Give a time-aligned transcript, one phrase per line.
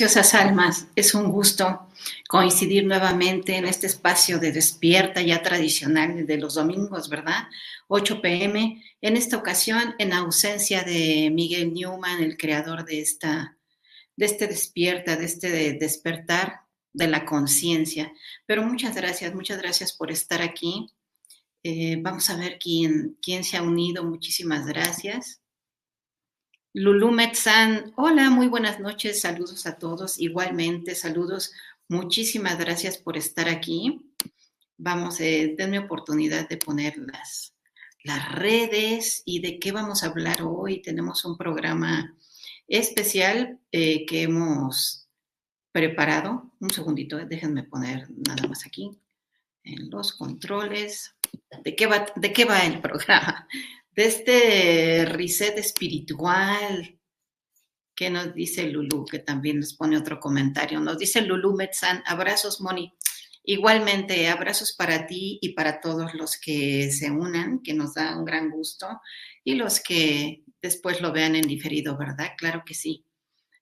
[0.00, 0.86] preciosas almas?
[0.96, 1.86] Es un gusto
[2.26, 7.48] coincidir nuevamente en este espacio de despierta ya tradicional de los domingos, ¿verdad?
[7.88, 8.82] 8 pm.
[9.02, 13.58] En esta ocasión, en ausencia de Miguel Newman, el creador de esta,
[14.16, 16.62] de este despierta, de este despertar
[16.94, 18.10] de la conciencia.
[18.46, 20.86] Pero muchas gracias, muchas gracias por estar aquí.
[21.62, 24.02] Eh, vamos a ver quién, quién se ha unido.
[24.02, 25.39] Muchísimas gracias.
[26.72, 31.50] Lulu Metzan, hola, muy buenas noches, saludos a todos, igualmente, saludos,
[31.88, 34.00] muchísimas gracias por estar aquí.
[34.78, 37.56] Vamos, eh, denme oportunidad de poner las,
[38.04, 40.80] las redes y de qué vamos a hablar hoy.
[40.80, 42.16] Tenemos un programa
[42.68, 45.08] especial eh, que hemos
[45.72, 46.52] preparado.
[46.60, 48.96] Un segundito, déjenme poner nada más aquí
[49.64, 51.16] en los controles.
[51.64, 53.48] ¿De qué va, de qué va el programa?
[53.92, 56.98] De este reset espiritual
[57.94, 60.80] que nos dice Lulu, que también nos pone otro comentario.
[60.80, 62.94] Nos dice Lulu Metzan, abrazos, Moni.
[63.44, 68.24] Igualmente, abrazos para ti y para todos los que se unan, que nos da un
[68.24, 68.86] gran gusto,
[69.44, 72.32] y los que después lo vean en diferido, ¿verdad?
[72.36, 73.04] Claro que sí.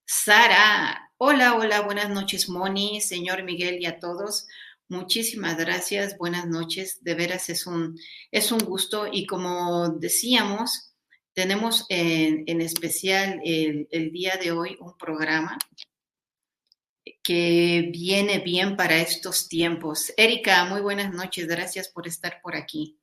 [0.04, 4.46] Sara, hola, hola, buenas noches, Moni, señor Miguel y a todos.
[4.90, 7.04] Muchísimas gracias, buenas noches.
[7.04, 7.98] De veras es un,
[8.30, 10.94] es un gusto y como decíamos,
[11.34, 15.58] tenemos en, especial el, el, día de hoy un programa
[17.22, 20.10] que viene bien para estos tiempos.
[20.16, 22.98] Erika, muy buenas noches, gracias por estar por aquí.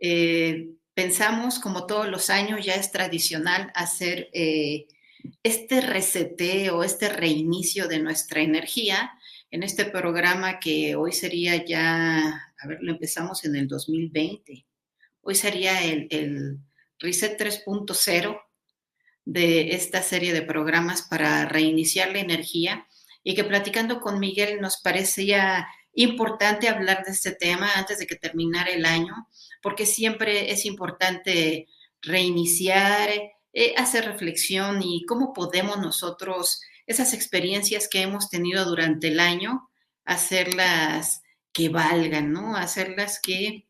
[0.00, 4.86] Eh, pensamos, como todos los años, ya es tradicional hacer eh,
[5.42, 9.12] este reseteo, este reinicio de nuestra energía
[9.52, 14.66] en este programa que hoy sería ya, a ver, lo empezamos en el 2020.
[15.20, 16.58] Hoy sería el,
[16.98, 18.40] Reset 3.0
[19.24, 22.86] de esta serie de programas para reiniciar la energía
[23.22, 28.16] y que platicando con Miguel nos parecía importante hablar de este tema antes de que
[28.16, 29.28] terminara el año,
[29.60, 31.66] porque siempre es importante
[32.00, 33.10] reiniciar,
[33.52, 39.70] eh, hacer reflexión y cómo podemos nosotros esas experiencias que hemos tenido durante el año,
[40.04, 41.22] hacerlas
[41.52, 42.56] que valgan, ¿no?
[42.56, 43.66] Hacerlas que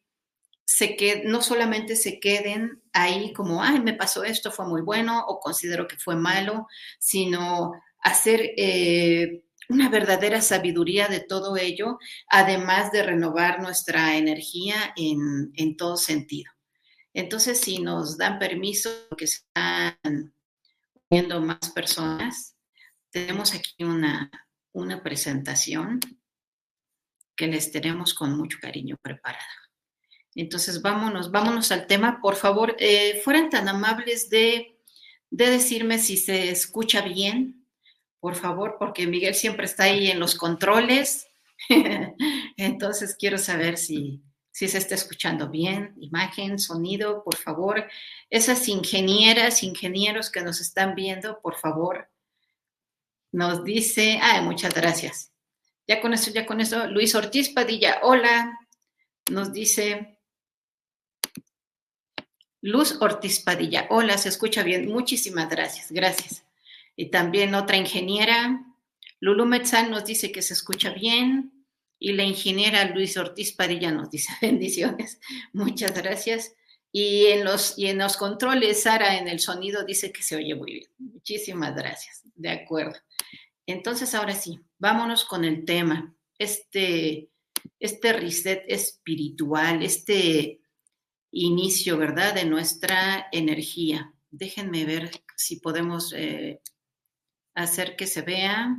[0.65, 5.25] se que no solamente se queden ahí como, ay, me pasó esto, fue muy bueno
[5.27, 6.67] o considero que fue malo,
[6.99, 11.99] sino hacer eh, una verdadera sabiduría de todo ello,
[12.29, 16.53] además de renovar nuestra energía en, en todo sentido.
[17.15, 20.35] Entonces, si nos dan permiso, que están
[21.11, 22.52] viendo más personas,
[23.13, 24.31] tenemos aquí una,
[24.73, 26.01] una presentación
[27.37, 29.45] que les tenemos con mucho cariño preparada.
[30.35, 32.21] Entonces, vámonos, vámonos al tema.
[32.21, 34.79] Por favor, eh, fueran tan amables de,
[35.31, 37.67] de decirme si se escucha bien,
[38.19, 41.27] por favor, porque Miguel siempre está ahí en los controles.
[42.57, 47.89] Entonces, quiero saber si, si se está escuchando bien, imagen, sonido, por favor.
[48.31, 52.12] Esas ingenieras, ingenieros que nos están viendo, por favor,
[53.33, 55.33] nos dice, ay, muchas gracias.
[55.89, 58.59] Ya con eso, ya con eso, Luis Ortiz Padilla, hola.
[59.31, 60.19] Nos dice
[62.61, 64.89] Luz Ortiz Padilla, hola, se escucha bien.
[64.89, 66.45] Muchísimas gracias, gracias.
[66.95, 68.65] Y también otra ingeniera,
[69.19, 71.67] Lulu Metzán nos dice que se escucha bien.
[71.99, 75.21] Y la ingeniera Luis Ortiz Padilla nos dice bendiciones.
[75.53, 76.55] Muchas gracias.
[76.93, 80.55] Y en los, y en los controles, Sara, en el sonido dice que se oye
[80.55, 80.91] muy bien.
[80.99, 82.23] Muchísimas gracias.
[82.35, 82.99] De acuerdo.
[83.67, 86.15] Entonces, ahora sí, vámonos con el tema.
[86.39, 87.31] Este,
[87.81, 90.61] este reset espiritual, este
[91.31, 94.13] inicio, ¿verdad?, de nuestra energía.
[94.31, 96.61] Déjenme ver si podemos eh,
[97.55, 98.77] hacer que se vea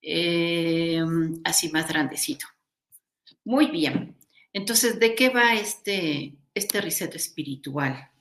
[0.00, 1.02] eh,
[1.44, 2.46] así más grandecito.
[3.44, 4.16] Muy bien.
[4.52, 8.12] Entonces, ¿de qué va este, este reset espiritual?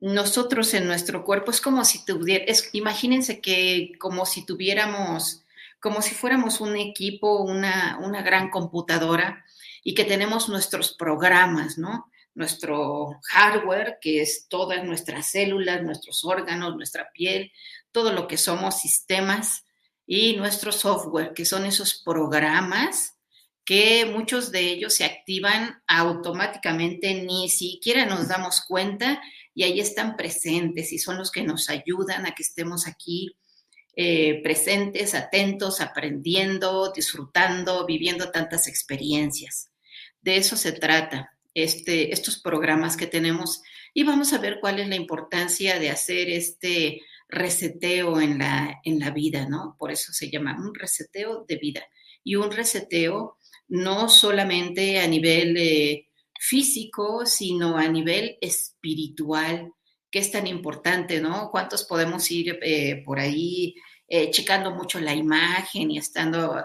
[0.00, 5.44] nosotros en nuestro cuerpo es como si tuviera, imagínense que como si tuviéramos,
[5.80, 9.44] como si fuéramos un equipo, una, una gran computadora
[9.82, 12.10] y que tenemos nuestros programas, ¿no?
[12.34, 17.50] Nuestro hardware, que es todas nuestras células, nuestros órganos, nuestra piel,
[17.92, 19.62] todo lo que somos sistemas,
[20.08, 23.15] y nuestro software, que son esos programas
[23.66, 29.20] que muchos de ellos se activan automáticamente, ni siquiera nos damos cuenta
[29.54, 33.36] y ahí están presentes y son los que nos ayudan a que estemos aquí
[33.96, 39.70] eh, presentes, atentos, aprendiendo, disfrutando, viviendo tantas experiencias.
[40.22, 43.62] De eso se trata este, estos programas que tenemos
[43.92, 49.00] y vamos a ver cuál es la importancia de hacer este reseteo en la, en
[49.00, 49.74] la vida, ¿no?
[49.76, 51.82] Por eso se llama un reseteo de vida.
[52.22, 56.08] Y un reseteo no solamente a nivel eh,
[56.38, 59.72] físico, sino a nivel espiritual,
[60.10, 61.50] que es tan importante, ¿no?
[61.50, 63.74] ¿Cuántos podemos ir eh, por ahí
[64.08, 66.62] eh, checando mucho la imagen y estando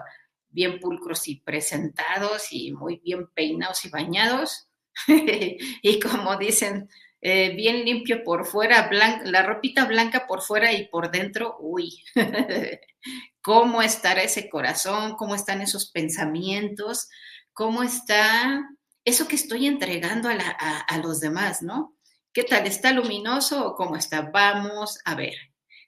[0.48, 4.68] bien pulcros y presentados y muy bien peinados y bañados?
[5.08, 6.88] y como dicen,
[7.24, 12.02] eh, bien limpio por fuera, la ropita blanca por fuera y por dentro, uy,
[13.40, 15.14] ¿cómo estará ese corazón?
[15.14, 17.08] ¿Cómo están esos pensamientos?
[17.52, 18.68] ¿Cómo está
[19.04, 21.96] eso que estoy entregando a, a los demás, no?
[22.32, 22.66] ¿Qué tal?
[22.66, 24.22] ¿Está luminoso o cómo está?
[24.22, 25.34] Vamos a ver.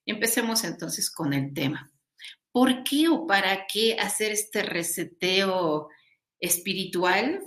[0.07, 1.91] Empecemos entonces con el tema.
[2.53, 5.89] ¿Por qué o para qué hacer este reseteo
[6.39, 7.43] espiritual?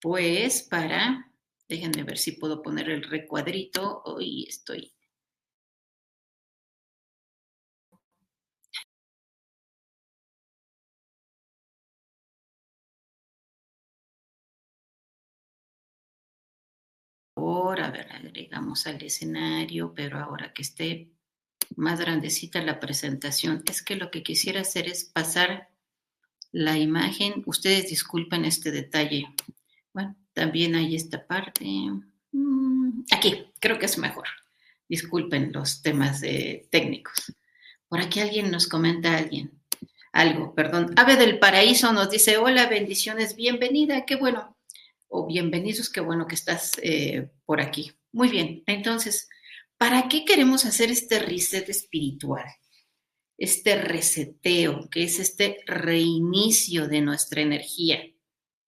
[0.00, 1.31] Pues para
[1.72, 4.02] Déjenme ver si puedo poner el recuadrito.
[4.04, 4.92] Hoy estoy.
[17.34, 21.10] Ahora, a ver, agregamos al escenario, pero ahora que esté
[21.76, 25.70] más grandecita la presentación, es que lo que quisiera hacer es pasar
[26.52, 27.42] la imagen.
[27.46, 29.34] Ustedes disculpen este detalle.
[29.94, 31.64] Bueno, también hay esta parte.
[32.32, 34.26] Mm, aquí, creo que es mejor.
[34.88, 36.22] Disculpen los temas
[36.70, 37.34] técnicos.
[37.88, 39.62] Por aquí alguien nos comenta alguien.
[40.12, 40.94] Algo, perdón.
[40.96, 44.56] Ave del Paraíso nos dice, hola, bendiciones, bienvenida, qué bueno.
[45.08, 47.92] O bienvenidos, qué bueno que estás eh, por aquí.
[48.12, 49.28] Muy bien, entonces,
[49.76, 52.44] ¿para qué queremos hacer este reset espiritual?
[53.36, 58.02] Este reseteo, que es este reinicio de nuestra energía.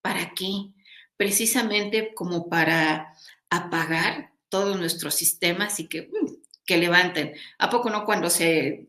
[0.02, 0.73] ¿Para qué?
[1.16, 3.14] Precisamente como para
[3.50, 7.34] apagar todos nuestros sistemas y que, mm, que levanten.
[7.58, 8.88] ¿A poco no cuando se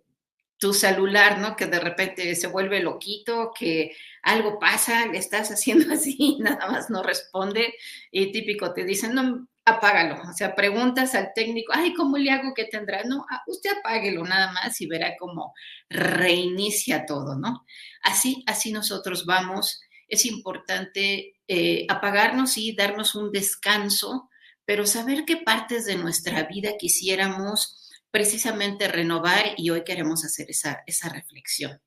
[0.58, 1.56] tu celular, ¿no?
[1.56, 6.90] Que de repente se vuelve loquito, que algo pasa, le estás haciendo así, nada más
[6.90, 7.76] no responde
[8.12, 10.22] y típico te dicen, no, apágalo.
[10.30, 13.04] O sea, preguntas al técnico, ay, ¿cómo le hago que tendrá?
[13.04, 15.54] No, ah, usted apáguelo nada más y verá cómo
[15.90, 17.66] reinicia todo, ¿no?
[18.04, 19.82] Así, así nosotros vamos.
[20.08, 24.30] Es importante eh, apagarnos y darnos un descanso,
[24.66, 30.84] pero saber qué partes de nuestra vida quisiéramos precisamente renovar y hoy queremos hacer esa,
[30.88, 31.82] esa reflexión.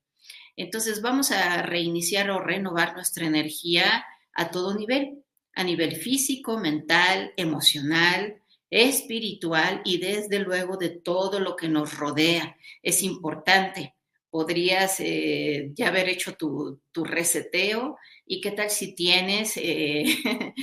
[0.57, 5.25] Entonces vamos a reiniciar o renovar nuestra energía a todo nivel,
[5.55, 12.57] a nivel físico, mental, emocional, espiritual y desde luego de todo lo que nos rodea.
[12.83, 13.95] Es importante.
[14.39, 17.97] Podrías eh, ya haber hecho tu, tu reseteo
[18.29, 20.05] ¿Y qué tal si tienes eh,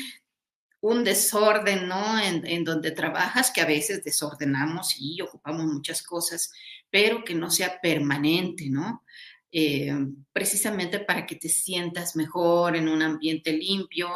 [0.82, 2.20] un desorden, ¿no?
[2.20, 6.54] En, donde trabajas, que a veces desordenamos y ocupamos muchas cosas,
[6.92, 9.04] pero que no sea permanente, ¿no?
[9.52, 9.92] Eh,
[10.32, 14.12] precisamente para que te sientas mejor en un ambiente limpio,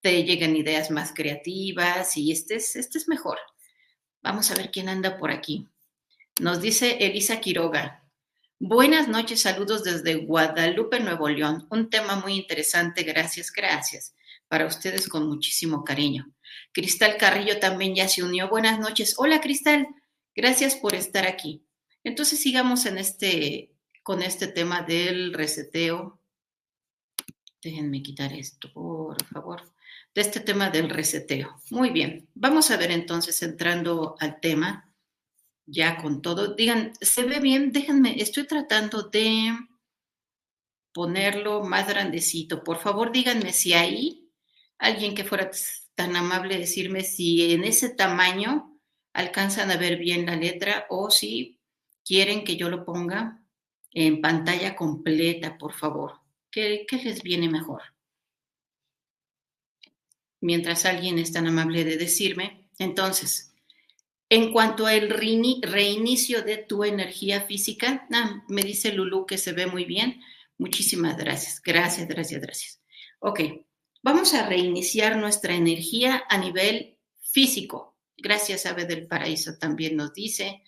[0.00, 3.38] te lleguen ideas más creativas y estés, estés mejor.
[4.22, 5.66] Vamos a ver quién anda por aquí.
[6.40, 8.05] Nos dice Elisa Quiroga,
[8.58, 11.66] Buenas noches, saludos desde Guadalupe, Nuevo León.
[11.70, 14.14] Un tema muy interesante, gracias, gracias.
[14.48, 16.32] Para ustedes con muchísimo cariño.
[16.72, 18.48] Cristal Carrillo también ya se unió.
[18.48, 19.14] Buenas noches.
[19.18, 19.86] Hola, Cristal.
[20.34, 21.66] Gracias por estar aquí.
[22.02, 26.18] Entonces sigamos en este, con este tema del reseteo.
[27.62, 29.70] Déjenme quitar esto, por favor.
[30.14, 31.60] De este tema del reseteo.
[31.70, 32.30] Muy bien.
[32.32, 34.90] Vamos a ver entonces, entrando al tema
[35.66, 36.54] ya con todo.
[36.54, 37.72] Digan, ¿se ve bien?
[37.72, 39.52] Déjenme, estoy tratando de
[40.92, 42.64] ponerlo más grandecito.
[42.64, 44.30] Por favor, díganme si hay
[44.78, 45.50] alguien que fuera
[45.94, 48.78] tan amable decirme si en ese tamaño
[49.12, 51.60] alcanzan a ver bien la letra o si
[52.04, 53.42] quieren que yo lo ponga
[53.90, 56.20] en pantalla completa, por favor.
[56.50, 57.82] ¿Qué, qué les viene mejor?
[60.40, 63.55] Mientras alguien es tan amable de decirme, entonces,
[64.28, 69.66] en cuanto al reinicio de tu energía física, ah, me dice Lulu que se ve
[69.66, 70.20] muy bien.
[70.58, 71.62] Muchísimas gracias.
[71.62, 72.82] Gracias, gracias, gracias.
[73.20, 73.40] Ok,
[74.02, 77.96] vamos a reiniciar nuestra energía a nivel físico.
[78.16, 80.62] Gracias, Ave del Paraíso también nos dice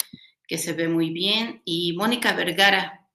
[0.47, 1.63] que se ve muy bien.
[1.65, 3.09] Y Mónica Vergara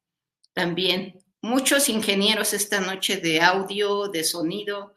[0.53, 1.19] también.
[1.41, 4.93] Muchos ingenieros esta noche de audio, de sonido.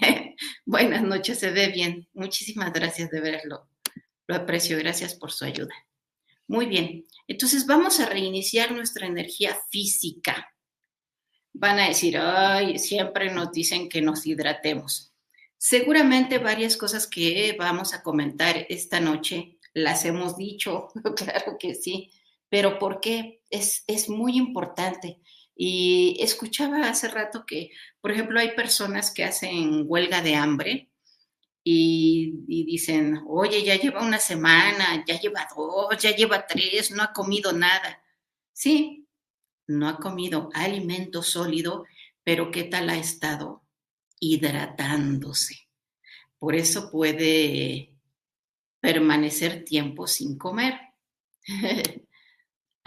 [0.66, 2.08] Buenas noches, se ve bien.
[2.12, 3.68] Muchísimas gracias de verlo.
[4.28, 5.74] Lo aprecio, gracias por su ayuda.
[6.46, 10.54] Muy bien, entonces vamos a reiniciar nuestra energía física.
[11.54, 15.14] Van a decir, ay, siempre nos dicen que nos hidratemos.
[15.56, 22.10] Seguramente varias cosas que vamos a comentar esta noche las hemos dicho, claro que sí,
[22.50, 23.40] Pero ¿por qué?
[23.48, 25.20] Es, es muy importante.
[25.56, 27.70] Y escuchaba hace rato que,
[28.02, 30.90] por ejemplo, hay personas que hacen huelga de hambre
[31.70, 37.12] y, dicen, oye, ya lleva una semana, ya lleva dos, ya lleva tres, no ha
[37.12, 38.02] comido nada.
[38.52, 39.06] Sí,
[39.66, 41.84] no ha comido alimento sólido,
[42.24, 43.62] pero ¿qué tal ha estado?
[44.18, 45.68] Hidratándose.
[46.38, 47.92] Por eso puede
[48.80, 50.74] permanecer tiempo sin comer.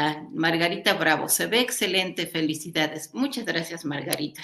[0.04, 3.14] Ah, Margarita Bravo, se ve excelente, felicidades.
[3.14, 4.42] Muchas gracias, Margarita.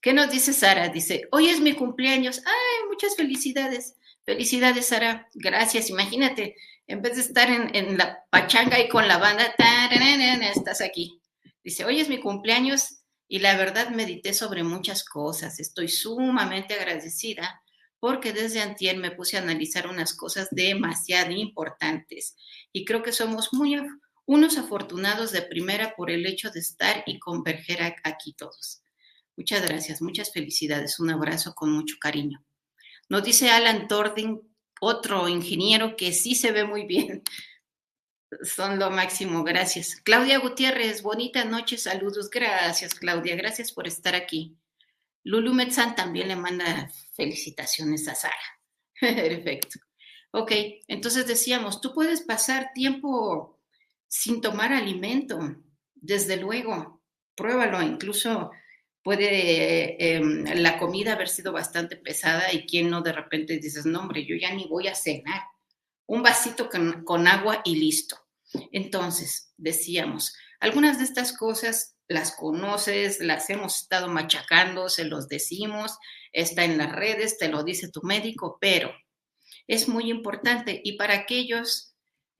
[0.00, 0.88] ¿Qué nos dice Sara?
[0.88, 2.40] Dice, hoy es mi cumpleaños.
[2.46, 3.96] Ay, muchas felicidades.
[4.24, 5.28] Felicidades, Sara.
[5.34, 5.90] Gracias.
[5.90, 9.54] Imagínate, en vez de estar en, la pachanga y con la banda,
[10.54, 11.20] estás aquí.
[11.62, 15.60] Dice, hoy es mi cumpleaños y la verdad medité sobre muchas cosas.
[15.60, 17.62] Estoy sumamente agradecida
[17.98, 22.34] porque desde antier me puse a analizar unas cosas demasiado importantes
[22.72, 23.76] y creo que somos muy
[24.24, 28.82] unos afortunados de primera por el hecho de estar y converger aquí todos.
[29.36, 32.44] Muchas gracias, muchas felicidades, un abrazo con mucho cariño.
[33.08, 34.40] Nos dice Alan Tording,
[34.80, 37.22] otro ingeniero que sí se ve muy bien.
[38.42, 39.96] Son lo máximo, gracias.
[39.96, 42.30] Claudia Gutiérrez, bonita noche, saludos.
[42.30, 44.56] Gracias, Claudia, gracias por estar aquí.
[45.24, 48.34] Lulu Metzán también le manda felicitaciones a Sara.
[49.00, 49.80] Perfecto.
[50.32, 50.52] Ok,
[50.86, 53.58] entonces decíamos, tú puedes pasar tiempo
[54.06, 55.38] sin tomar alimento,
[55.94, 57.02] desde luego,
[57.34, 58.52] pruébalo, incluso
[59.02, 64.00] puede em, la comida haber sido bastante pesada y quien no de repente dices, no
[64.00, 65.42] hombre, yo ya ni voy a cenar,
[66.06, 68.16] un vasito con, con agua y listo.
[68.72, 75.96] Entonces, decíamos, algunas de estas cosas las conoces, las hemos estado machacando, se los decimos,
[76.32, 78.92] está en las redes, te lo dice tu médico, pero
[79.68, 81.89] es muy importante y para aquellos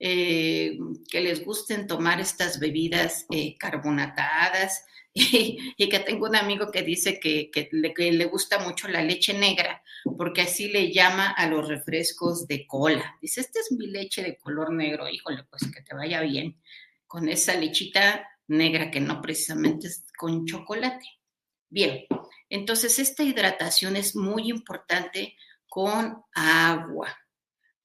[0.03, 0.79] eh,
[1.11, 7.19] que les gusten tomar estas bebidas eh, carbonatadas y, que tengo un amigo que dice
[7.19, 9.83] que, le, gusta mucho la leche negra
[10.17, 13.15] porque así le llama a los refrescos de cola.
[13.21, 16.59] Dice, esta es mi leche de color negro, híjole, pues que te vaya bien
[17.05, 21.05] con esa lechita negra que no precisamente es con chocolate.
[21.69, 22.07] Bien,
[22.49, 25.35] entonces esta hidratación es muy importante
[25.69, 27.15] con agua.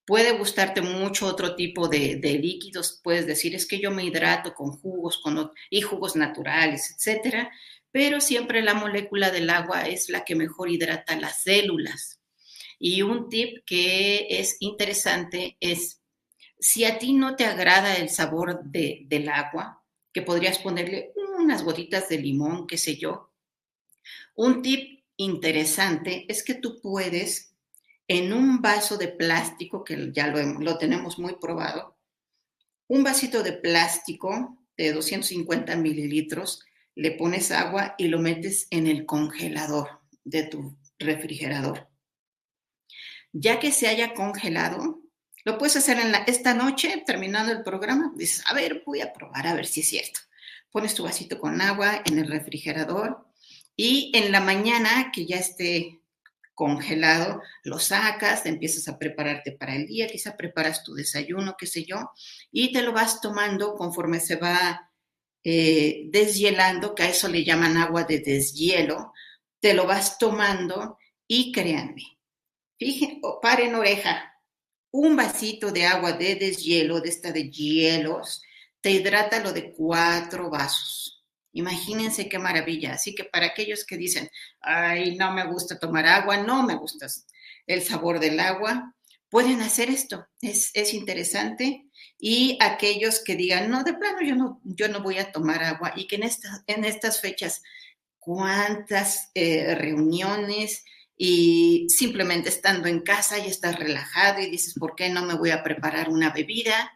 [0.07, 4.71] Puede gustarte mucho otro tipo de, líquidos, puedes decir, es que yo me hidrato con
[4.71, 5.21] jugos
[5.69, 7.51] y jugos naturales, etcétera,
[7.91, 12.21] pero siempre la molécula del agua es la que mejor hidrata las células.
[12.79, 16.01] Y un tip que es interesante es,
[16.61, 19.83] si a ti no te agrada el sabor del agua,
[20.13, 23.33] que podrías ponerle unas gotitas de limón, qué sé yo,
[24.37, 27.56] un tip interesante es que tú puedes
[28.09, 31.97] en un vaso de plástico, que ya lo, tenemos muy probado,
[32.89, 39.07] un vasito de plástico de 250 mililitros, le pones agua y lo metes en el
[39.07, 41.89] congelador de tu refrigerador.
[43.33, 45.01] Ya que se haya congelado,
[45.45, 49.13] lo puedes hacer en la, esta noche, terminando el programa, dices, a ver, voy a
[49.13, 50.21] probar a ver si es cierto.
[50.71, 53.27] Pones tu vasito con agua en el refrigerador
[53.77, 56.01] y en la mañana, que ya esté
[56.57, 61.85] congelado, lo sacas, empiezas a prepararte para el día, quizá preparas tu desayuno, qué sé
[61.85, 62.11] yo,
[62.51, 64.91] y te lo vas tomando conforme se va
[65.45, 69.13] eh, deshielando, que a eso le llaman agua de deshielo,
[69.61, 70.97] te lo vas tomando
[71.29, 72.19] y créanme,
[72.79, 74.33] fíjense, paren oreja,
[74.93, 78.43] un vasito de agua de deshielo, de esta de hielos,
[78.81, 81.16] te hidrata lo de cuatro vasos.
[81.57, 82.93] Imagínense qué maravilla.
[82.93, 84.29] Así que para aquellos que dicen,
[84.61, 87.07] ay, no me gusta tomar agua, no me gusta
[87.67, 88.95] el sabor del agua,
[89.31, 90.27] pueden hacer esto.
[90.43, 91.87] Es, interesante.
[92.19, 95.95] Y aquellos que digan, no, de plano yo no, yo no voy a tomar agua
[95.97, 96.31] y que en,
[96.67, 97.63] en estas fechas,
[98.19, 100.85] cuántas eh, reuniones
[101.17, 105.51] y simplemente estando en casa y estás relajado y dices, ¿por qué no me voy
[105.53, 106.96] a preparar una bebida?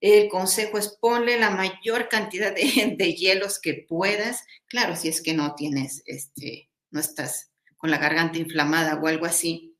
[0.00, 4.44] El consejo es ponle la mayor cantidad de, hielos que puedas.
[4.66, 9.26] Claro, si es que no tienes, este, no estás con la garganta inflamada o algo
[9.26, 9.76] así.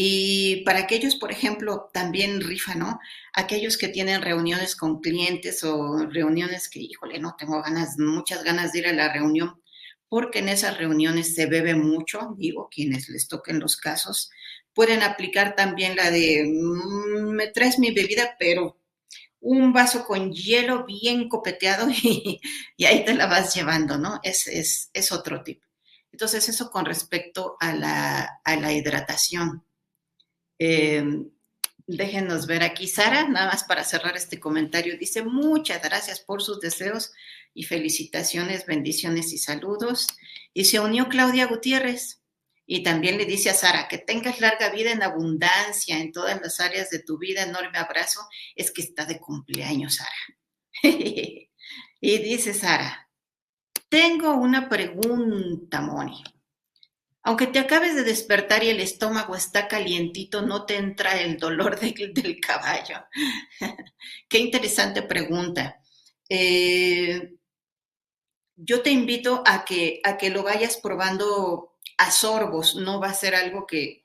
[0.00, 3.00] Y para aquellos, por ejemplo, también rifa, ¿no?
[3.32, 8.72] Aquellos que tienen reuniones con clientes o reuniones que, híjole, no tengo ganas, muchas ganas
[8.72, 9.60] de ir a la reunión,
[10.08, 14.30] porque en esas reuniones se bebe mucho, digo, quienes les toquen los casos,
[14.72, 18.77] pueden aplicar también la de, mm, me traes mi bebida, pero
[19.40, 22.40] un vaso con hielo bien copeteado y,
[22.84, 24.20] ahí te la vas llevando, ¿no?
[24.22, 25.62] Es, es, otro tip.
[26.12, 29.64] Entonces, eso con respecto a la, hidratación.
[30.58, 31.04] Eh,
[31.88, 32.86] Déjenos ver aquí.
[32.86, 37.12] Sara, nada más para cerrar este comentario, dice muchas gracias por sus deseos
[37.54, 40.06] y felicitaciones, bendiciones y saludos.
[40.52, 42.20] Y se unió Claudia Gutiérrez
[42.70, 46.60] y también le dice a Sara que tengas larga vida en abundancia en todas las
[46.60, 47.42] áreas de tu vida.
[47.42, 48.20] Enorme abrazo.
[48.54, 50.12] Es que está de cumpleaños, Sara.
[50.82, 51.48] y
[52.18, 53.08] dice Sara,
[53.88, 56.22] tengo una pregunta, Moni.
[57.22, 61.80] Aunque te acabes de despertar y el estómago está calientito, no te entra el dolor
[61.80, 63.02] del caballo.
[64.28, 65.80] Qué interesante pregunta.
[66.28, 67.34] Eh,
[68.56, 73.14] yo te invito a que, a que lo vayas probando a sorbos, no va a
[73.14, 74.02] ser algo que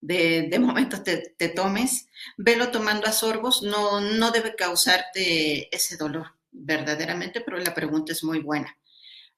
[0.00, 2.06] de, momento te, te, tomes.
[2.36, 8.22] Velo tomando a sorbos, no, no debe causarte ese dolor verdaderamente, pero la pregunta es
[8.22, 8.78] muy buena.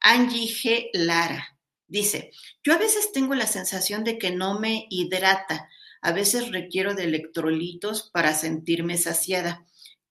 [0.00, 0.90] Angie G.
[0.92, 1.58] Lara.
[1.86, 5.68] Dice, yo a veces tengo la sensación de que no me hidrata,
[6.00, 9.64] a veces requiero de electrolitos para sentirme saciada.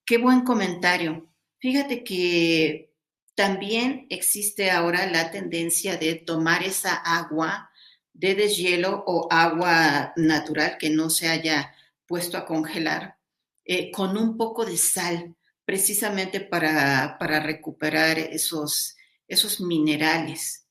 [0.05, 1.29] Qué buen comentario.
[1.59, 2.92] Fíjate que
[3.35, 7.69] también existe ahora la tendencia de tomar esa agua
[8.13, 11.73] de deshielo o agua natural que no se haya
[12.05, 13.17] puesto a congelar
[13.65, 18.95] eh, con un poco de sal, precisamente para, para recuperar esos,
[19.27, 20.67] esos minerales.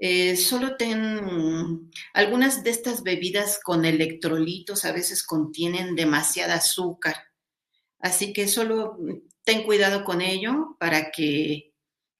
[0.00, 7.14] Eh, solo ten algunas de estas bebidas con electrolitos a veces contienen demasiada azúcar,
[8.00, 8.98] así que solo
[9.44, 11.71] ten cuidado con ello para que,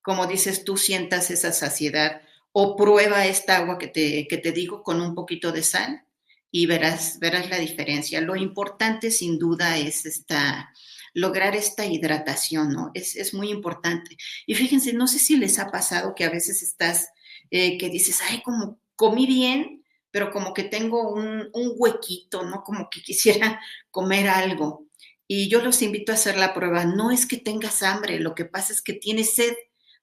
[0.03, 4.83] como dices tú, sientas esa saciedad o prueba esta agua que te, que te digo
[4.83, 6.05] con un poquito de sal
[6.51, 8.21] y verás, verás la diferencia.
[8.21, 10.73] Lo importante sin duda es esta,
[11.15, 12.91] lograr esta hidratación, ¿no?
[12.95, 14.17] Es, es muy importante.
[14.47, 17.09] Y fíjense, no sé si les ha pasado que a veces estás
[17.51, 22.62] eh, que dices, ay, como comí bien, pero como que tengo un, huequito, ¿no?
[22.62, 23.61] Como que quisiera
[23.91, 24.87] comer algo.
[25.27, 26.85] Y yo los invito a hacer la prueba.
[26.87, 29.55] No es que tengas hambre, lo que pasa es que tienes sed,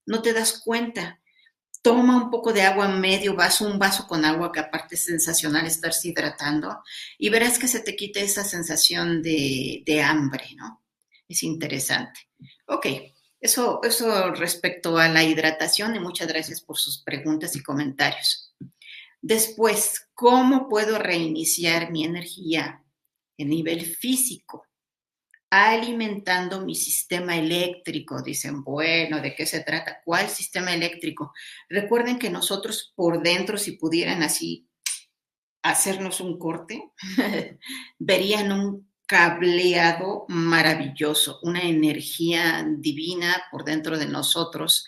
[0.10, 1.22] no te das cuenta.
[1.82, 5.66] Toma un poco de agua, medio vaso, un vaso con agua, que aparte es sensacional
[5.66, 6.84] estarse hidratando,
[7.18, 10.84] y verás que se te quita esa sensación de, de hambre, ¿no?
[11.28, 12.28] Es interesante.
[12.66, 12.88] Ok,
[13.40, 18.54] eso, eso respecto a la hidratación y muchas gracias por sus preguntas y comentarios.
[19.22, 22.84] Después, ¿cómo puedo reiniciar mi energía
[23.38, 24.66] en nivel físico?
[25.50, 28.22] Alimentando mi sistema eléctrico.
[28.22, 30.02] Dicen, bueno, ¿de qué se trata?
[30.06, 31.34] ¿Cuál sistema eléctrico?
[31.70, 34.68] Recuerden que nosotros por dentro, si pudieran así
[35.64, 36.92] hacernos un corte,
[38.00, 44.86] verían un cableado maravilloso, una energía divina por dentro de nosotros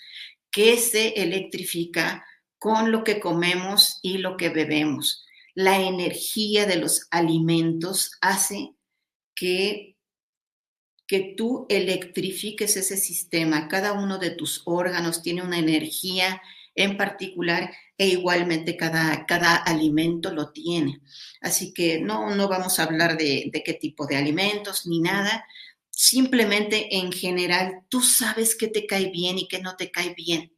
[0.51, 2.23] que se electrifica
[2.59, 5.25] con lo que comemos y lo que bebemos.
[5.55, 8.75] La energía de los alimentos hace
[9.33, 9.90] que,
[11.11, 13.67] que tú electrifiques ese sistema.
[13.67, 16.41] Cada uno de tus órganos tiene una energía
[16.73, 21.01] en particular e igualmente cada, cada alimento lo tiene.
[21.41, 25.45] Así que no, no vamos a hablar de, de qué tipo de alimentos ni nada,
[25.89, 30.53] simplemente en general tú sabes qué te cae bien y qué no te cae bien.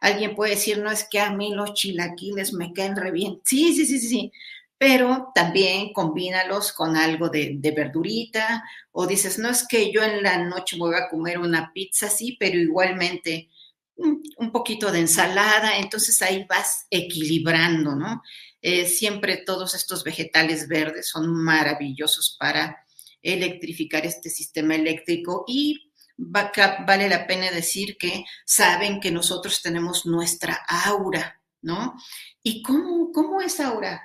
[0.00, 3.40] Alguien puede decir, no es que a mí los chilaquiles me caen re bien.
[3.44, 4.30] Sí, sí, sí, sí,
[4.78, 10.38] pero también combínalos con algo de, verdurita o dices, no es que yo en la
[10.44, 13.48] noche voy a comer una pizza, sí, pero igualmente
[13.96, 18.22] un poquito de ensalada, entonces ahí vas equilibrando, ¿no?
[18.62, 22.84] Eh, siempre todos estos vegetales verdes son maravillosos para
[23.20, 30.64] electrificar este sistema eléctrico y vale la pena decir que saben que nosotros tenemos nuestra
[30.68, 31.94] aura, ¿no?
[32.42, 34.02] ¿Y cómo, cómo es aura?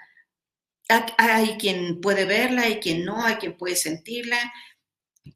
[0.89, 4.37] Hay quien puede verla, hay quien no, hay quien puede sentirla,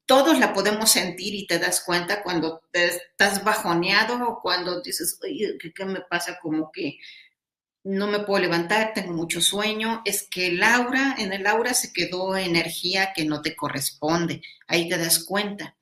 [0.05, 5.19] todos la podemos sentir y te das cuenta cuando te estás bajoneado o cuando dices,
[5.23, 6.39] oye, ¿qué, me pasa?
[6.41, 6.97] Como que
[7.83, 10.01] no me puedo levantar, tengo mucho sueño.
[10.05, 14.41] Es que el aura, en el aura se quedó energía que no te corresponde.
[14.67, 15.77] Ahí te das cuenta.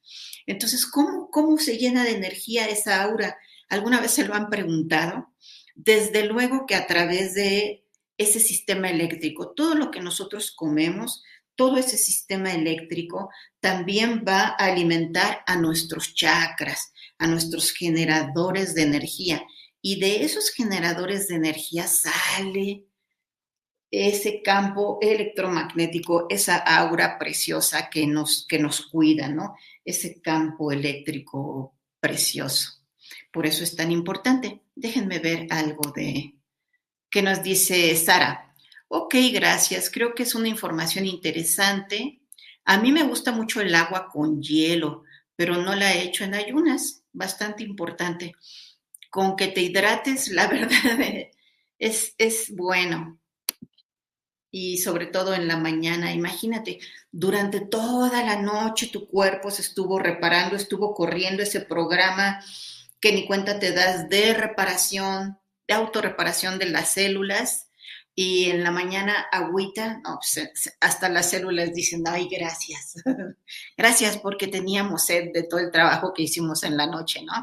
[0.45, 3.38] Entonces, ¿cómo, cómo se llena de energía esa aura?
[3.69, 5.34] ¿Alguna vez se lo han preguntado?
[5.73, 7.85] Desde luego que a través de
[8.17, 11.23] ese sistema eléctrico, todo lo que nosotros comemos,
[11.56, 18.84] todo ese sistema eléctrico también va a alimentar a nuestros chakras, a nuestros generadores de
[18.84, 19.43] energía.
[19.82, 22.86] Y de esos generadores de energía sale
[23.91, 29.56] ese campo electromagnético, esa aura preciosa que nos, que nos cuida, ¿no?
[29.86, 32.82] Ese campo eléctrico precioso.
[33.32, 34.63] Por eso es tan importante.
[34.75, 36.35] Déjenme ver algo de
[37.10, 38.54] que nos dice Sara.
[38.88, 39.89] Ok, gracias.
[39.89, 42.22] Creo que es una información interesante.
[42.65, 45.04] A mí me gusta mucho el agua con hielo,
[45.36, 48.36] pero no la he hecho en ayunas, bastante importante.
[49.10, 51.30] Con que te hidrates, la verdad
[51.80, 53.20] es, es bueno.
[54.52, 56.80] Y sobre todo en la mañana, imagínate,
[57.12, 62.39] durante toda la noche tu cuerpo se estuvo reparando, estuvo corriendo ese programa
[63.02, 67.69] que ni cuenta te das de reparación, de autorreparación de las células
[68.17, 70.19] y en la mañana agüita, no,
[70.80, 72.95] hasta las células dicen, ay, gracias,
[73.78, 77.34] gracias porque teníamos sed de todo el trabajo que hicimos en la noche, ¿no?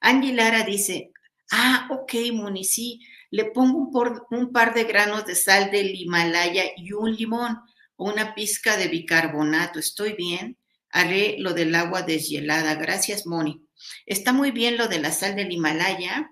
[0.00, 1.12] Angie Lara dice,
[1.50, 5.94] ah, ok, Moni, sí, le pongo un, por, un par de granos de sal del
[5.94, 7.58] Himalaya y un limón
[7.96, 10.58] o una pizca de bicarbonato, ¿estoy bien?
[10.90, 13.66] Haré lo del agua deshielada, gracias, Moni.
[14.04, 16.30] Está muy bien lo de la sal del Himalaya.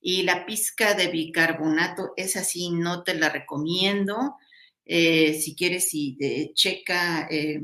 [0.00, 4.36] Y la pizca de bicarbonato, es así, no te la recomiendo.
[4.84, 6.16] Eh, si quieres, si
[6.54, 7.60] checa, eh,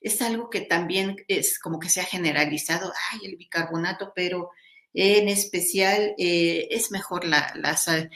[0.00, 4.50] es algo que también es como que se ha generalizado, ay, el bicarbonato, pero
[4.92, 8.10] en especial eh, es mejor la, sal,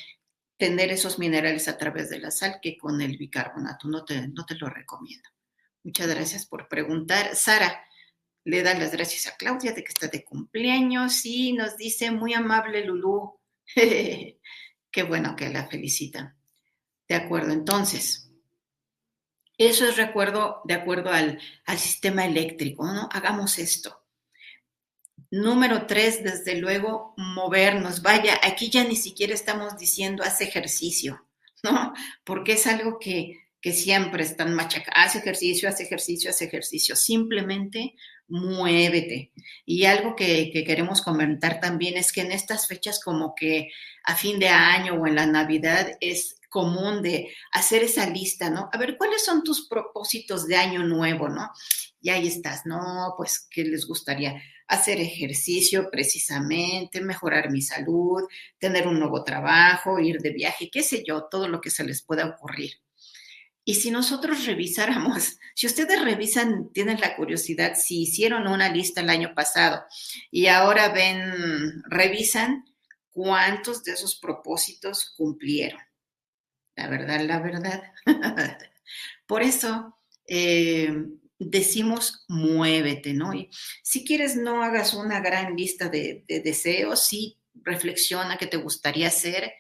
[0.57, 3.89] tener esos minerales a través de la sal que con el bicarbonato.
[3.89, 5.29] No te, no te lo recomiendo.
[5.83, 7.37] Muchas gracias por preguntar.
[7.37, 7.85] Sara,
[8.45, 12.35] le da las gracias a Claudia de que está de cumpleaños y nos dice muy
[12.35, 13.39] amable Lulú,
[13.75, 16.37] Qué bueno que la felicitan.
[17.09, 18.31] De acuerdo, entonces,
[19.59, 23.09] eso es recuerdo de acuerdo al, al sistema eléctrico, ¿no?
[23.13, 24.05] Hagamos esto.
[25.31, 28.03] Número tres, desde luego, movernos.
[28.03, 31.27] Vaya, aquí ya ni siquiera estamos diciendo haz ejercicio,
[31.63, 31.93] ¿no?
[32.25, 34.93] Porque es algo que, que siempre están machacando.
[34.95, 36.95] Haz ejercicio, haz ejercicio, haz ejercicio.
[36.95, 37.95] Simplemente
[38.29, 39.33] muévete.
[39.67, 43.71] Y algo que, queremos comentar también es que en estas fechas como que
[44.05, 48.69] a fin de año o en la Navidad es común de hacer esa lista, ¿no?
[48.73, 51.51] A ver, ¿cuáles son tus propósitos de año nuevo, ¿no?
[52.01, 53.15] Y ahí estás, ¿no?
[53.17, 54.41] Pues, ¿qué les gustaría?
[54.69, 58.23] Hacer ejercicio precisamente, mejorar mi salud,
[58.59, 62.03] tener un nuevo trabajo, ir de viaje, qué sé yo, todo lo que se les
[62.03, 62.84] pueda ocurrir.
[63.65, 69.11] Y si nosotros revisáramos, si ustedes revisan, tienen la curiosidad, si hicieron una lista el
[69.11, 69.85] año pasado
[70.31, 72.65] y ahora ven, revisan
[73.11, 75.81] cuántos de esos propósitos cumplieron.
[76.77, 77.83] La verdad, la verdad.
[79.27, 79.97] Por eso
[80.27, 80.93] eh,
[81.39, 83.33] decimos muévete, ¿no?
[83.33, 83.49] Y
[83.83, 89.09] si quieres, no hagas una gran lista de, de deseos, sí reflexiona qué te gustaría
[89.09, 89.53] hacer,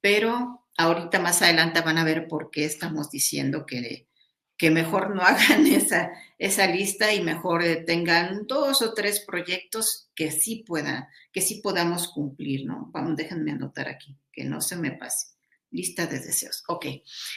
[0.00, 4.08] pero ahorita más adelante van a ver por qué estamos diciendo que,
[4.56, 10.30] que mejor no hagan esa, esa lista y mejor tengan dos o tres proyectos que
[10.30, 12.90] sí puedan, que sí podamos cumplir, ¿no?
[12.92, 15.28] Vamos, déjenme anotar aquí, que no se me pase.
[15.72, 16.64] Lista de deseos.
[16.66, 16.86] Ok.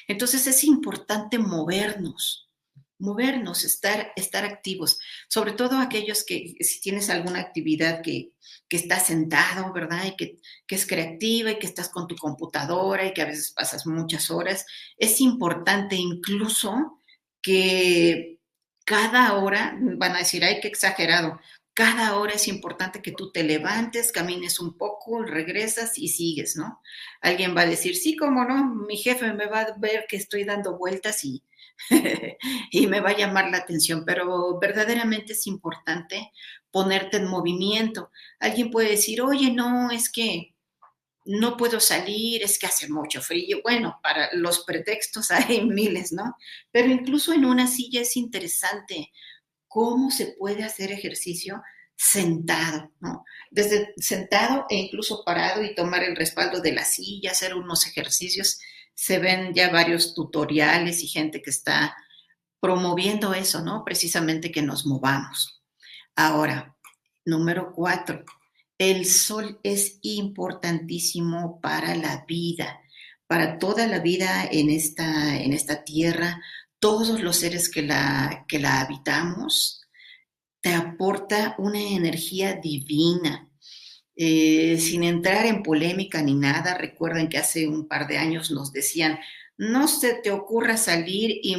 [0.08, 2.50] Entonces es importante movernos,
[3.04, 8.32] movernos, estar, estar activos, sobre todo aquellos que si tienes alguna actividad que,
[8.70, 10.06] que estás sentado, ¿verdad?
[10.06, 13.52] Y que, que, es creativa y que estás con tu computadora y que a veces
[13.52, 14.66] pasas muchas horas,
[14.98, 17.02] es importante incluso
[17.42, 18.40] que
[18.86, 21.40] cada hora, van a decir, ay, qué exagerado,
[21.74, 26.82] cada hora es importante que tú te levantes, camines un poco, regresas y sigues, ¿no?
[27.20, 30.44] Alguien va a decir, sí, cómo no, mi jefe me va a ver que estoy
[30.44, 31.44] dando vueltas y,
[32.72, 36.32] y me va a llamar la atención, pero verdaderamente es importante
[36.72, 38.12] ponerte en movimiento.
[38.40, 40.54] Alguien puede decir, oye, no, es que
[41.26, 43.60] no puedo salir, es que hace mucho frío.
[43.64, 46.36] Bueno, para los pretextos hay miles, ¿no?
[46.72, 49.12] Pero incluso en una silla es interesante
[49.68, 51.62] cómo se puede hacer ejercicio
[51.96, 53.24] sentado, ¿no?
[53.52, 58.60] Desde sentado e incluso parado y tomar el respaldo de la silla, hacer unos ejercicios
[58.94, 61.96] se ven ya varios tutoriales y gente que está
[62.60, 63.84] promoviendo eso, ¿no?
[63.84, 65.62] Precisamente que nos movamos.
[66.16, 66.76] Ahora,
[67.26, 68.24] número cuatro,
[68.78, 72.80] el sol es importantísimo para la vida,
[73.28, 76.42] para toda la vida en esta, en esta tierra,
[76.80, 79.82] todos los seres que la, que la habitamos,
[80.62, 83.50] te aporta una energía divina,
[84.16, 88.72] eh, sin entrar en polémica ni nada, recuerden que hace un par de años nos
[88.72, 89.20] decían,
[89.58, 91.56] no se te ocurra salir y,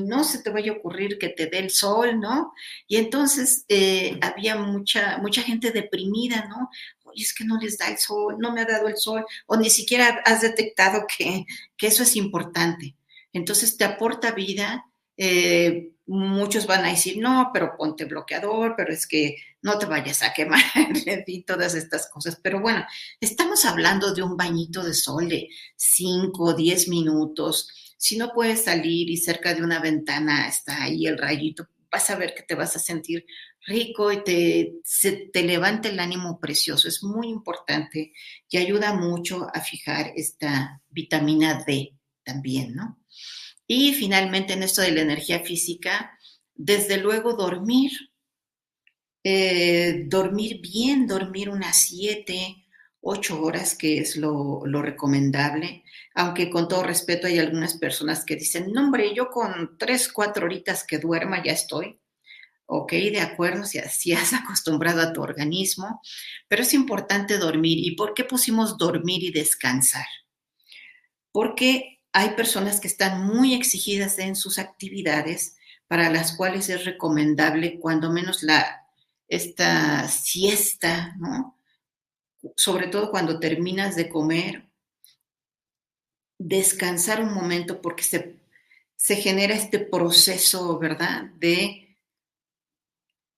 [0.00, 2.52] no se te vaya a ocurrir que te dé el sol, ¿no?
[2.86, 6.70] Y entonces eh, había mucha, mucha gente deprimida, ¿no?
[7.04, 9.56] Oye, es que no les da el sol, no me ha dado el sol, o
[9.56, 11.44] ni siquiera has detectado que,
[11.76, 12.96] que eso es importante.
[13.32, 19.06] Entonces te aporta vida, eh, muchos van a decir, no, pero ponte bloqueador, pero es
[19.06, 20.62] que no te vayas a quemar
[21.26, 22.38] y todas estas cosas.
[22.42, 22.84] Pero bueno,
[23.20, 28.64] estamos hablando de un bañito de sol de 5 o 10 minutos, Si no puedes
[28.64, 32.54] salir y cerca de una ventana está ahí el rayito, vas a ver que te
[32.54, 33.26] vas a sentir
[33.66, 34.74] rico y te,
[35.32, 36.88] te levanta el ánimo precioso.
[36.88, 38.12] Es muy importante
[38.48, 42.98] y ayuda mucho a fijar esta vitamina D también, ¿no?
[43.68, 46.18] Y finalmente en esto de la energía física,
[46.54, 47.92] desde luego dormir.
[49.22, 52.66] Eh, dormir bien, dormir unas siete,
[53.00, 58.72] ocho horas, que es lo, recomendable, aunque con todo respeto hay algunas personas que dicen,
[58.72, 62.00] no hombre, yo con tres, cuatro horitas que duerma ya estoy.
[62.66, 66.00] Ok, de acuerdo, si, si has acostumbrado a tu organismo,
[66.48, 67.78] pero es importante dormir.
[67.78, 70.06] ¿Y por qué pusimos dormir y descansar?
[71.32, 77.78] Porque hay personas que están muy exigidas en sus actividades para las cuales es recomendable
[77.78, 78.86] cuando menos la,
[79.28, 81.58] esta siesta, ¿no?
[82.56, 84.68] Sobre todo cuando terminas de comer,
[86.38, 88.36] descansar un momento porque se,
[88.96, 91.24] se genera este proceso, ¿verdad?
[91.38, 91.96] De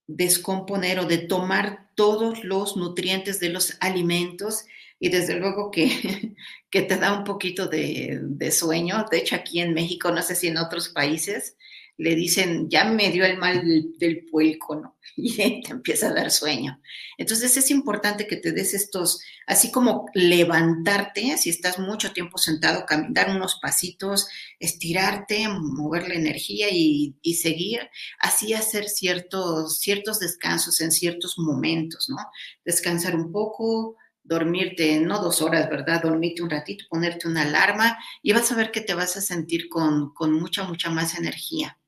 [0.06, 4.64] descomponer o de tomar todos los nutrientes de los alimentos
[5.02, 6.36] y desde luego que,
[6.70, 9.06] que te da un poquito de, sueño.
[9.10, 11.56] De hecho, aquí en México, no sé si en otros países,
[11.96, 13.62] le dicen, ya me dio el mal
[13.98, 14.96] del, puelco, ¿no?
[15.16, 16.80] Y te empieza a dar sueño.
[17.18, 22.86] Entonces es importante que te des estos, así como levantarte, si estás mucho tiempo sentado,
[23.10, 27.80] dar unos pasitos, estirarte, mover la energía y, y seguir,
[28.18, 32.18] así hacer ciertos, ciertos descansos en ciertos momentos, ¿no?
[32.64, 33.96] Descansar un poco,
[34.30, 36.02] dormirte, no dos horas, ¿verdad?
[36.02, 39.68] Dormirte un ratito, ponerte una alarma y vas a ver que te vas a sentir
[39.68, 41.80] con, con mucha, mucha más energía.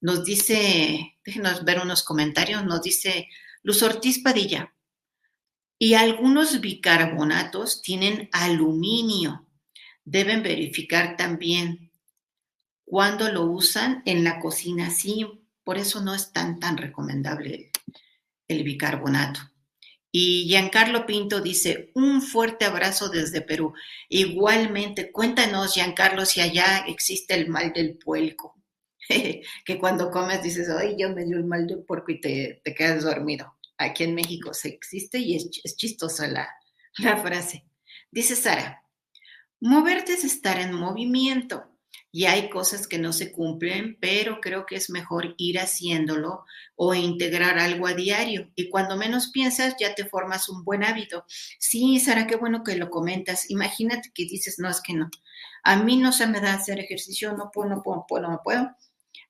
[0.00, 3.28] Nos dice, déjenos ver unos comentarios, nos dice
[3.62, 4.74] Luz Ortiz Padilla.
[5.78, 9.46] Y algunos bicarbonatos tienen aluminio.
[10.04, 11.92] Deben verificar también
[12.84, 14.90] cuando lo usan en la cocina.
[14.90, 15.24] Sí,
[15.62, 17.70] por eso no es tan, tan recomendable el,
[18.48, 19.51] el bicarbonato.
[20.14, 23.72] Y Giancarlo Pinto dice, un fuerte abrazo desde Perú.
[24.10, 28.62] Igualmente, cuéntanos, Giancarlo, si allá existe el mal del puelco.
[29.08, 32.74] que cuando comes dices, ay, yo me dio el mal de porco y te, te
[32.74, 33.56] quedas dormido.
[33.78, 36.46] Aquí en México se existe y es, es chistosa la,
[36.98, 37.64] la frase.
[38.10, 38.84] Dice Sara,
[39.60, 41.71] moverte es estar en movimiento
[42.14, 46.44] y hay cosas que no se cumplen, pero creo que es mejor ir haciéndolo
[46.76, 48.50] o integrar algo a diario.
[48.54, 51.24] Y cuando menos piensas, ya te formas un buen hábito.
[51.58, 53.48] Sí, Sara, qué bueno que lo comentas.
[53.50, 55.08] Imagínate que dices, no, es que no.
[55.64, 58.76] A mí no se me da hacer ejercicio, no puedo, no puedo, no puedo.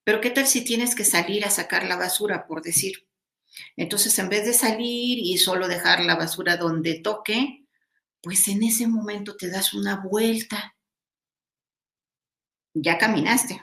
[0.03, 3.07] Pero ¿qué tal si tienes que salir a sacar la basura, por decir?
[3.77, 7.65] Entonces, en vez de salir y solo dejar la basura donde toque,
[8.23, 10.75] pues en ese momento te das una vuelta.
[12.75, 13.61] Ya caminaste.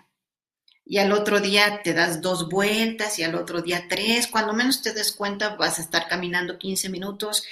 [0.85, 4.27] Y al otro día te das dos vueltas y al otro día tres.
[4.27, 7.43] Cuando menos te des cuenta, vas a estar caminando 15 minutos,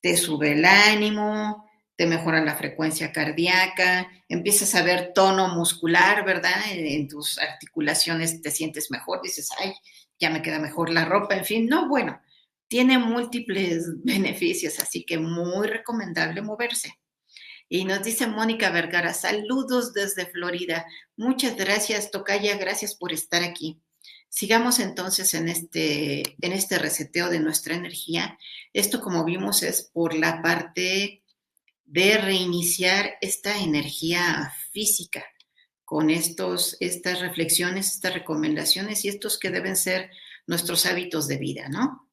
[0.00, 6.54] te sube el ánimo, te mejora la frecuencia cardíaca, empiezas a ver tono muscular, ¿verdad?
[6.70, 9.74] En, tus articulaciones te sientes mejor, dices, ay,
[10.16, 12.20] ya me queda mejor la ropa, en fin, no, bueno,
[12.68, 16.94] tiene múltiples beneficios, así que muy recomendable moverse.
[17.68, 20.86] Y nos dice Mónica Vergara, saludos desde Florida.
[21.16, 23.80] Muchas gracias, Tocaya, gracias por estar aquí.
[24.30, 28.38] Sigamos entonces en este, en este reseteo de nuestra energía.
[28.72, 31.22] Esto, como vimos, es por la parte
[31.84, 35.24] de reiniciar esta energía física
[35.84, 40.10] con estos, estas reflexiones, estas recomendaciones y estos que deben ser
[40.46, 42.10] nuestros hábitos de vida, ¿no?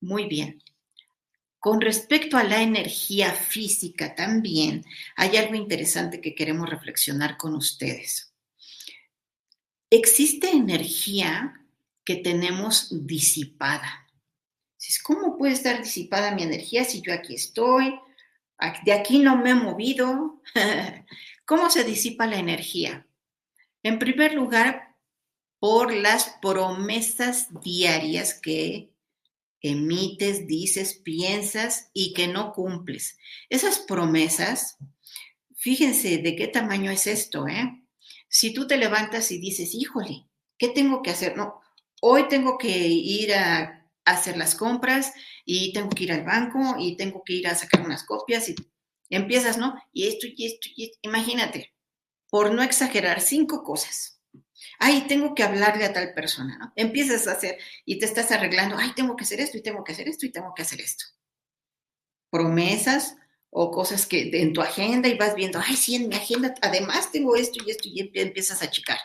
[0.00, 0.62] Muy bien.
[1.62, 8.34] Con respecto a la energía física también, hay algo interesante que queremos reflexionar con ustedes.
[9.88, 11.54] Existe energía
[12.04, 14.08] que tenemos disipada.
[15.04, 17.94] ¿Cómo puede estar disipada mi energía si yo aquí estoy,
[18.84, 20.42] de aquí no me he movido.
[21.44, 23.06] ¿Cómo se disipa la energía?
[23.84, 24.96] En primer lugar,
[25.60, 28.91] por las promesas diarias que
[29.62, 33.16] emites, dices, piensas y que no cumples.
[33.48, 34.76] Esas promesas,
[35.56, 37.82] fíjense de qué tamaño es esto, ¿eh?
[38.28, 40.26] Si tú te levantas y dices, híjole,
[40.58, 41.36] ¿qué tengo que hacer?
[41.36, 41.60] No,
[42.00, 45.12] hoy tengo que ir a hacer las compras
[45.44, 48.54] y tengo que ir al banco y tengo que ir a sacar unas copias y
[49.10, 49.74] empiezas, ¿no?
[49.92, 50.98] Y esto y esto y esto.
[51.02, 51.72] Imagínate,
[52.30, 54.11] por no exagerar, cinco cosas.
[54.78, 56.72] Ay, tengo que hablarle a tal persona, ¿no?
[56.76, 59.92] Empiezas a hacer y te estás arreglando, ay, tengo que hacer esto y tengo que
[59.92, 61.04] hacer esto y tengo que hacer esto.
[62.30, 63.16] Promesas
[63.50, 67.12] o cosas que en tu agenda y vas viendo, ay, sí, en mi agenda además
[67.12, 68.98] tengo esto y esto y empiezas a achicar.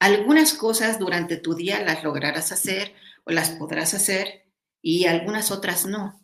[0.00, 2.92] Algunas cosas durante tu día las lograrás hacer
[3.24, 4.46] o las podrás hacer
[4.82, 6.20] y algunas otras no.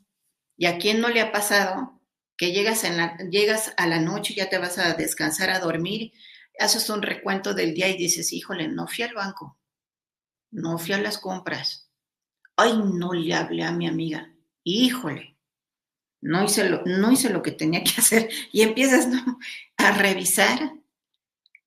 [0.57, 1.99] ¿Y a quién no le ha pasado
[2.37, 6.13] que llegas, en llegas a la noche, ya te vas a descansar, a dormir,
[6.59, 9.59] haces un recuento del día y dices, híjole, no fui al banco,
[10.51, 11.91] no fui a las compras,
[12.57, 14.33] ay, no le hablé a mi amiga,
[14.65, 15.37] híjole,
[16.21, 19.09] no hice lo, no hice lo que tenía que hacer y empiezas
[19.77, 20.73] a revisar.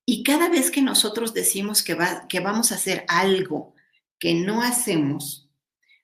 [0.04, 3.74] Y cada vez que nosotros decimos que, va, que vamos a hacer algo
[4.18, 5.48] que no hacemos,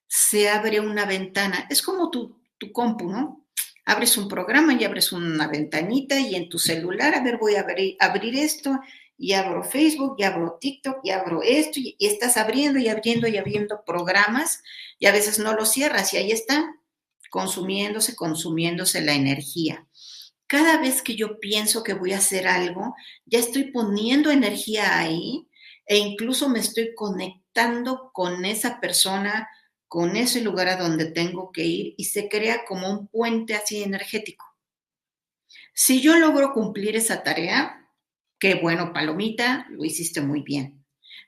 [0.06, 1.66] se abre una ventana.
[1.68, 3.44] Es como tu, tu compu, ¿no?
[3.88, 7.60] Abres un programa y abres una ventanita y en tu celular, a ver, voy a
[7.98, 8.78] abrir, esto
[9.16, 13.26] y abro Facebook y abro TikTok y abro esto y, y, estás abriendo y abriendo
[13.28, 14.62] y abriendo programas
[14.98, 16.70] y a veces no lo cierras y ahí está
[17.30, 19.86] consumiéndose, consumiéndose la energía.
[20.46, 25.48] Cada vez que yo pienso que voy a hacer algo, ya estoy poniendo energía ahí
[25.86, 29.48] e incluso me estoy conectando con esa persona,
[29.88, 33.82] con ese lugar a donde tengo que ir y se crea como un puente así
[33.82, 34.44] energético.
[35.74, 37.88] Si yo logro cumplir esa tarea,
[38.38, 40.84] qué bueno, palomita, lo hiciste muy bien.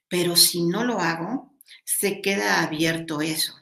[0.08, 3.54] Pero si no lo hago, se queda abierto eso.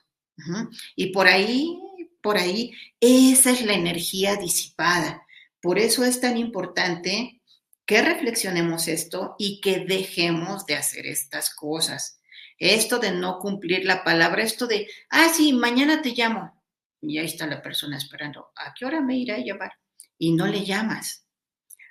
[0.97, 1.79] Y por ahí
[2.23, 5.27] por ahí, esa es la energía disipada.
[5.61, 7.41] Por eso es tan importante
[7.87, 12.18] que reflexionemos esto y que dejemos de hacer estas cosas.
[12.59, 16.53] Esto de no cumplir la palabra, esto de, ah, sí, mañana te llamo.
[17.01, 19.73] Y ahí está la persona esperando, ¿a qué hora me irá a llamar?
[20.19, 21.25] Y no le llamas.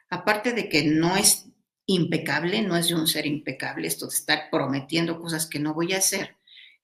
[0.10, 1.46] Aparte de que no es
[1.86, 5.94] impecable, no es de un ser impecable esto de estar prometiendo cosas que no voy
[5.94, 6.38] a hacer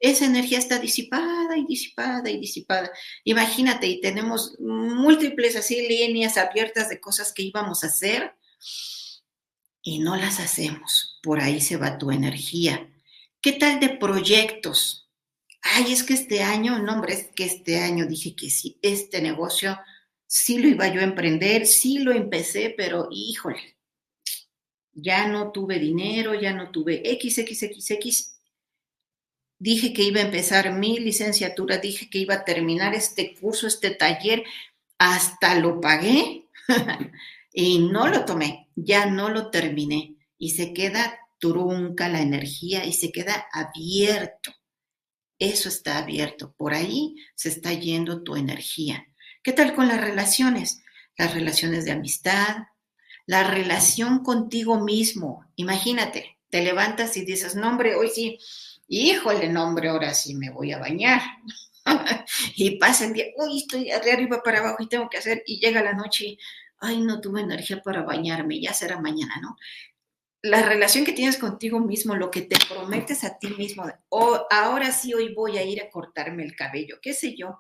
[0.04, 2.92] esa energía está disipada y disipada y disipada.
[3.24, 8.36] Imagínate, y tenemos múltiples así líneas abiertas de cosas que íbamos a hacer
[9.82, 11.22] y no las hacemos.
[11.24, 12.93] Por ahí se va tu energía.
[13.44, 15.12] ¿Qué tal de proyectos?
[15.62, 19.22] Ay, es que este año, no, hombre, es que este año dije que sí, este
[19.22, 19.78] negocio
[20.26, 23.78] sí lo iba yo a emprender, sí lo empecé, pero híjole,
[24.94, 28.34] ya no tuve dinero, ya no tuve XXXX
[29.64, 33.92] dije que iba a empezar mi licenciatura, dije que iba a terminar este curso, este
[33.92, 34.44] taller,
[34.98, 36.50] hasta lo pagué
[37.54, 42.94] y no lo tomé, ya no lo terminé y se queda trunca la energía y
[42.94, 44.54] se queda abierto.
[45.38, 49.06] Eso está abierto, por ahí se está yendo tu energía.
[49.44, 50.82] ¿Qué tal con las relaciones?
[51.18, 52.56] Las relaciones de amistad,
[53.26, 55.46] la relación contigo mismo.
[55.58, 58.40] Imagínate, te levantas y dices, no hombre, hoy sí,
[58.88, 61.22] híjole, no, hombre, ahora sí me voy a bañar.
[62.56, 65.60] y pasa el día, uy, estoy de arriba para abajo y tengo que hacer, y
[65.60, 66.40] llega la noche y,
[66.80, 69.58] ay, no tuve energía para bañarme, ya será mañana, ¿no?
[70.44, 74.92] La relación que tienes contigo mismo, lo que te prometes a ti mismo, o ahora
[74.92, 77.60] sí, hoy voy a ir a cortarme el cabello, qué sé yo,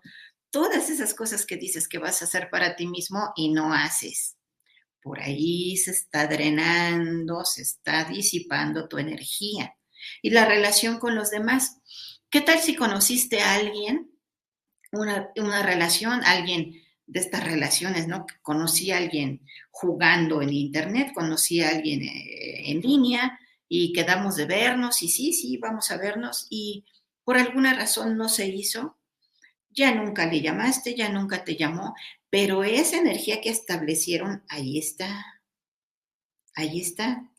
[0.49, 4.35] todas esas cosas que dices que vas a hacer para ti mismo y no haces.
[5.01, 9.75] Por ahí se está drenando, se está disipando tu energía
[10.21, 11.77] y la relación con los demás.
[12.29, 14.11] ¿Qué tal si conociste a alguien,
[14.91, 18.25] una, relación, alguien de estas relaciones, ¿no?
[18.41, 19.41] Conocí a alguien
[19.71, 25.33] jugando en internet, conocí a alguien eh, en línea y quedamos de vernos y sí,
[25.33, 26.85] sí, vamos a vernos y
[27.23, 28.97] por alguna razón no se hizo,
[29.69, 31.95] ya nunca le llamaste, ya nunca te llamó,
[32.29, 35.41] pero esa energía que establecieron, ahí está,
[36.55, 37.29] ahí está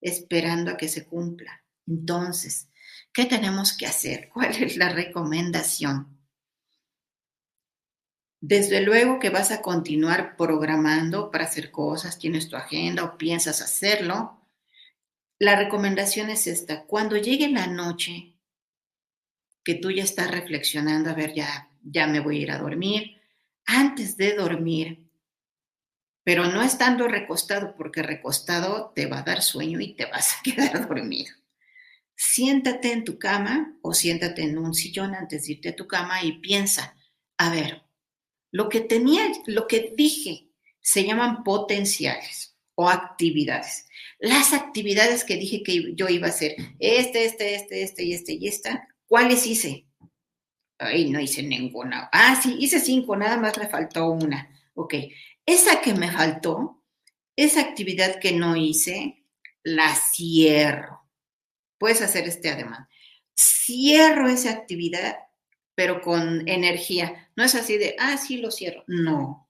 [0.00, 1.62] esperando a que se cumpla.
[1.86, 2.68] Entonces,
[3.12, 4.28] ¿qué tenemos que hacer?
[4.32, 6.15] ¿Cuál es la recomendación?
[8.48, 13.60] Desde luego que vas a continuar programando para hacer cosas, tienes tu agenda o piensas
[13.60, 14.40] hacerlo.
[15.40, 18.36] La recomendación es esta, cuando llegue la noche,
[19.64, 23.20] que tú ya estás reflexionando, a ver, ya, ya me voy a ir a dormir,
[23.64, 25.10] antes de dormir,
[26.22, 30.42] pero no estando recostado, porque recostado te va a dar sueño y te vas a
[30.44, 31.34] quedar dormido.
[32.14, 36.22] Siéntate en tu cama o siéntate en un sillón antes de irte a tu cama
[36.22, 36.94] y piensa,
[37.38, 37.85] a ver,
[38.56, 40.48] lo que tenía, lo que dije,
[40.80, 43.86] se llaman potenciales o actividades.
[44.18, 48.32] Las actividades que dije que yo iba a hacer, este, este, este, este y este
[48.32, 49.84] y esta, ¿cuáles hice?
[50.78, 52.08] Ay, no hice ninguna.
[52.10, 54.48] Ah, sí, hice cinco, nada más me faltó una.
[54.72, 54.94] Ok,
[55.44, 56.82] esa que me faltó,
[57.36, 59.22] esa actividad que no hice,
[59.64, 61.02] la cierro.
[61.76, 62.88] Puedes hacer este ademán.
[63.34, 65.25] Cierro esa actividad
[65.76, 67.30] pero con energía.
[67.36, 68.82] No es así de, ah, sí, lo cierro.
[68.88, 69.48] No.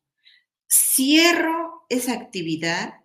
[0.68, 2.96] Cierro esa actividad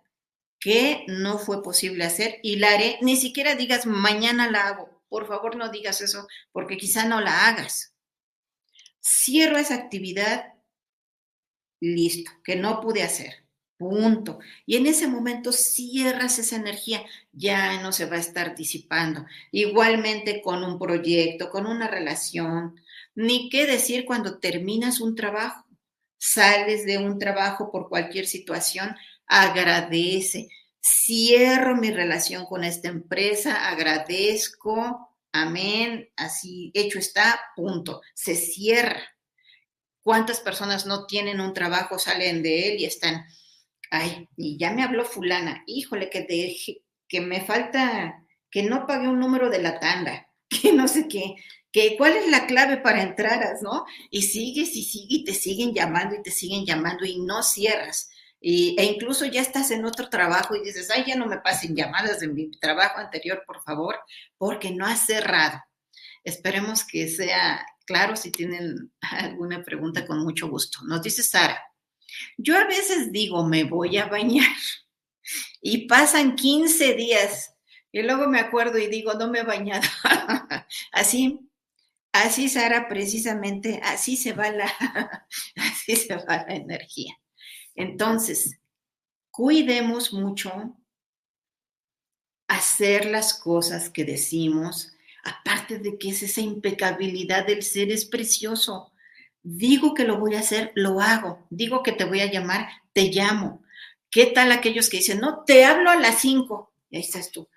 [0.58, 5.02] que no fue posible hacer y la haré, ni siquiera digas mañana la hago.
[5.08, 7.94] Por favor, no digas eso porque quizá no la hagas.
[9.00, 10.54] Cierro esa actividad,
[11.80, 13.44] listo, que no pude hacer.
[13.76, 14.38] Punto.
[14.64, 19.26] Y en ese momento cierras esa energía, ya no se va a estar disipando.
[19.50, 22.80] Igualmente con un proyecto, con una relación,
[23.14, 25.66] ni qué decir cuando terminas un trabajo,
[26.18, 28.96] sales de un trabajo por cualquier situación,
[29.26, 30.48] agradece.
[30.80, 38.00] Cierro mi relación con esta empresa, agradezco, amén, así hecho está, punto.
[38.14, 39.00] Se cierra.
[40.02, 43.24] ¿Cuántas personas no tienen un trabajo, salen de él y están
[43.92, 49.06] ay, y ya me habló fulana, híjole, que, deje, que me falta, que no pagué
[49.06, 50.28] un número de la tanda,
[50.60, 51.36] que no sé qué,
[51.72, 53.84] que cuál es la clave para entrar, ¿no?
[54.10, 58.10] Y sigues y sigues y te siguen llamando y te siguen llamando y no cierras.
[58.40, 61.76] Y, e incluso ya estás en otro trabajo y dices, ay, ya no me pasen
[61.76, 63.98] llamadas de mi trabajo anterior, por favor,
[64.36, 65.60] porque no has cerrado.
[66.24, 68.16] Esperemos que sea claro.
[68.16, 70.80] Si tienen alguna pregunta, con mucho gusto.
[70.84, 71.60] Nos dice Sara.
[72.36, 74.52] Yo a veces digo, me voy a bañar
[75.62, 77.51] y pasan 15 días
[77.92, 79.86] y luego me acuerdo y digo, no me he bañado.
[80.92, 81.48] así,
[82.10, 84.66] así Sara, precisamente, así se va la,
[85.56, 87.18] así se va la energía.
[87.74, 88.58] Entonces,
[89.30, 90.76] cuidemos mucho
[92.48, 98.92] hacer las cosas que decimos, aparte de que es esa impecabilidad del ser es precioso.
[99.42, 101.46] Digo que lo voy a hacer, lo hago.
[101.50, 103.62] Digo que te voy a llamar, te llamo.
[104.10, 106.72] ¿Qué tal aquellos que dicen, no, te hablo a las cinco?
[106.90, 107.48] Y ahí estás tú,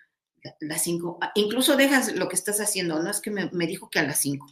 [0.60, 1.18] las cinco.
[1.22, 4.20] Ah, incluso dejas lo que estás haciendo, no es que me, dijo que a las
[4.20, 4.48] cinco.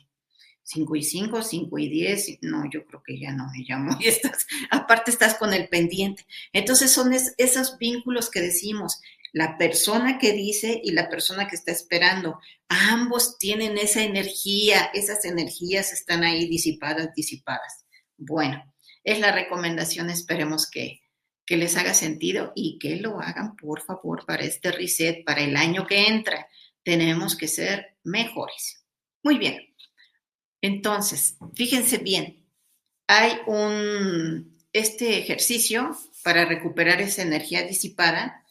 [0.66, 3.98] Cinco y cinco, cinco y diez, no, yo creo que ya no me llamo.
[4.00, 6.26] Y estás, aparte estás con el pendiente.
[6.54, 9.02] Entonces son esos vínculos que decimos,
[9.34, 12.39] la persona que dice y la persona que está esperando.
[12.70, 17.86] Ambos tienen esa energía, esas energías están ahí disipadas, disipadas.
[18.18, 18.64] Bueno,
[19.04, 21.02] es la recomendación, esperemos que,
[21.46, 25.56] que les haga sentido y que lo hagan, por favor, para este reset, para el
[25.58, 26.48] año que entra.
[26.84, 28.86] Tenemos que ser mejores.
[29.22, 29.76] Muy bien.
[30.62, 32.46] Entonces, fíjense bien,
[33.08, 38.44] hay un, este ejercicio para recuperar esa energía disipada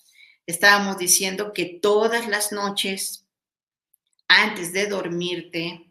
[0.46, 3.26] estábamos diciendo que todas las noches,
[4.28, 5.90] antes de dormirte,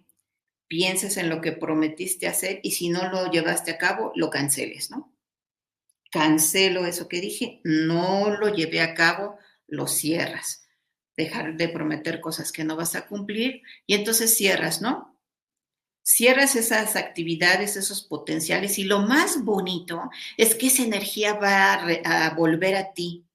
[0.68, 4.90] pienses en lo que prometiste hacer y si no lo llevaste a cabo, lo canceles,
[4.90, 5.11] ¿no?
[6.12, 9.38] Cancelo eso que dije, no lo llevé a cabo,
[9.68, 10.68] lo cierras.
[11.16, 15.18] Dejar de prometer cosas que no vas a cumplir y entonces cierras, ¿no?
[16.04, 22.36] Cierras esas actividades, esos potenciales y lo más bonito es que esa energía va a,
[22.36, 23.26] volver a ti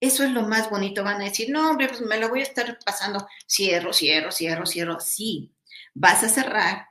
[0.00, 1.04] eso es lo más bonito.
[1.04, 3.26] Van a decir, no, hombre, pues me lo voy a estar pasando.
[3.46, 4.98] Cierro, cierro, cierro, cierro.
[4.98, 5.52] Sí,
[5.94, 6.86] vas a cerrar,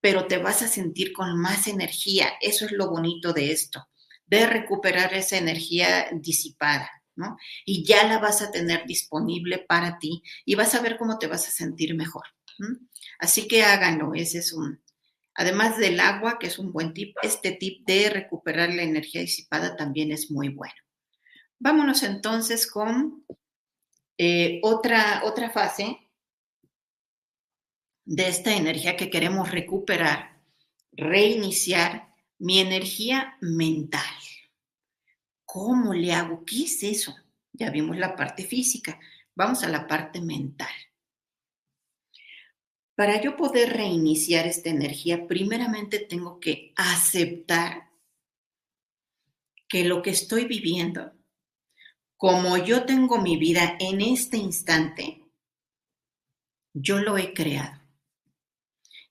[0.00, 2.32] pero te vas a sentir con más energía.
[2.40, 3.86] Eso es lo bonito de esto,
[4.26, 7.36] de recuperar esa energía disipada, ¿no?
[7.64, 11.26] Y ya la vas a tener disponible para ti y vas a ver cómo te
[11.26, 12.24] vas a sentir mejor.
[13.18, 14.14] Así que háganlo.
[14.14, 14.82] Ese es un,
[15.34, 19.76] además del agua, que es un buen tip, este tip de recuperar la energía disipada
[19.76, 20.74] también es muy bueno.
[21.58, 23.24] Vámonos entonces con
[24.18, 25.98] eh, otra, otra fase
[28.04, 30.40] de esta energía que queremos recuperar,
[30.92, 34.02] reiniciar mi energía mental.
[35.44, 36.44] ¿Cómo le hago?
[36.44, 37.14] ¿Qué es eso?
[37.52, 38.98] Ya vimos la parte física,
[39.34, 40.72] vamos a la parte mental.
[42.96, 47.90] Para yo poder reiniciar esta energía, primeramente tengo que aceptar
[49.68, 51.12] que lo que estoy viviendo
[52.24, 55.20] como yo tengo mi vida en este instante,
[56.72, 57.83] yo lo he creado.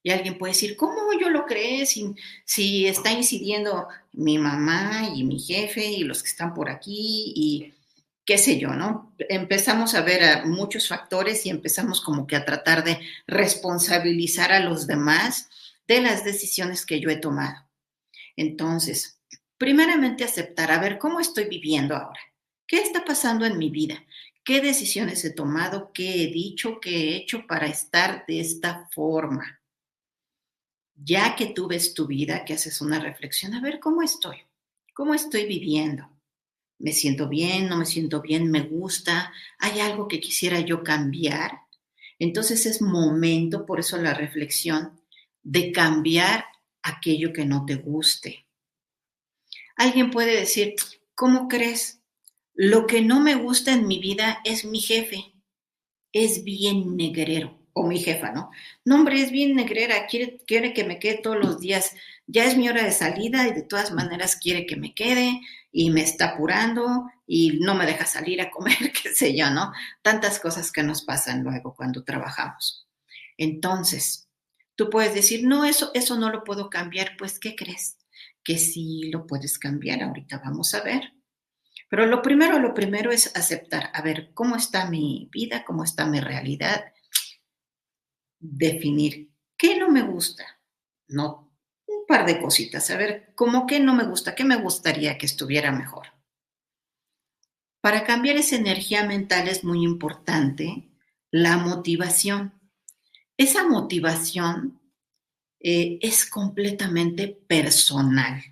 [0.04, 5.24] Y alguien puede decir, ¿cómo yo lo creé si, si, está incidiendo mi mamá y
[5.24, 7.74] mi jefe y los que están por aquí y
[8.26, 9.14] qué sé yo, ¿no?
[9.18, 14.60] Empezamos a ver a muchos factores y empezamos como que a tratar de responsabilizar a
[14.60, 15.50] los demás
[15.88, 17.66] de las decisiones que yo he tomado.
[18.36, 19.20] Entonces,
[19.58, 22.20] primeramente aceptar, a ver, ¿cómo estoy viviendo ahora?
[22.68, 24.04] ¿Qué está pasando en mi vida?
[24.44, 25.92] ¿Qué decisiones he tomado?
[25.94, 26.80] ¿Qué he dicho?
[26.82, 29.62] ¿Qué he hecho para estar de esta forma?
[30.96, 34.38] Ya que tú ves tu vida, que haces una reflexión, a ver cómo estoy,
[34.94, 36.10] cómo estoy viviendo.
[36.80, 37.70] ¿Me siento bien?
[37.70, 38.52] ¿No me siento bien?
[38.52, 39.32] ¿Me gusta?
[39.60, 41.62] ¿Hay algo que quisiera yo cambiar?
[42.20, 45.00] Entonces es momento, por eso la reflexión,
[45.42, 46.46] de cambiar
[46.82, 48.46] aquello que no te guste.
[49.76, 50.76] Alguien puede decir,
[51.16, 52.02] ¿cómo crees?
[52.54, 55.34] Lo que no me gusta en mi vida es mi jefe.
[56.12, 57.63] Es bien negrero.
[57.74, 58.52] O mi jefa, ¿no?
[58.86, 60.06] No, hombre, es bien negrera.
[60.08, 61.96] Quiere, quiere que me quede todos los días.
[62.28, 65.90] Ya es mi hora de salida y de todas maneras quiere que me quede y
[65.90, 69.74] me está apurando y no me deja salir a comer, qué sé yo, ¿no?
[70.02, 72.88] Tantas cosas que nos pasan luego cuando trabajamos.
[73.38, 74.30] Entonces,
[74.76, 77.18] tú puedes decir, no, eso, eso no lo puedo cambiar.
[77.18, 77.98] Pues, ¿qué crees?
[78.44, 80.04] Que sí lo puedes cambiar.
[80.04, 81.14] Ahorita vamos a ver.
[81.90, 85.64] Pero lo primero, lo primero es aceptar, a ver, ¿cómo está mi vida?
[85.64, 86.86] ¿Cómo está mi realidad?
[88.46, 90.46] Definir qué no me gusta.
[91.08, 91.50] No,
[91.88, 94.36] un par de cositas, a ver, ¿cómo qué no me gusta?
[94.36, 96.08] ¿Qué me gustaría que estuviera mejor?
[97.82, 100.90] Para cambiar esa energía mental es muy importante
[101.32, 102.54] la motivación.
[103.38, 104.82] Esa motivación
[105.60, 108.44] eh, es completamente personal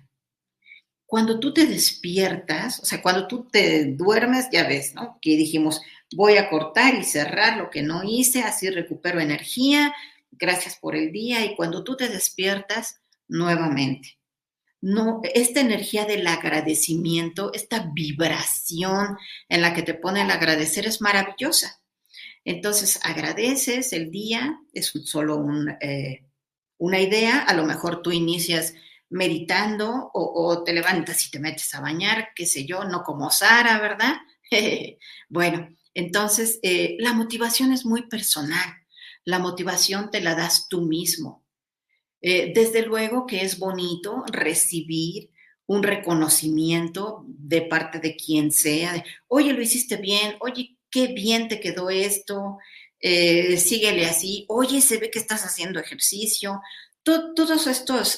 [1.12, 5.18] cuando tú te despiertas, o sea, cuando tú te duermes, ya ves, ¿no?
[5.20, 5.82] Que dijimos,
[6.14, 9.94] voy a cortar y cerrar lo que no hice, así recupero energía,
[10.30, 14.18] gracias por el día, y cuando tú te despiertas, nuevamente.
[14.80, 19.16] No, esta energía del agradecimiento, esta vibración
[19.48, 21.80] en la que te pone el agradecer es maravillosa.
[22.44, 25.46] Entonces, agradeces el día, es solo
[25.80, 26.24] eh,
[26.78, 28.74] una idea, a lo mejor tú inicias
[29.08, 33.78] meditando o, te levantas y te metes a bañar, qué sé yo, no como Sara,
[33.78, 34.16] ¿verdad?
[35.28, 38.76] bueno, entonces eh, la motivación es muy personal.
[39.24, 41.44] La motivación te la das tú mismo.
[42.20, 45.30] Eh, desde luego que es bonito recibir
[45.66, 51.60] un reconocimiento de parte de quien sea, oye, lo hiciste bien, oye, qué bien te
[51.60, 52.58] quedó esto,
[53.00, 56.60] eh, síguele así, oye, se ve que estás haciendo ejercicio,
[57.02, 57.66] todas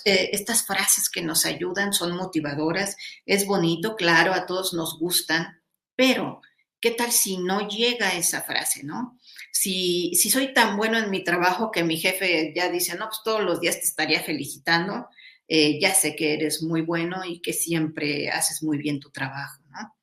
[0.04, 5.62] estas frases que nos ayudan son motivadoras, es bonito, claro, a todos nos gustan,
[5.96, 6.42] pero
[6.84, 9.18] ¿qué tal si no llega esa frase, no?
[9.50, 13.22] Si, si soy tan bueno en mi trabajo que mi jefe ya dice, no, pues
[13.24, 15.08] todos los días te estaría felicitando,
[15.48, 19.62] eh, ya sé que eres muy bueno y que siempre haces muy bien tu trabajo,
[19.70, 19.96] ¿no?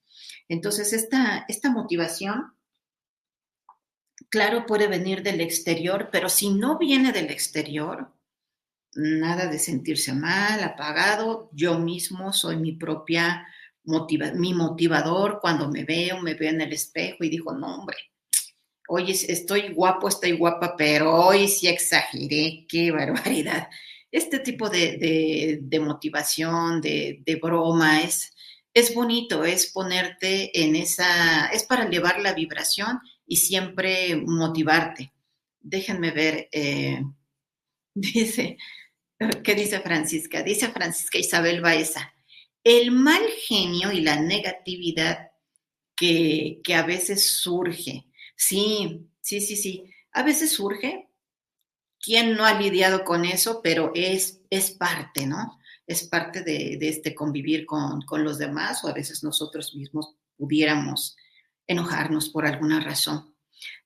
[0.49, 2.55] Entonces, esta, esta motivación,
[4.29, 8.11] claro, puede venir del exterior, pero si no viene del exterior,
[8.95, 11.51] nada de sentirse mal, apagado.
[11.53, 13.45] Yo mismo soy mi propia
[13.83, 17.97] mi motivador cuando me veo, me veo en el espejo y digo, no, hombre,
[18.87, 23.69] oye, estoy guapo, estoy guapa, pero hoy sí exageré, qué barbaridad.
[24.11, 28.33] Este tipo de, motivación, de, de, broma, es,
[28.73, 35.13] es bonito, es ponerte en esa, es para elevar la vibración y siempre motivarte.
[35.59, 37.03] Déjenme ver, eh,
[37.93, 38.57] dice,
[39.43, 40.41] ¿Qué dice Francisca?
[40.41, 42.13] Dice Francisca Isabel Baeza,
[42.63, 45.31] el mal genio y la negatividad
[45.95, 48.05] que, que a veces surge.
[48.35, 49.93] Sí, sí, sí, sí.
[50.11, 51.07] A veces surge.
[51.99, 53.61] ¿Quién no ha lidiado con eso?
[53.61, 55.59] Pero es, es parte, ¿no?
[55.85, 61.15] Es parte de, este convivir con, con los demás o a veces nosotros mismos pudiéramos
[61.67, 63.35] enojarnos por alguna razón.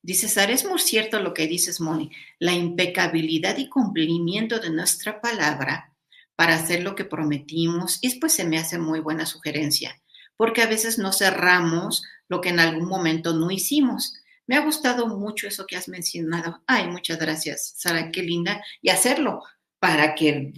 [0.01, 2.09] Dice Sara, es muy cierto lo que dices, Moni,
[2.39, 5.94] la impecabilidad y cumplimiento de nuestra palabra
[6.35, 10.01] para hacer lo que prometimos, y pues se me hace muy buena sugerencia,
[10.37, 14.15] porque a veces no cerramos lo que en algún momento no hicimos.
[14.47, 16.61] Me ha gustado mucho eso que has mencionado.
[16.67, 18.63] Ay, muchas gracias, Sara, qué linda.
[18.81, 19.41] Y hacerlo,
[19.79, 20.51] para que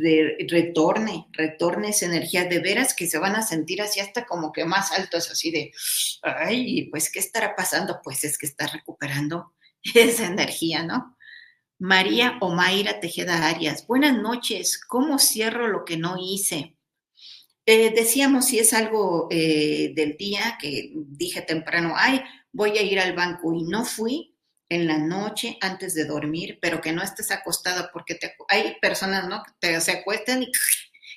[0.49, 4.63] retorne, retorne esa energía de veras que se van a sentir así hasta como que
[4.63, 5.71] más altos, así de,
[6.21, 7.99] ay, pues, ¿qué estará pasando?
[8.03, 9.53] Pues es que está recuperando
[9.93, 11.16] esa energía, ¿no?
[11.79, 16.75] María Omaira Tejeda Arias, buenas noches, ¿cómo cierro lo que no hice?
[17.65, 22.21] Eh, decíamos si es algo eh, del día que dije temprano, ay,
[22.51, 24.37] voy a ir al banco y no fui,
[24.69, 29.27] en la noche antes de dormir, pero que no estés acostada porque te, hay personas,
[29.27, 29.43] ¿no?
[29.43, 30.51] Que te, se acuestan y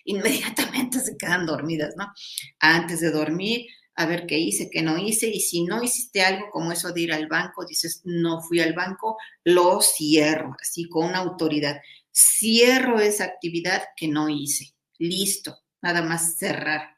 [0.05, 2.13] inmediatamente se quedan dormidas, ¿no?
[2.61, 3.67] Antes de dormir,
[4.01, 7.03] a ver qué hice, qué no hice, y si no hiciste algo como eso de
[7.03, 11.83] ir al banco, dices, no fui al banco, lo cierro, así con autoridad.
[12.11, 14.75] Cierro esa actividad que no hice.
[14.97, 16.97] Listo, nada más cerrar.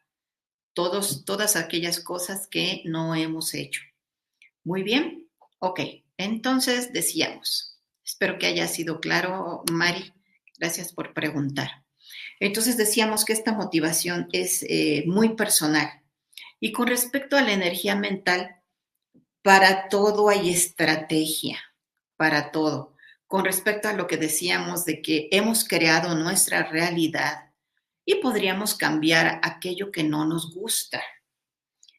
[0.74, 3.80] Todos, todas aquellas cosas que no hemos hecho.
[4.62, 5.28] Muy bien,
[5.59, 5.80] ok.
[6.16, 10.12] Entonces decíamos, espero que haya sido claro, Mari,
[10.57, 11.84] gracias por preguntar.
[12.38, 16.01] Entonces decíamos que esta motivación es eh, muy personal.
[16.64, 18.54] Y con respecto a la energía mental,
[19.42, 21.58] para todo hay estrategia,
[22.16, 22.94] para todo.
[23.26, 27.50] con respecto a lo que decíamos de que hemos creado nuestra realidad
[28.04, 31.02] y podríamos cambiar aquello que no nos gusta.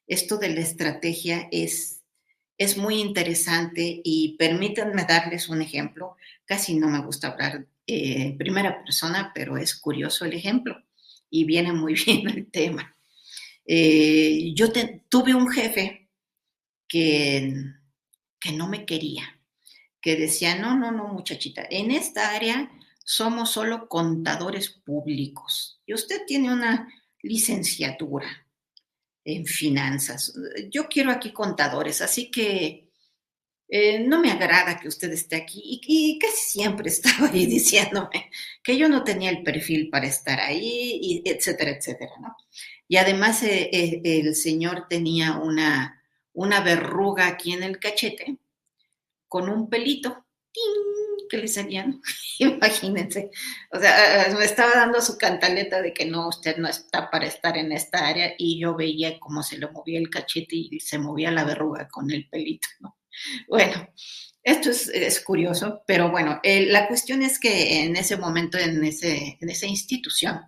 [0.06, 2.04] Esto de la estrategia es,
[2.58, 6.16] es muy interesante y permítanme darles un ejemplo.
[6.46, 10.82] Casi no me gusta hablar eh, en primera persona, pero es curioso el ejemplo
[11.30, 12.93] y viene muy bien el tema.
[13.66, 14.72] Eh, yo
[15.10, 16.10] tuve un jefe
[16.88, 17.54] que,
[18.40, 19.40] que no me quería
[20.04, 22.70] que decía, no, no, no, muchachita, en esta área
[23.06, 26.90] somos solo contadores públicos y usted tiene una
[27.22, 28.28] licenciatura
[29.24, 30.34] en finanzas.
[30.70, 32.92] Yo quiero aquí contadores, así que
[33.70, 38.30] eh, no me agrada que usted esté aquí y, casi siempre estaba ahí diciéndome
[38.62, 42.36] que yo no tenía el perfil para estar ahí, y etcétera, etcétera, ¿no?
[42.88, 46.04] Y además eh, eh, el señor tenía una,
[46.34, 48.38] una verruga aquí en el cachete
[49.28, 50.26] con un pelito
[51.30, 52.00] que le salían,
[52.40, 53.32] imagínense.
[53.72, 57.58] O sea, me estaba dando su cantaleta de que no, usted no está para estar
[57.58, 61.32] en esta área y yo veía cómo se le movía el cachete y se movía
[61.32, 62.98] la verruga con el pelito, ¿no?
[63.48, 63.90] Bueno,
[64.44, 69.50] esto es, curioso, pero bueno, la cuestión es que en ese momento, en, ese, en
[69.50, 70.42] esa institución,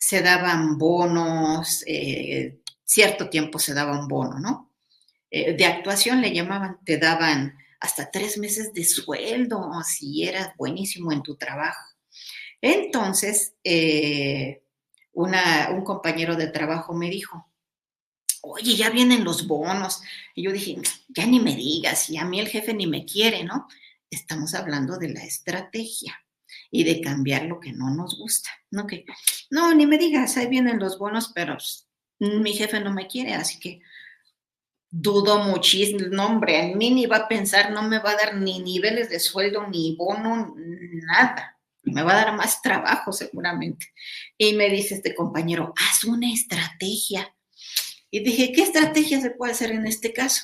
[0.00, 4.72] se daban bonos, eh, cierto tiempo se daba un bono, ¿no?
[5.30, 11.12] Eh, de actuación le llamaban, te daban hasta tres meses de sueldo si eras buenísimo
[11.12, 11.84] en tu trabajo.
[12.62, 14.62] Entonces, eh,
[15.12, 17.46] un compañero de trabajo me dijo,
[18.40, 20.02] oye, ya vienen los bonos.
[20.34, 20.78] Y yo dije,
[21.08, 23.68] ya ni me digas, y a mí el jefe ni me quiere, ¿no?
[24.10, 26.18] Estamos hablando de la estrategia
[26.70, 28.50] y de cambiar lo que no nos gusta.
[28.70, 29.04] No, que,
[29.50, 31.56] no, ni me digas, ahí vienen los bonos, pero
[32.18, 33.80] mi jefe no me quiere, así que
[34.90, 38.36] dudo muchísimo, no hombre, en mí ni va a pensar, no me va a dar
[38.36, 41.56] ni niveles de sueldo, ni bono, nada.
[41.82, 43.86] Me va a dar más trabajo seguramente.
[44.36, 47.34] Y me dice este compañero, haz una estrategia.
[48.10, 50.42] Y dije, ¿qué estrategia se puede hacer en este caso?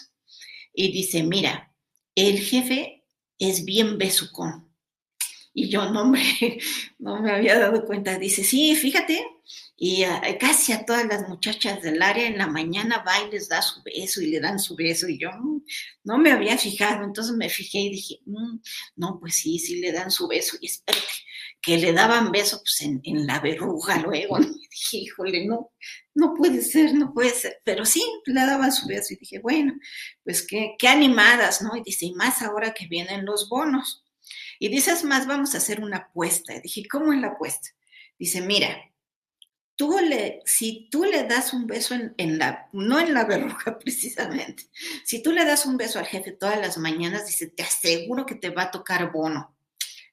[0.72, 1.74] Y dice, mira,
[2.14, 3.04] el jefe
[3.38, 4.65] es bien besucón.
[5.58, 6.20] Y yo, no, hombre,
[6.98, 8.18] no me había dado cuenta.
[8.18, 9.26] Dice, sí, fíjate,
[9.74, 10.04] y
[10.38, 13.82] casi a todas las muchachas del área en la mañana va y les da su
[13.82, 15.62] beso y le dan su beso y yo mm,
[16.04, 18.58] no me había fijado, entonces me fijé y dije, mm,
[18.96, 21.06] no, pues sí, sí le dan su beso y espérate,
[21.62, 25.72] que le daban beso pues en, la verruga luego, y dije, híjole, no,
[26.14, 29.72] no puede ser, no puede ser, pero sí, le daban su beso y dije, bueno,
[30.22, 31.74] pues qué, qué animadas, ¿no?
[31.76, 34.05] Y dice, y más ahora que vienen los bonos.
[34.58, 36.58] Y dices más, vamos a hacer una apuesta.
[36.60, 37.70] Dije, ¿cómo es la apuesta?
[38.18, 38.76] Dice, mira,
[39.76, 44.64] tú le, si tú le das un beso en, la, no en la verruga precisamente,
[45.04, 48.34] si tú le das un beso al jefe todas las mañanas, dice, te aseguro que
[48.34, 49.54] te va a tocar bono.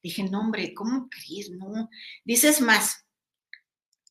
[0.04, 1.50] Dije, no, hombre, ¿cómo crees?
[1.50, 1.90] No.
[2.26, 3.06] Dices más,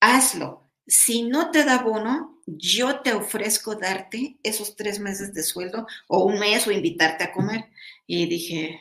[0.01, 0.70] hazlo.
[0.87, 6.24] Si no te da bono, yo te ofrezco darte esos tres meses de sueldo o
[6.24, 7.66] un mes o invitarte a comer.
[8.07, 8.80] Y dije,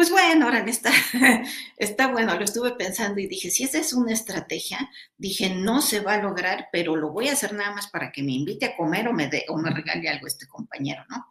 [0.00, 0.90] pues bueno, ahora está,
[1.76, 6.00] está bueno, lo estuve pensando y dije, si esa es una estrategia, dije, no se
[6.00, 8.76] va a lograr, pero lo voy a hacer nada más para que me invite a
[8.78, 11.26] comer o me, de, o me regale algo este compañero, ¿no?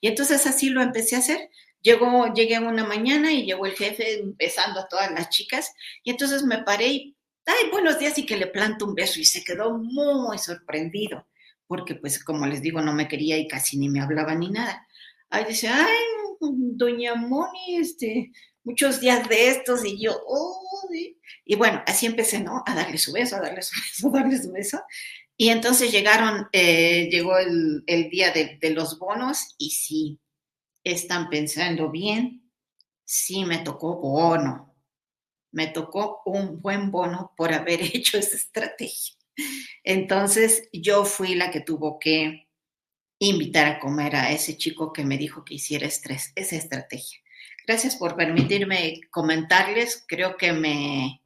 [0.00, 1.50] Y entonces así lo empecé a hacer.
[1.82, 5.72] Llegó, llegué una mañana y llegó el jefe empezando a todas las chicas
[6.04, 9.24] y entonces me paré y, ay, buenos días y que le planto un beso y
[9.24, 11.26] se quedó muy sorprendido
[11.66, 14.86] porque pues como les digo, no me quería y casi ni me hablaba ni nada.
[15.30, 15.98] Ay, dice, ay,
[16.52, 18.32] doña Moni, este,
[18.62, 20.64] muchos días de estos y yo, oh,
[21.44, 22.62] y bueno, así empecé, ¿no?
[22.66, 24.80] A darle su beso, a darle su beso, a darle su beso.
[25.36, 30.20] Y entonces llegaron, eh, llegó el, día de, de, los bonos y sí,
[30.84, 32.50] están pensando bien,
[33.04, 34.74] sí me tocó bono,
[35.50, 39.16] me tocó un buen bono por haber hecho esa estrategia.
[39.82, 42.43] Entonces yo fui la que tuvo que
[43.26, 47.18] invitar a comer a ese chico que me dijo que hiciera estrés, esa estrategia.
[47.66, 50.04] Gracias por permitirme comentarles.
[50.06, 51.22] Creo que me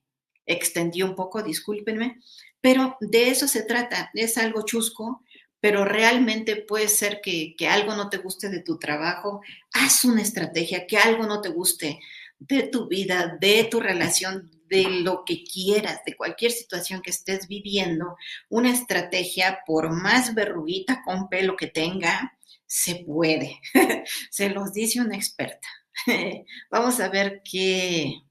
[0.46, 2.18] extendí un poco, discúlpenme,
[2.60, 4.10] pero de eso se trata.
[4.14, 5.22] Es algo chusco,
[5.60, 9.40] pero realmente puede ser que, que algo no te guste de tu trabajo.
[9.72, 11.98] Haz una estrategia, que algo no te guste
[12.38, 17.48] de tu vida, de tu relación, de lo que quieras, de cualquier situación que estés
[17.48, 18.16] viviendo,
[18.48, 23.60] una estrategia, por más verruguita con pelo que tenga, se puede.
[24.30, 25.68] se los dice una experta.
[26.70, 28.22] Vamos a ver qué,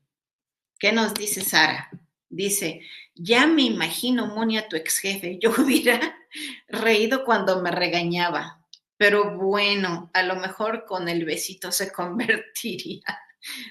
[0.80, 1.90] qué nos dice Sara.
[2.30, 2.82] Dice,
[3.16, 6.18] ya me imagino, Monia, tu ex jefe, yo hubiera
[6.68, 8.62] reído cuando me regañaba,
[8.98, 13.04] pero bueno, a lo mejor con el besito se convertiría.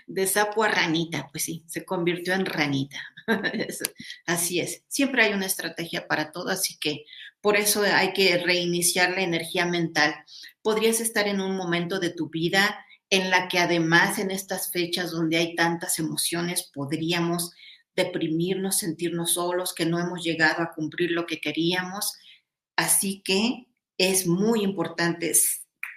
[0.06, 3.00] De sapo a ranita, pues sí, se convirtió en ranita.
[4.26, 7.04] así es, siempre hay una estrategia para todo, así que
[7.40, 10.14] por eso hay que reiniciar la energía mental.
[10.62, 15.12] Podrías estar en un momento de tu vida en la que además en estas fechas
[15.12, 17.52] donde hay tantas emociones podríamos
[17.94, 22.14] deprimirnos, sentirnos solos, que no hemos llegado a cumplir lo que queríamos.
[22.76, 25.32] Así que es muy importante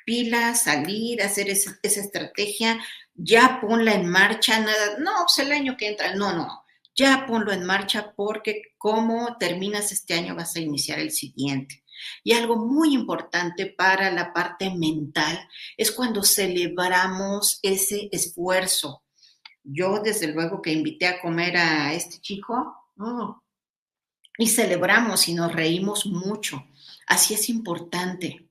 [0.06, 2.80] pila, salir, hacer esa, estrategia,
[3.22, 6.64] ya ponla en marcha, nada, no, pues el año que entra, no, no,
[6.96, 11.84] ya ponlo en marcha porque como terminas este año vas a iniciar el siguiente.
[12.24, 15.38] Y algo muy importante para la parte mental
[15.76, 19.04] es cuando celebramos ese esfuerzo.
[19.64, 22.74] Yo desde luego que invité a comer a este chico
[24.38, 26.66] y celebramos y nos reímos mucho.
[27.06, 28.49] Así es importante.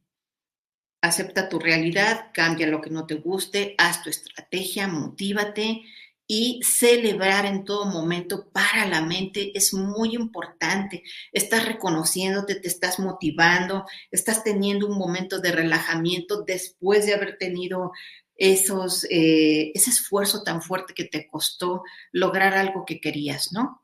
[1.00, 5.82] Acepta tu realidad, cambia lo que no te guste, haz tu estrategia, motívate
[6.30, 11.02] y celebrar en todo momento para la mente es muy importante.
[11.32, 17.92] Estás reconociéndote, te estás motivando, estás teniendo un momento de relajamiento después de haber tenido
[18.34, 21.82] esos, eh, ese esfuerzo tan fuerte que te costó
[22.12, 23.82] lograr algo que querías, ¿no?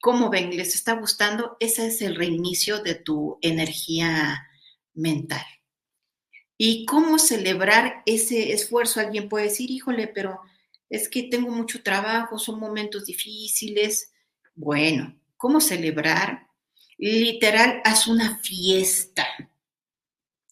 [0.00, 0.56] ¿Cómo ven?
[0.56, 1.56] ¿Les está gustando?
[1.60, 4.48] Ese es el reinicio de tu energía
[4.94, 5.44] mental.
[6.56, 9.00] ¿Y cómo celebrar ese esfuerzo?
[9.00, 10.40] Alguien puede decir, híjole, pero
[10.88, 14.12] es que tengo mucho trabajo, son momentos difíciles.
[14.54, 16.46] Bueno, ¿cómo celebrar?
[16.96, 19.26] Literal, haz una fiesta.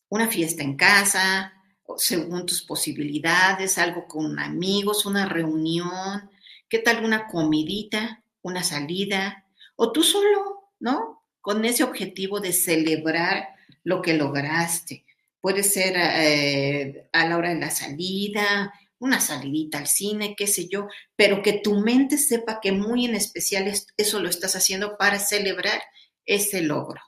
[0.08, 1.54] Una fiesta en casa,
[1.96, 6.30] según tus posibilidades, algo con amigos, una reunión.
[6.68, 9.46] ¿Qué tal una comidita, una salida?
[9.76, 11.22] O tú solo, ¿no?
[11.40, 13.50] Con ese objetivo de celebrar
[13.84, 15.04] lo que lograste
[15.42, 20.68] puede ser eh, a la hora de la salida, una salidita al cine, qué sé
[20.68, 20.86] yo,
[21.16, 25.82] pero que tu mente sepa que muy en especial eso lo estás haciendo para celebrar
[26.24, 27.02] ese logro.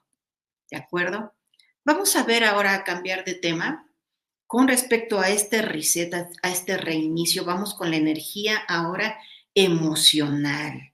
[0.69, 1.33] ¿De acuerdo?
[1.85, 3.89] Vamos a ver ahora a cambiar de tema.
[4.47, 9.17] Con respecto a este reset, a este reinicio, vamos con la energía ahora
[9.55, 10.93] emocional.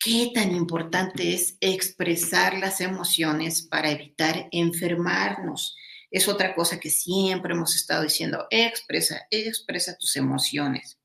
[0.00, 5.76] ¿Qué tan importante es expresar las emociones para evitar enfermarnos?
[6.10, 10.98] Es otra cosa que siempre hemos estado diciendo, expresa, expresa tus emociones.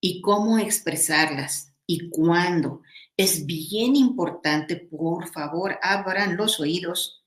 [0.00, 1.72] ¿Y cómo expresarlas?
[1.86, 2.82] ¿Y cuándo?
[3.16, 7.24] Es bien importante, por favor, abran los oídos.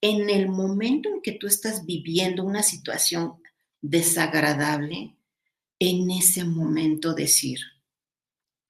[0.00, 3.34] En el momento en que tú estás viviendo una situación
[3.80, 5.16] desagradable,
[5.78, 7.58] en ese momento decir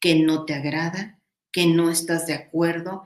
[0.00, 1.20] que no te agrada,
[1.52, 3.04] que no estás de acuerdo,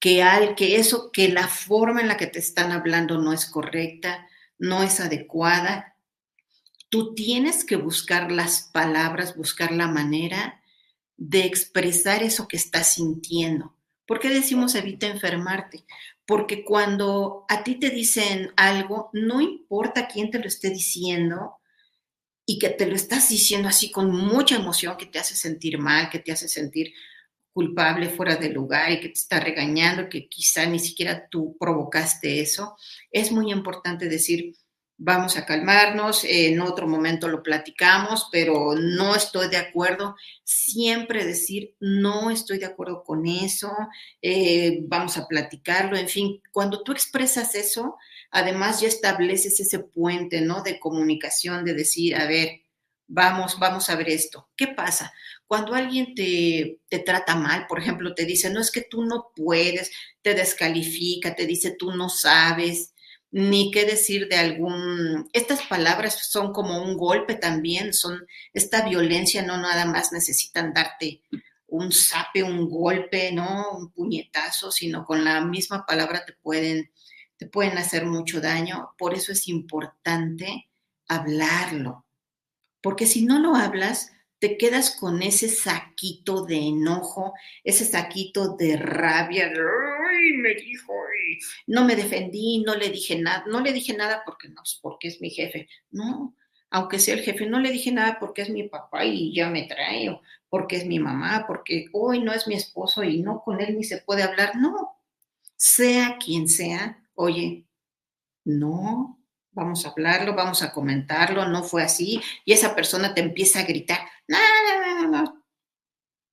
[0.00, 3.46] que, al, que eso, que la forma en la que te están hablando no es
[3.46, 4.28] correcta,
[4.58, 5.96] no es adecuada.
[6.88, 10.62] Tú tienes que buscar las palabras, buscar la manera
[11.16, 13.74] de expresar eso que estás sintiendo.
[14.06, 15.84] ¿Por qué decimos evita enfermarte?
[16.24, 21.56] Porque cuando a ti te dicen algo, no importa quién te lo esté diciendo
[22.46, 26.08] y que te lo estás diciendo así con mucha emoción que te hace sentir mal,
[26.08, 26.94] que te hace sentir
[27.58, 32.40] culpable fuera de lugar y que te está regañando, que quizá ni siquiera tú provocaste
[32.40, 32.76] eso,
[33.10, 34.54] es muy importante decir,
[34.96, 40.14] vamos a calmarnos, en otro momento lo platicamos, pero no estoy de acuerdo.
[40.44, 43.72] Siempre decir, no estoy de acuerdo con eso,
[44.22, 47.96] eh, vamos a platicarlo, en fin, cuando tú expresas eso,
[48.30, 50.62] además ya estableces ese puente, ¿no?
[50.62, 52.60] De comunicación, de decir, a ver,
[53.08, 54.48] vamos, vamos a ver esto.
[54.54, 55.12] ¿Qué pasa?
[55.48, 59.32] Cuando alguien te, te, trata mal, por ejemplo, te dice, no es que tú no
[59.34, 59.90] puedes,
[60.22, 62.92] te descalifica, te dice, tú no sabes,
[63.30, 65.28] ni qué decir de algún...
[65.32, 71.22] Estas palabras son como un golpe también, son esta violencia, no nada más necesitan darte
[71.66, 73.70] un sape, un golpe, ¿no?
[73.72, 76.90] Un puñetazo, sino con la misma palabra te pueden,
[77.38, 78.90] te pueden hacer mucho daño.
[78.98, 80.68] Por eso es importante
[81.06, 82.04] hablarlo,
[82.82, 87.34] porque si no lo hablas, te quedas con ese saquito de enojo,
[87.64, 90.92] ese saquito de rabia, ay, me dijo,
[91.66, 95.08] no me defendí, no le dije nada, no le dije nada porque no, pues, porque
[95.08, 96.36] es mi jefe, no,
[96.70, 99.64] aunque sea el jefe, no le dije nada porque es mi papá y ya me
[99.64, 103.76] trae, porque es mi mamá, porque hoy no es mi esposo y no con él
[103.76, 104.96] ni se puede hablar, no,
[105.56, 107.64] sea quien sea, oye,
[108.44, 109.18] no,
[109.58, 113.64] vamos a hablarlo, vamos a comentarlo, no fue así, y esa persona te empieza a
[113.64, 115.44] gritar, no, no, no, no,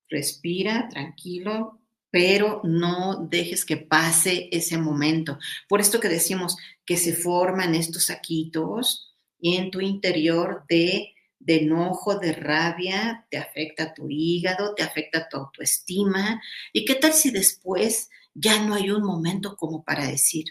[0.09, 5.38] respira, tranquilo, pero no dejes que pase ese momento.
[5.67, 6.55] Por esto que decimos
[6.86, 11.11] que se forman estos saquitos en tu interior de
[11.45, 16.41] de enojo, de rabia, te afecta tu hígado, te afecta tu autoestima.
[16.73, 20.45] ¿Y qué tal si después ya no hay un momento como para decir,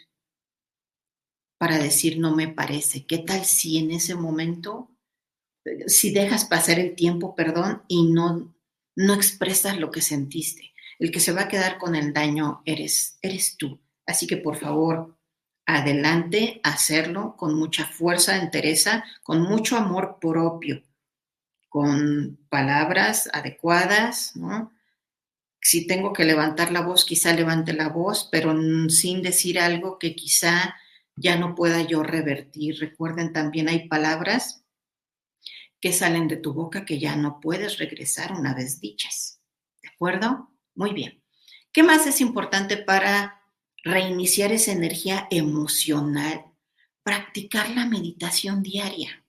[1.58, 3.06] para decir no me parece?
[3.06, 4.90] ¿Qué tal si en ese momento,
[5.86, 8.54] si dejas pasar el tiempo, perdón, y no,
[8.96, 10.72] no expresas lo que sentiste?
[10.98, 13.80] El que se va a quedar con el daño eres, eres tú.
[14.06, 15.16] Así que por favor,
[15.66, 20.82] adelante, hacerlo con mucha fuerza, entereza, con mucho amor propio,
[21.68, 24.72] con palabras adecuadas, ¿no?
[25.60, 28.54] Si tengo que levantar la voz, quizá levante la voz, pero
[28.90, 30.76] sin decir algo que quizá
[31.16, 32.78] ya no pueda yo revertir.
[32.78, 34.64] Recuerden, también hay palabras
[35.80, 39.40] que salen de tu boca que ya no puedes regresar una vez dichas.
[39.82, 40.50] ¿De acuerdo?
[40.74, 41.22] Muy bien.
[41.72, 43.44] ¿Qué más es importante para
[43.84, 46.46] reiniciar esa energía emocional,
[47.02, 49.24] practicar la meditación diaria.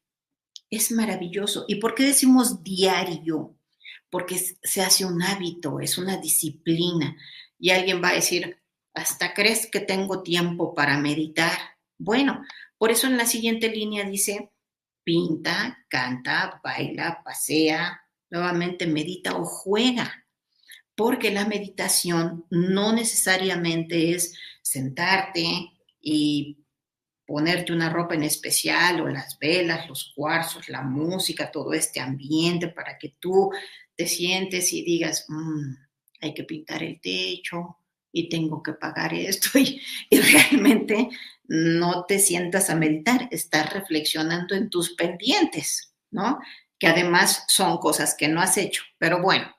[0.70, 1.66] Es maravilloso.
[1.68, 3.58] ¿Y por qué decimos diario?
[4.10, 7.18] Porque se hace un hábito, es una disciplina.
[7.60, 8.58] Y alguien va a decir,
[8.94, 11.75] ¿hasta crees que tengo tiempo para meditar?
[11.98, 12.43] Bueno,
[12.78, 14.52] por eso en la siguiente línea dice,
[15.04, 20.26] pinta, canta, baila, pasea, nuevamente medita o juega.
[20.96, 25.72] Porque la meditación no necesariamente es sentarte
[26.02, 26.58] y
[27.26, 32.68] ponerte una ropa en especial o las velas, los cuarzos, la música, todo este ambiente
[32.70, 33.52] para que tú
[33.96, 35.74] te sientes y digas, mm,
[36.22, 37.78] hay que pintar el techo
[38.12, 41.10] y tengo que pagar esto y, y realmente
[41.48, 46.39] no te sientas a meditar, estás reflexionando en tus pendientes, ¿no?
[46.80, 49.56] Que además son cosas que no has hecho, pero bueno,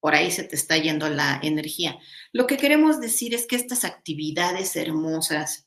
[0.00, 1.98] por ahí se te está yendo la energía.
[2.32, 5.66] Lo que queremos decir es que estas actividades hermosas,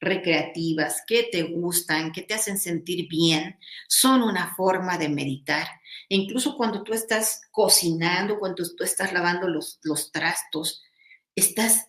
[0.00, 3.58] recreativas, que te gustan, que te hacen sentir bien,
[3.88, 5.68] son una forma de meditar.
[6.08, 10.82] E incluso cuando tú estás cocinando, cuando tú estás lavando los, los trastos,
[11.34, 11.86] estás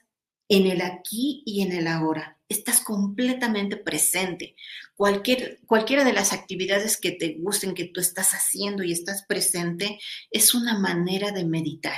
[0.56, 2.38] en el aquí y en el ahora.
[2.48, 4.56] Estás completamente presente.
[4.96, 10.00] Cualquier, cualquiera de las actividades que te gusten, que tú estás haciendo y estás presente,
[10.30, 11.98] es una manera de meditar.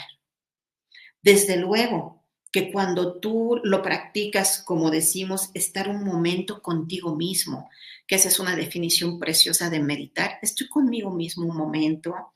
[1.22, 7.70] Desde luego que cuando tú lo practicas, como decimos, estar un momento contigo mismo,
[8.08, 12.32] que esa es una definición preciosa de meditar, estoy conmigo mismo un momento,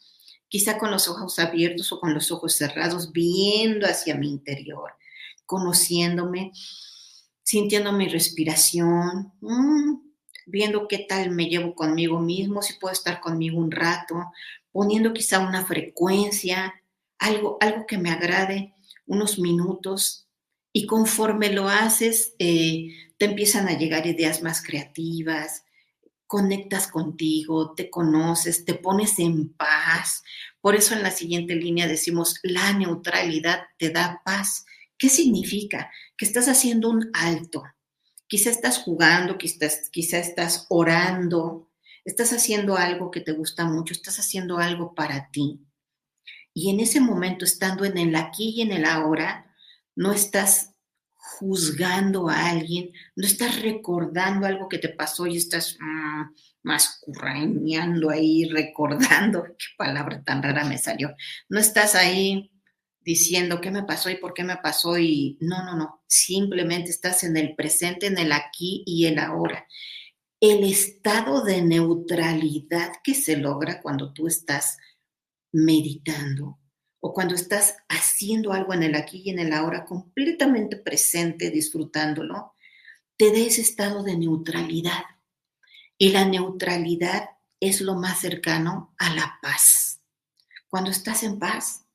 [0.50, 4.92] quizá con los ojos abiertos o con los ojos cerrados, viendo hacia mi interior
[5.50, 6.52] conociéndome,
[7.42, 9.96] sintiendo mi respiración, mm,
[10.46, 14.32] viendo qué tal me llevo conmigo mismo, si puedo estar conmigo un rato,
[14.72, 16.76] poniendo quizá una frecuencia,
[17.18, 18.76] algo, algo que me agrade,
[19.08, 20.28] unos minutos,
[20.72, 25.64] y conforme lo haces, eh, te empiezan a llegar ideas más creativas,
[26.28, 30.22] conectas contigo, te conoces, te pones en paz.
[30.62, 34.68] Por eso en la siguiente línea decimos, la neutralidad te da paz.
[35.00, 35.90] ¿Qué significa?
[36.18, 37.64] Que estás haciendo un alto.
[38.28, 41.72] Quizá estás jugando, quizás, quizá estás orando,
[42.06, 45.66] estás haciendo algo que te gusta mucho, estás haciendo algo para ti.
[46.54, 49.56] Y en ese momento, estando en el aquí y en el ahora,
[49.96, 50.76] no estás
[51.16, 56.24] juzgando a alguien, no estás recordando algo que te pasó y estás mm,
[56.64, 61.16] más currañando ahí, recordando, qué palabra tan rara me salió,
[61.48, 62.52] no estás ahí
[63.02, 67.24] diciendo qué me pasó y por qué me pasó y no, no, no, simplemente estás
[67.24, 69.68] en el presente, en el aquí y el ahora.
[70.40, 74.78] El estado de neutralidad que se logra cuando tú estás
[75.52, 76.60] meditando
[77.02, 82.54] o cuando estás haciendo algo en el aquí y en el ahora completamente presente, disfrutándolo,
[83.18, 85.04] te da ese estado de neutralidad.
[85.98, 87.30] Y la neutralidad
[87.60, 90.02] es lo más cercano a la paz.
[90.70, 91.86] Cuando estás en paz,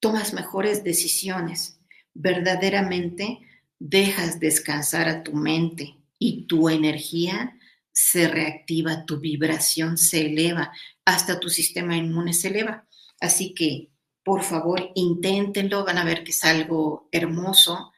[0.00, 1.78] tomas mejores decisiones,
[2.14, 3.40] verdaderamente
[3.78, 7.56] dejas descansar a tu mente y tu energía
[7.92, 10.72] se reactiva, tu vibración se eleva,
[11.04, 12.86] hasta tu sistema inmune se eleva.
[13.20, 13.90] Así que,
[14.24, 17.92] por favor, inténtenlo, van a ver que es algo hermoso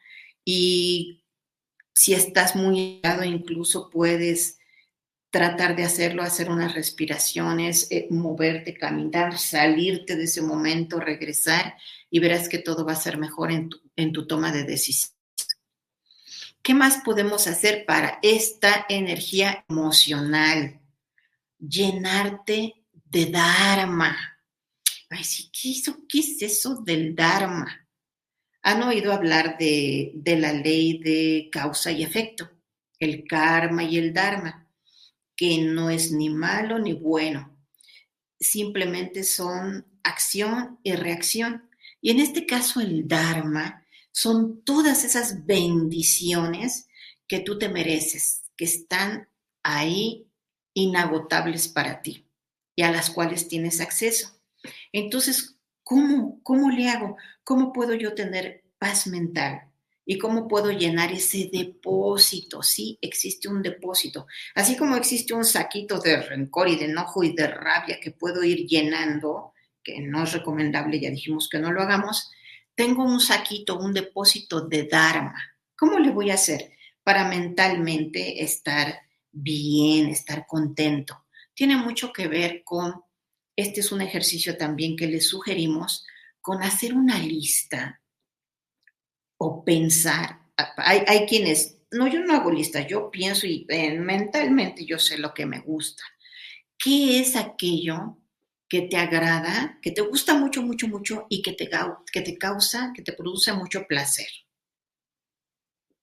[0.45, 1.23] y
[1.93, 4.57] si estás muy helado, incluso puedes
[5.33, 11.75] tratar de hacerlo, hacer unas respiraciones, eh, moverte, caminar, salirte de ese momento, regresar
[12.11, 15.17] y verás que todo va a ser mejor en tu, en tu toma de decisiones.
[16.61, 20.79] ¿Qué más podemos hacer para esta energía emocional?
[21.57, 24.15] Llenarte de Dharma.
[25.09, 25.73] Ay, sí, ¿qué,
[26.07, 27.87] ¿qué es eso del Dharma?
[28.61, 32.51] ¿Han oído hablar de, de la ley de causa y efecto?
[32.99, 34.62] El karma y el Dharma
[35.35, 37.49] que no es ni malo ni bueno.
[38.39, 41.69] simplemente son acción y reacción.
[42.01, 46.87] Y en este caso el Dharma son todas esas bendiciones
[47.27, 49.29] que tú te mereces, que están
[49.63, 50.27] ahí
[50.73, 52.27] inagotables para ti
[52.75, 54.39] y a las cuales tienes acceso.
[54.91, 57.17] Entonces, ¿cómo, cómo le hago?
[57.43, 59.72] ¿Cómo puedo yo tener paz mental?
[60.05, 62.61] ¿Y cómo puedo llenar ese depósito?
[62.61, 64.27] Sí, existe un depósito.
[64.53, 68.43] Así como existe un saquito de rencor y de enojo y de rabia que puedo
[68.43, 72.31] ir llenando, que no es recomendable, ya dijimos que no lo hagamos,
[72.75, 75.35] tengo un saquito, un depósito de Dharma.
[75.75, 76.73] ¿Cómo le voy a hacer
[77.03, 79.01] para mentalmente estar
[79.31, 81.25] bien, estar contento?
[81.53, 83.03] Tiene mucho que ver con,
[83.55, 86.05] este es un ejercicio también que les sugerimos,
[86.41, 88.01] con hacer una lista
[89.43, 90.39] o pensar.
[90.77, 95.33] Hay, quienes, no, yo no hago lista, yo pienso y eh, mentalmente yo sé lo
[95.33, 96.03] que me gusta.
[96.77, 98.19] ¿Qué es aquello
[98.69, 101.69] que te agrada, que te gusta mucho, mucho, mucho y que te,
[102.11, 104.27] que te causa, que te produce mucho placer?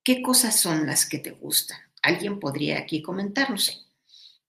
[0.03, 1.79] ¿Qué cosas son las que te gustan?
[2.03, 3.87] Alguien podría aquí comentarnos.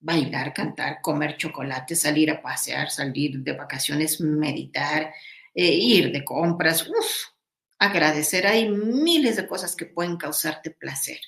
[0.00, 5.14] Bailar, cantar, comer chocolate, salir a pasear, salir de vacaciones, meditar,
[5.54, 7.31] eh, ir de compras, uf,
[7.82, 8.46] agradecer.
[8.46, 11.18] Hay miles de cosas que pueden causarte placer.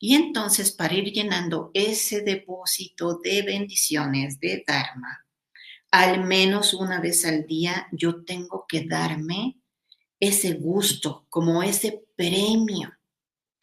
[0.00, 5.24] Y entonces, para ir llenando ese depósito de bendiciones, de Dharma,
[5.92, 9.60] al menos una vez al día yo tengo que darme
[10.18, 12.92] ese gusto, como ese premio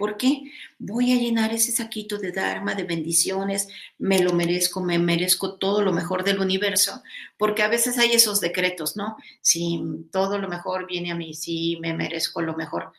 [0.02, 0.52] ¿Por qué?
[0.80, 3.68] Voy a llenar ese saquito de Dharma, de bendiciones,
[4.00, 7.04] me lo merezco, me merezco todo lo mejor del universo,
[7.38, 9.16] porque a veces hay esos decretos, ¿no?
[9.42, 9.80] Si
[10.12, 12.94] todo lo mejor viene a mí, si me merezco lo mejor.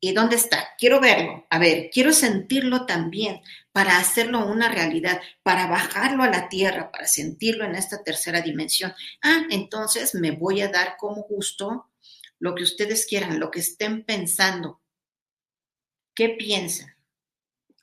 [0.00, 0.68] ¿Y dónde está?
[0.78, 6.48] Quiero verlo, a ver, quiero sentirlo también para hacerlo una realidad, para bajarlo a la
[6.48, 8.94] tierra, para sentirlo en esta tercera dimensión.
[9.20, 11.90] Ah, entonces me voy a dar como gusto
[12.38, 14.80] lo que ustedes quieran, lo que estén pensando
[16.14, 16.94] ¿Qué piensan?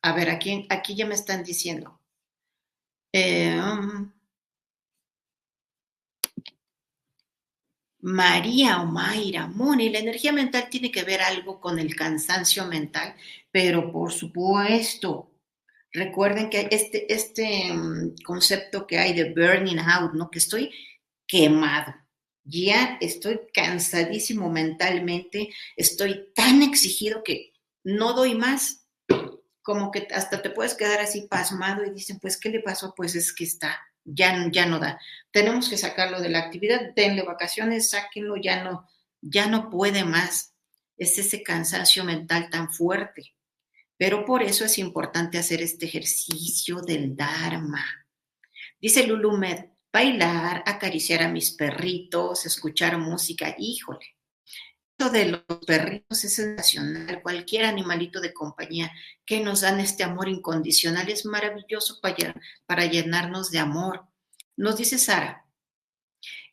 [0.01, 1.99] A ver, aquí, aquí ya me están diciendo.
[3.13, 4.11] Eh, um,
[8.01, 13.15] María o Mayra, Moni, la energía mental tiene que ver algo con el cansancio mental,
[13.51, 15.31] pero por supuesto,
[15.91, 20.31] recuerden que este, este um, concepto que hay de burning out, ¿no?
[20.31, 20.71] Que estoy
[21.27, 21.93] quemado,
[22.43, 27.50] ya estoy cansadísimo mentalmente, estoy tan exigido que
[27.83, 28.85] no doy más,
[29.61, 32.93] como que hasta te puedes quedar así pasmado y dicen, pues, ¿qué le pasó?
[32.95, 34.99] Pues es que está, ya, ya no da.
[35.31, 38.87] Tenemos que sacarlo de la actividad, denle vacaciones, sáquenlo, ya no,
[39.21, 40.53] ya no puede más.
[40.97, 43.33] Es ese cansancio mental tan fuerte.
[43.97, 47.85] Pero por eso es importante hacer este ejercicio del Dharma.
[48.79, 54.15] Dice Lulumed, bailar, acariciar a mis perritos, escuchar música, híjole,
[55.09, 57.21] de los perritos es sensacional.
[57.21, 58.91] Cualquier animalito de compañía
[59.25, 62.35] que nos dan este amor incondicional es maravilloso para,
[62.65, 64.05] para llenarnos de amor.
[64.55, 65.45] Nos dice Sara,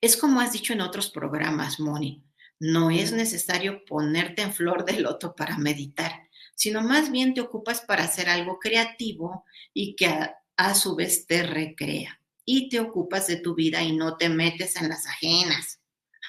[0.01, 2.25] es como has dicho en otros programas, Moni,
[2.61, 7.83] no es necesario ponerte en flor de loto para meditar, sino más bien te ocupas
[7.83, 12.21] para hacer algo creativo y que a, a su vez te recrea.
[12.45, 15.81] Y te ocupas de tu vida y no te metes en las ajenas.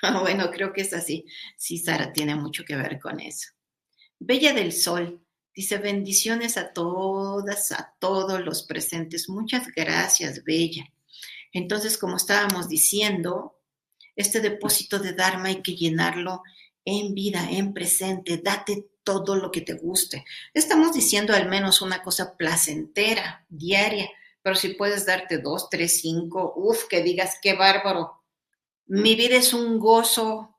[0.21, 1.25] bueno, creo que es así.
[1.57, 3.49] Sí, Sara, tiene mucho que ver con eso.
[4.19, 5.21] Bella del Sol
[5.53, 9.29] dice bendiciones a todas, a todos los presentes.
[9.29, 10.85] Muchas gracias, Bella.
[11.51, 13.59] Entonces, como estábamos diciendo,
[14.15, 16.43] este depósito de Dharma hay que llenarlo
[16.85, 18.37] en vida, en presente.
[18.37, 20.25] Date todo lo que te guste.
[20.53, 24.09] Estamos diciendo al menos una cosa placentera, diaria,
[24.41, 28.18] pero si puedes darte dos, tres, cinco, uff, que digas qué bárbaro,
[28.89, 30.55] mi vida es un gozo,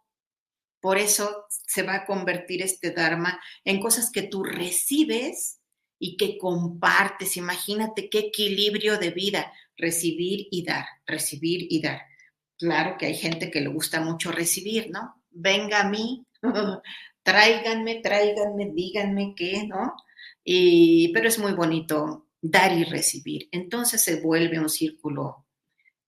[0.81, 5.61] por eso se va a convertir este Dharma en cosas que tú recibes
[5.99, 7.37] y que compartes.
[7.37, 12.03] Imagínate qué equilibrio de vida, recibir y dar, recibir y dar.
[12.57, 15.25] Claro que hay gente que le gusta mucho recibir, ¿no?
[15.31, 16.25] Venga a mí,
[17.25, 19.95] tráiganme, tráiganme, díganme qué, ¿no?
[20.45, 23.49] Y, pero es muy bonito dar y recibir.
[23.51, 25.47] Entonces se vuelve un círculo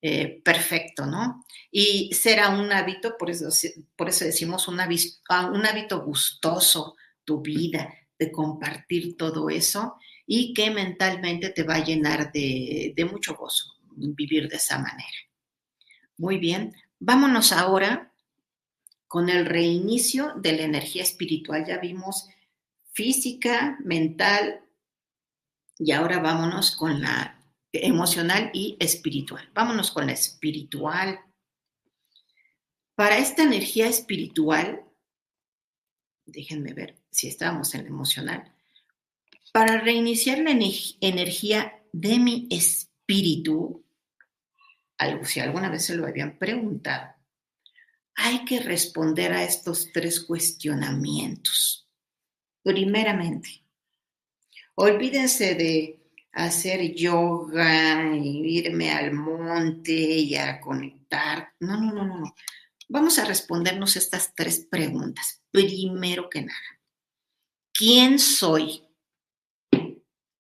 [0.03, 1.45] eh, perfecto, ¿no?
[1.71, 3.49] Y será un hábito, por eso,
[3.97, 9.97] por eso decimos un hábito, ah, un hábito gustoso, tu vida, de compartir todo eso
[10.27, 15.19] y que mentalmente te va a llenar de, de mucho gozo vivir de esa manera.
[16.17, 18.13] Muy bien, vámonos ahora
[19.07, 21.65] con el reinicio de la energía espiritual.
[21.67, 22.29] Ya vimos
[22.93, 24.63] física, mental,
[25.79, 27.42] y ahora vámonos con la
[27.73, 29.49] emocional y espiritual.
[29.55, 31.21] Vámonos con la espiritual.
[32.95, 34.85] Para esta energía espiritual,
[36.27, 38.55] déjenme ver si estábamos en la emocional,
[39.53, 43.85] para reiniciar la energía de mi espíritu,
[44.97, 47.15] algo, si alguna vez se lo habían preguntado,
[48.15, 51.89] hay que responder a estos tres cuestionamientos.
[52.63, 53.65] Primeramente,
[54.75, 56.02] olvídense de
[56.33, 61.53] hacer yoga y irme al monte y a conectar.
[61.61, 62.35] No, no, no, no, no.
[62.89, 65.43] Vamos a respondernos estas tres preguntas.
[65.51, 66.81] Primero que nada,
[67.73, 68.85] ¿quién soy?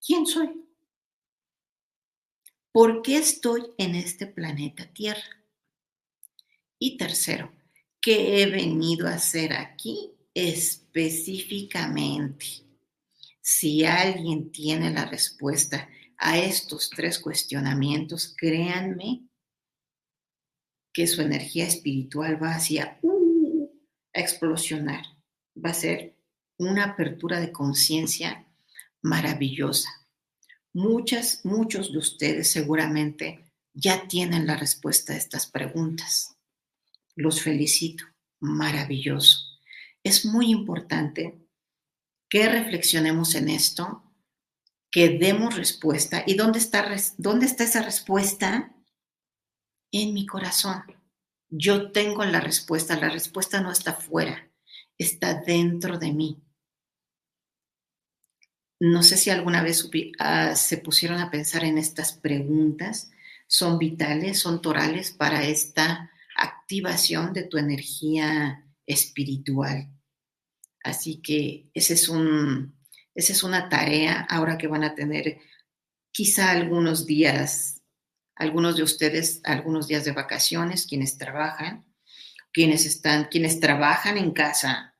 [0.04, 0.50] ¿Quién soy?
[2.72, 5.44] ¿Por qué estoy en este planeta Tierra?
[6.78, 7.52] Y tercero,
[8.00, 12.46] ¿qué he venido a hacer aquí específicamente?
[13.42, 19.22] Si alguien tiene la respuesta a estos tres cuestionamientos, créanme
[20.92, 23.68] que su energía espiritual va hacia uh,
[24.12, 25.04] explosionar.
[25.56, 26.16] Va a ser
[26.56, 28.46] una apertura de conciencia
[29.00, 29.90] maravillosa.
[30.72, 36.36] Muchas, muchos de ustedes seguramente ya tienen la respuesta a estas preguntas.
[37.16, 38.04] Los felicito.
[38.38, 39.38] Maravilloso.
[40.04, 41.41] Es muy importante
[42.32, 44.10] que reflexionemos en esto,
[44.90, 46.24] que demos respuesta.
[46.26, 48.74] ¿Y dónde está, dónde está esa respuesta?
[49.92, 50.82] En mi corazón.
[51.50, 52.98] Yo tengo la respuesta.
[52.98, 54.50] La respuesta no está fuera,
[54.96, 56.42] está dentro de mí.
[58.80, 63.10] No sé si alguna vez ah, se pusieron a pensar en estas preguntas.
[63.46, 69.90] Son vitales, son torales para esta activación de tu energía espiritual.
[70.82, 75.38] Así que es esa es una tarea ahora que van a tener
[76.10, 77.82] quizá algunos días,
[78.34, 81.84] algunos de ustedes, algunos días de vacaciones, quienes trabajan,
[82.52, 84.94] quienes están, quienes trabajan en casa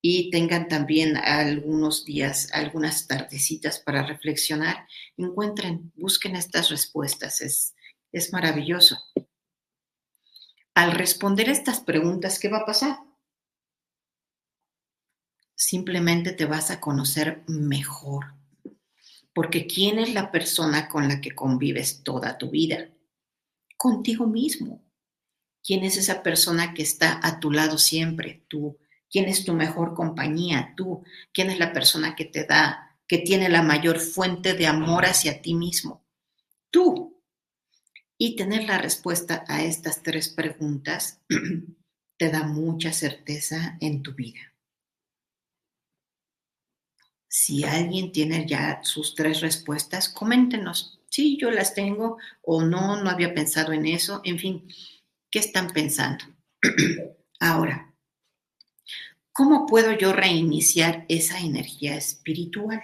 [0.00, 4.86] y tengan también algunos días, algunas tardecitas para reflexionar,
[5.16, 7.74] encuentren, busquen estas respuestas, es,
[8.12, 8.98] es maravilloso.
[10.74, 12.98] Al responder estas preguntas, ¿qué va a pasar?
[15.66, 18.34] Simplemente te vas a conocer mejor,
[19.32, 22.90] porque ¿quién es la persona con la que convives toda tu vida?
[23.78, 24.84] Contigo mismo.
[25.62, 28.44] ¿Quién es esa persona que está a tu lado siempre?
[28.46, 28.78] Tú
[29.10, 33.48] quién es tu mejor compañía, tú, quién es la persona que te da, que tiene
[33.48, 36.04] la mayor fuente de amor hacia ti mismo,
[36.70, 37.22] tú.
[38.18, 41.22] Y tener la respuesta a estas tres preguntas
[42.18, 44.53] te da mucha certeza en tu vida.
[47.36, 51.00] Si alguien tiene ya sus tres respuestas, coméntenos.
[51.10, 54.20] Sí, yo las tengo o no, no había pensado en eso.
[54.22, 54.68] En fin,
[55.32, 56.24] ¿qué están pensando?
[57.40, 57.94] Ahora,
[59.36, 62.80] ¿Cómo puedo yo reiniciar esa energía espiritual?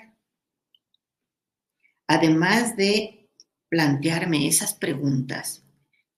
[2.09, 3.31] Además de
[3.69, 5.63] plantearme esas preguntas,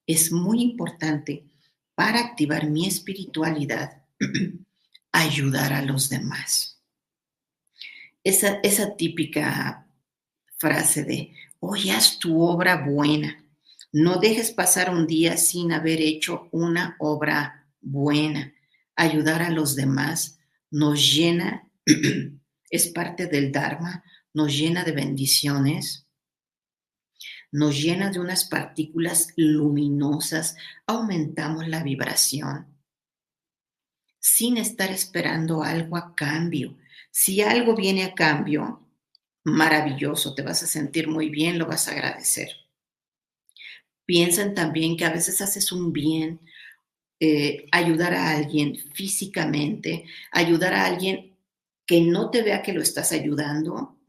[0.07, 1.45] es muy importante
[1.93, 4.01] para activar mi espiritualidad
[5.11, 6.72] ayudar a los demás.
[8.23, 9.87] Esa, esa típica
[10.57, 13.43] frase de, hoy haz tu obra buena,
[13.91, 18.53] no dejes pasar un día sin haber hecho una obra buena
[18.95, 20.39] ayudar a los demás
[20.73, 21.69] nos llena,
[22.69, 26.07] es parte del Dharma, nos llena de bendiciones,
[27.51, 30.55] nos llena de unas partículas luminosas,
[30.87, 32.67] aumentamos la vibración
[34.19, 36.75] sin estar esperando algo a cambio.
[37.15, 38.89] Si algo viene a cambio,
[39.43, 42.49] maravilloso, te vas a sentir muy bien, lo vas a agradecer.
[44.03, 46.41] Piensen también que a veces haces un bien
[47.19, 51.37] eh, ayudar a alguien físicamente, ayudar a alguien
[51.85, 53.99] que no te vea que lo estás ayudando.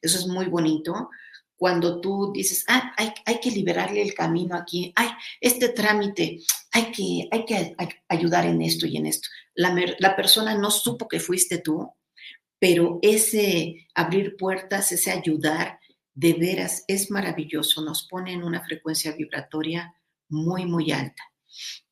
[0.00, 1.10] Eso es muy bonito.
[1.56, 5.08] Cuando tú dices, ah, hay, que liberarle el camino aquí, ay,
[5.40, 6.38] este trámite,
[6.70, 9.28] hay que, hay que ayudar en esto y en esto.
[9.56, 11.92] La persona no supo que fuiste tú,
[12.64, 15.78] pero ese abrir puertas, ese ayudar,
[16.14, 19.94] de veras es maravilloso, nos pone en una frecuencia vibratoria
[20.30, 21.22] muy, muy alta.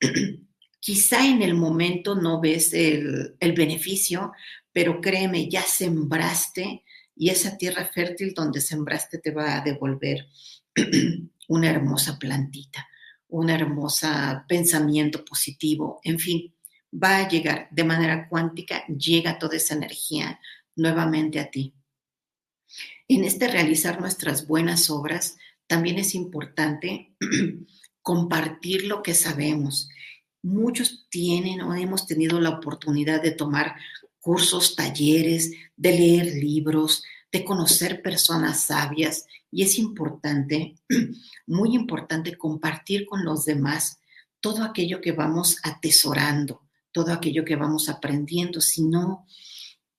[0.80, 4.32] Quizá en el momento no ves el, beneficio,
[4.72, 6.82] pero créeme, ya sembraste
[7.16, 10.26] y esa tierra fértil donde sembraste te va a devolver
[11.48, 12.88] una hermosa plantita,
[13.28, 14.08] un hermoso
[14.48, 16.54] pensamiento positivo, en fin,
[16.92, 20.38] va a llegar de manera cuántica, llega toda esa energía
[20.76, 21.74] nuevamente a ti.
[23.08, 25.36] En este realizar nuestras buenas obras,
[25.66, 27.14] también es importante
[28.02, 29.88] compartir lo que sabemos.
[30.42, 33.76] Muchos tienen o hemos tenido la oportunidad de tomar
[34.20, 40.76] cursos, talleres, de leer libros, de conocer personas sabias y es importante,
[41.46, 43.98] muy importante compartir con los demás
[44.40, 49.26] todo aquello que vamos atesorando, todo aquello que vamos aprendiendo, si no,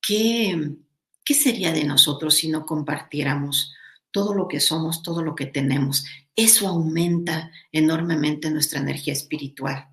[0.05, 0.75] ¿qué,
[1.23, 3.73] ¿qué sería de nosotros si no compartiéramos
[4.11, 6.05] todo lo que somos, todo lo que tenemos?
[6.35, 9.87] Eso aumenta enormemente nuestra energía espiritual.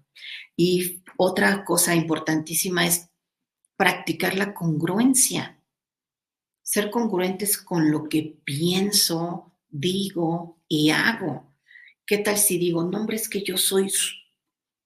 [0.56, 3.08] Y otra cosa importantísima es
[3.76, 5.62] practicar la congruencia,
[6.62, 11.54] ser congruentes con lo que pienso, digo y hago.
[12.04, 13.90] ¿Qué tal si digo, no, hombre, es que yo soy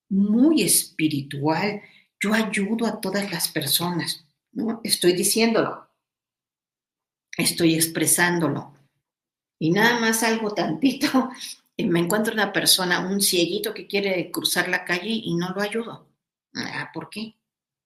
[0.08, 1.82] muy espiritual,
[2.20, 4.23] yo ayudo a todas las personas,
[4.54, 4.80] ¿no?
[4.82, 5.88] Estoy diciéndolo,
[7.36, 8.74] estoy expresándolo.
[9.58, 11.30] Y nada más algo tantito,
[11.76, 15.60] y me encuentro una persona, un cieguito que quiere cruzar la calle y no lo
[15.60, 16.08] ayudo.
[16.54, 17.36] Ah, ¿Por qué?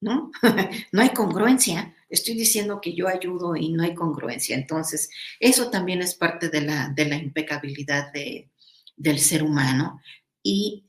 [0.00, 0.30] ¿no?
[0.92, 1.94] no hay congruencia.
[2.08, 4.56] Estoy diciendo que yo ayudo y no hay congruencia.
[4.56, 8.50] Entonces, eso también es parte de la, de la impecabilidad de,
[8.96, 10.00] del ser humano
[10.42, 10.84] y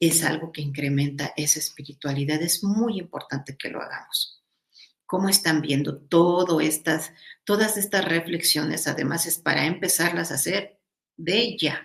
[0.00, 2.40] es algo que incrementa esa espiritualidad.
[2.42, 4.41] Es muy importante que lo hagamos.
[5.12, 8.86] ¿Cómo están viendo todas estas reflexiones?
[8.86, 10.78] Además, es para empezarlas a hacer
[11.18, 11.84] de ya.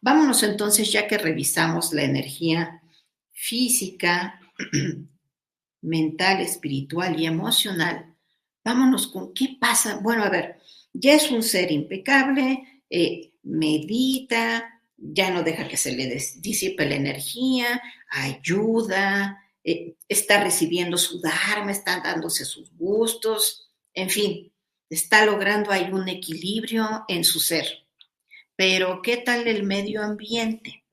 [0.00, 2.82] Vámonos entonces, ya que revisamos la energía
[3.30, 4.40] física,
[5.82, 8.12] mental, espiritual y emocional,
[8.64, 10.00] vámonos con qué pasa.
[10.02, 10.58] Bueno, a ver,
[10.92, 16.08] ya es un ser impecable, eh, medita, ya no deja que se le
[16.40, 24.52] disipe la energía, ayuda, eh, está recibiendo su dharma, está dándose sus gustos, en fin,
[24.88, 27.66] está logrando ahí un equilibrio en su ser.
[28.54, 30.84] Pero, ¿qué tal el medio ambiente?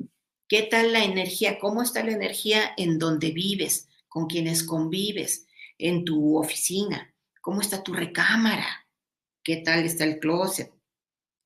[0.48, 1.60] ¿Qué tal la energía?
[1.60, 5.46] ¿Cómo está la energía en donde vives, con quienes convives,
[5.78, 7.14] en tu oficina?
[7.42, 8.88] ¿Cómo está tu recámara?
[9.44, 10.74] ¿Qué tal está el closet?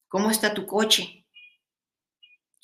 [0.08, 1.26] ¿Cómo está tu coche?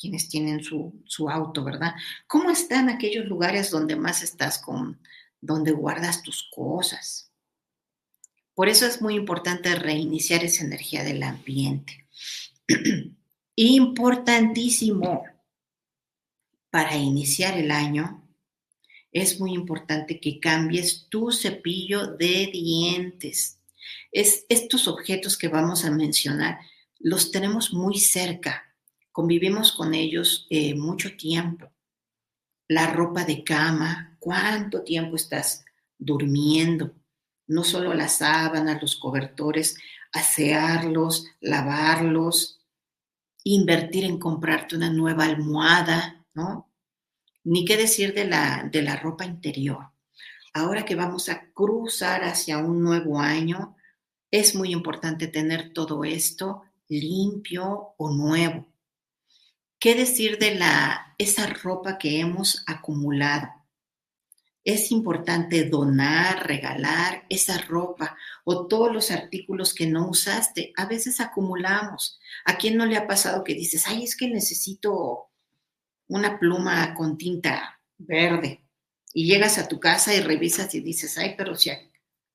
[0.03, 1.93] Quienes tienen su, su auto, ¿verdad?
[2.27, 4.99] ¿Cómo están aquellos lugares donde más estás con,
[5.39, 7.31] donde guardas tus cosas?
[8.53, 12.05] Por eso es muy importante reiniciar esa energía del ambiente.
[13.55, 15.23] Importantísimo
[16.69, 18.27] para iniciar el año,
[19.13, 23.57] es muy importante que cambies tu cepillo de dientes.
[24.11, 26.59] Es, estos objetos que vamos a mencionar
[26.99, 28.72] los tenemos muy cerca,
[29.13, 31.71] convivimos con ellos eh, mucho tiempo.
[32.67, 35.63] La ropa de cama, cuánto tiempo estás
[35.97, 36.91] durmiendo.
[37.47, 39.77] No solo las sábanas, los cobertores,
[40.11, 42.59] asearlos, lavarlos,
[43.43, 46.71] invertir en comprarte una nueva almohada, ¿no?
[47.43, 49.91] Ni qué decir de la, de la ropa interior.
[50.53, 53.75] Ahora que vamos a cruzar hacia un nuevo año,
[54.31, 58.72] es muy importante tener todo esto limpio o nuevo.
[59.83, 63.49] ¿Qué decir de la, esa ropa que hemos acumulado?
[64.63, 68.15] Es importante donar, regalar esa ropa
[68.45, 70.71] o todos los artículos que no usaste.
[70.77, 72.17] A veces acumulamos.
[72.45, 75.27] ¿A quién no le ha pasado que dices, ay, es que necesito
[76.07, 78.63] una pluma con tinta verde
[79.13, 81.71] y llegas a tu casa y revisas y dices, ay, pero si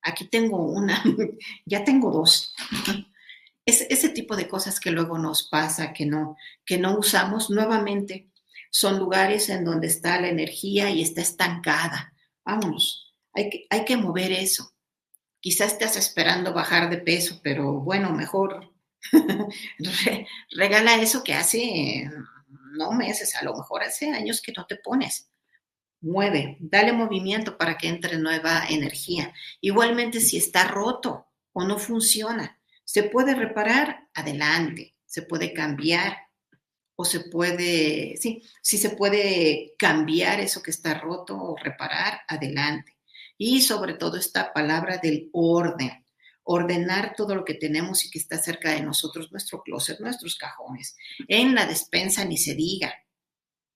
[0.03, 1.03] aquí tengo una,
[1.65, 2.53] ya tengo dos.
[3.65, 8.29] Es, ese tipo de cosas que luego nos pasa, que no, que no usamos nuevamente,
[8.71, 12.13] son lugares en donde está la energía y está estancada.
[12.43, 14.73] Vámonos, hay que, hay que mover eso.
[15.39, 18.73] Quizás estás esperando bajar de peso, pero bueno, mejor
[20.51, 22.09] regala eso que hace
[22.73, 25.29] no meses, a lo mejor hace años que no te pones.
[26.01, 29.33] Mueve, dale movimiento para que entre nueva energía.
[29.59, 32.58] Igualmente, si está roto o no funciona,
[32.89, 36.17] se puede reparar, adelante, se puede cambiar
[36.95, 42.97] o se puede, sí, si se puede cambiar eso que está roto o reparar, adelante.
[43.37, 46.03] Y sobre todo esta palabra del orden
[46.45, 50.97] ordenar todo lo que tenemos y que está cerca de nosotros, nuestro closet, nuestros cajones.
[51.27, 52.91] En la despensa ni se diga.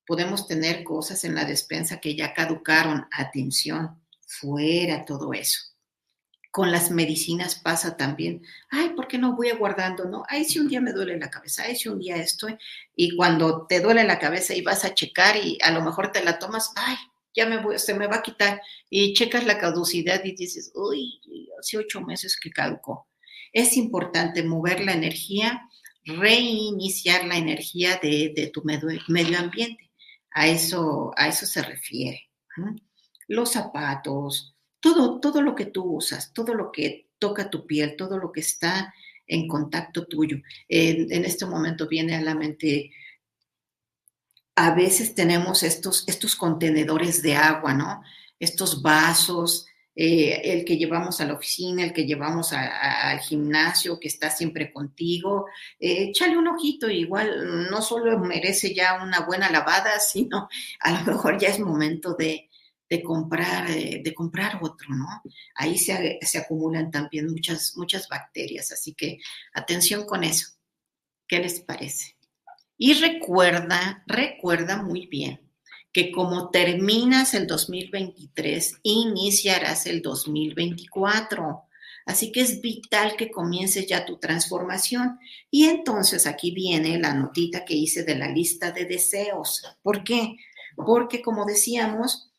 [0.04, 3.06] Podemos tener cosas en la despensa que ya caducaron.
[3.12, 5.73] Atención, fuera todo eso.
[6.54, 8.46] Con las medicinas pasa también.
[8.70, 10.04] Ay, ¿por qué no voy guardando?
[10.04, 12.56] No, ay, si un día me duele la cabeza, ay, si un día estoy.
[12.94, 16.22] Y cuando te duele la cabeza y vas a checar y a lo mejor te
[16.22, 16.94] la tomas, ay,
[17.34, 18.62] ya me voy, se me va a quitar.
[18.88, 21.20] Y checas la caducidad y dices, uy,
[21.58, 23.08] hace ocho meses que caducó.
[23.52, 25.68] Es importante mover la energía,
[26.04, 28.90] reiniciar la energía de, tu medio,
[29.36, 29.90] ambiente.
[30.30, 32.30] A eso, a eso se refiere.
[33.26, 34.53] Los zapatos,
[34.84, 38.40] todo, todo lo que tú usas, todo lo que toca tu piel, todo lo que
[38.40, 38.92] está
[39.26, 40.42] en contacto tuyo.
[40.68, 42.90] En, este momento viene a la mente,
[44.54, 48.02] a veces tenemos estos, estos contenedores de agua, ¿no?
[48.38, 49.66] Estos vasos,
[49.96, 54.70] eh, el que llevamos a la oficina, el que llevamos al gimnasio, que está siempre
[54.70, 55.46] contigo,
[55.80, 60.50] eh, échale un ojito, igual no solo merece ya una buena lavada, sino
[60.80, 62.50] a lo mejor ya es momento de,
[63.02, 65.06] comprar, eh, de comprar otro, ¿no?
[65.54, 69.18] Ahí se, se, acumulan también muchas, muchas bacterias, así que
[69.52, 70.48] atención con eso.
[71.26, 72.16] ¿Qué les parece?
[72.76, 75.40] Y recuerda, recuerda muy bien
[75.94, 81.62] que como terminas el 2023, iniciarás el 2024.
[82.04, 85.18] Así que es vital que comiences ya tu transformación.
[85.52, 89.62] Y entonces aquí viene la notita que hice de la lista de deseos.
[89.82, 90.36] ¿Por qué?
[90.74, 92.32] Porque como decíamos,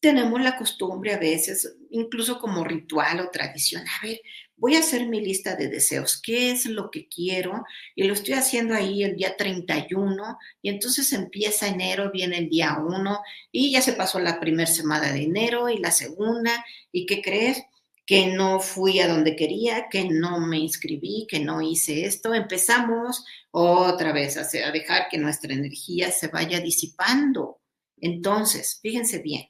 [0.00, 4.20] tenemos la costumbre a veces, incluso como ritual o tradición, a ver,
[4.56, 7.64] voy a hacer mi lista de deseos, qué es lo que quiero,
[7.94, 12.78] y lo estoy haciendo ahí el día 31, y entonces empieza enero, viene el día
[12.78, 13.20] 1,
[13.52, 17.62] y ya se pasó la primera semana de enero y la segunda, y ¿qué crees?
[18.06, 22.34] Que no fui a donde quería, que no me inscribí, que no hice esto.
[22.34, 27.60] Empezamos otra vez a, dejar que nuestra energía se vaya disipando.
[28.00, 29.48] Entonces, fíjense bien,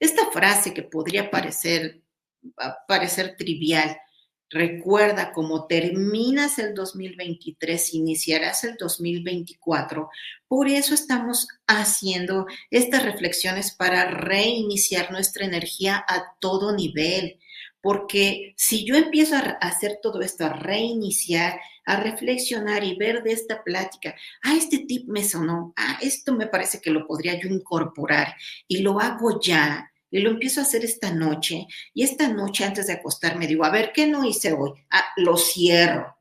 [0.00, 2.02] esta frase que podría parecer,
[2.86, 3.96] parecer trivial,
[4.48, 10.08] Recuerda, como terminas el 2023, iniciarás el 2024.
[10.46, 17.40] Por eso estamos haciendo estas reflexiones para reiniciar nuestra energía a todo nivel.
[17.80, 23.32] Porque si yo empiezo a hacer todo esto, a reiniciar, a reflexionar y ver de
[23.32, 27.48] esta plática, ah, este tip me sonó, ah, esto me parece que lo podría yo
[27.48, 28.34] incorporar
[28.68, 31.66] y lo hago ya, y lo empiezo a hacer esta noche.
[31.92, 34.72] Y esta noche antes de acostarme digo, a ver, ¿qué no hice hoy?
[34.90, 36.16] Ah, lo cierro.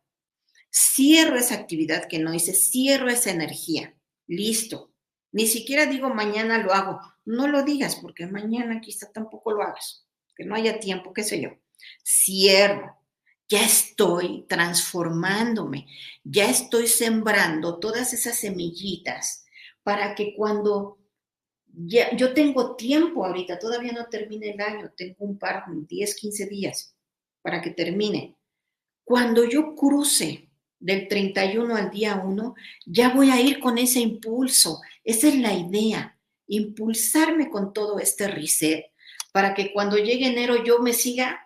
[0.69, 3.95] Cierro esa actividad que no hice, cierro esa energía.
[4.27, 4.91] Listo.
[5.31, 6.99] Ni siquiera digo mañana lo hago.
[7.25, 10.05] No lo digas porque mañana quizá tampoco lo hagas.
[10.35, 11.49] Que no haya tiempo, qué sé yo.
[12.03, 12.97] Cierro.
[13.47, 15.87] Ya estoy transformándome.
[16.23, 19.45] Ya estoy sembrando todas esas semillitas
[19.83, 20.97] para que cuando
[21.77, 26.95] yo tengo tiempo ahorita, todavía no termine el año, tengo un par, 10, 15 días
[27.41, 28.35] para que termine.
[29.03, 30.49] Cuando yo cruce
[30.79, 32.55] del 31 al día 1,
[32.85, 34.81] ya voy a ir con ese impulso.
[35.03, 36.17] Esa es la idea,
[36.47, 38.85] impulsarme con todo este reset
[39.31, 41.44] para que cuando llegue enero yo me siga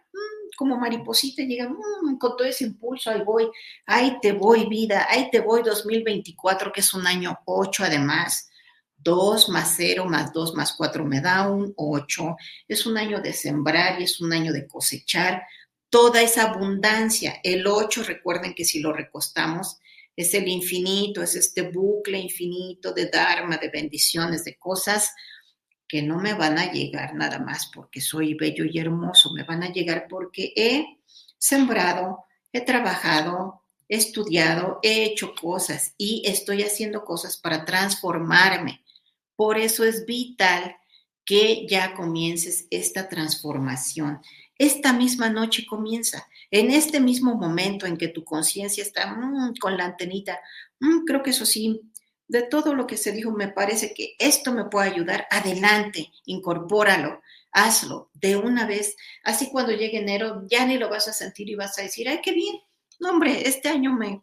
[0.59, 3.49] como mariposita, llega mm, con todo ese impulso, ahí voy,
[3.85, 8.49] ahí te voy vida, ahí te voy 2024, que es un año 8 además
[8.97, 12.35] 2 más 0 más 2 más 4 me da un 8.
[12.67, 15.43] Es un año de sembrar y es un año de cosechar
[15.89, 17.39] toda esa abundancia.
[17.41, 19.77] El 8, recuerden que si lo recostamos,
[20.13, 25.13] es el infinito, es este bucle infinito de Dharma, de bendiciones, de cosas
[25.89, 29.63] que no me van a llegar nada más porque soy bello y hermoso, me van
[29.63, 30.99] a llegar porque he
[31.39, 38.83] sembrado, he trabajado, he estudiado, he hecho cosas y estoy haciendo cosas para transformarme.
[39.35, 40.75] Por eso es vital
[41.25, 44.21] que ya comiences esta transformación.
[44.59, 49.75] Esta misma noche comienza, en este mismo momento en que tu conciencia está mm, con
[49.75, 50.39] la antenita,
[50.79, 51.81] mm, creo que eso sí,
[52.29, 55.27] de todo lo que se dijo, me parece que esto me puede ayudar.
[55.31, 58.95] Adelante, incorpóralo, hazlo de una vez.
[59.23, 62.21] Así cuando llegue enero ya ni lo vas a sentir y vas a decir, ay,
[62.23, 62.55] qué bien.
[62.99, 64.21] No, hombre, este año me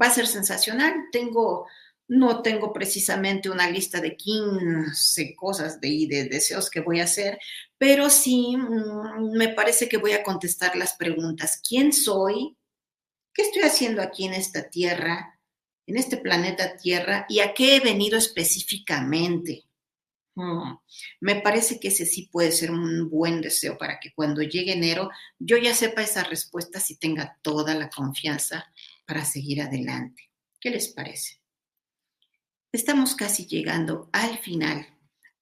[0.00, 0.94] va a ser sensacional.
[1.10, 1.66] Tengo
[2.10, 7.38] no tengo precisamente una lista de 15 cosas de, de deseos que voy a hacer,
[7.78, 11.62] pero sí mm, me parece que voy a contestar las preguntas.
[11.66, 12.56] ¿Quién soy?
[13.32, 15.39] ¿Qué estoy haciendo aquí en esta tierra,
[15.90, 17.26] en este planeta Tierra?
[17.28, 19.64] ¿Y a qué he venido específicamente?
[20.36, 20.74] Mm,
[21.20, 25.10] me parece que ese sí puede ser un buen deseo para que cuando llegue enero
[25.38, 28.72] yo ya sepa esa respuesta y tenga toda la confianza
[29.04, 30.30] para seguir adelante.
[30.60, 31.40] ¿Qué les parece?
[32.70, 34.86] Estamos casi llegando al final,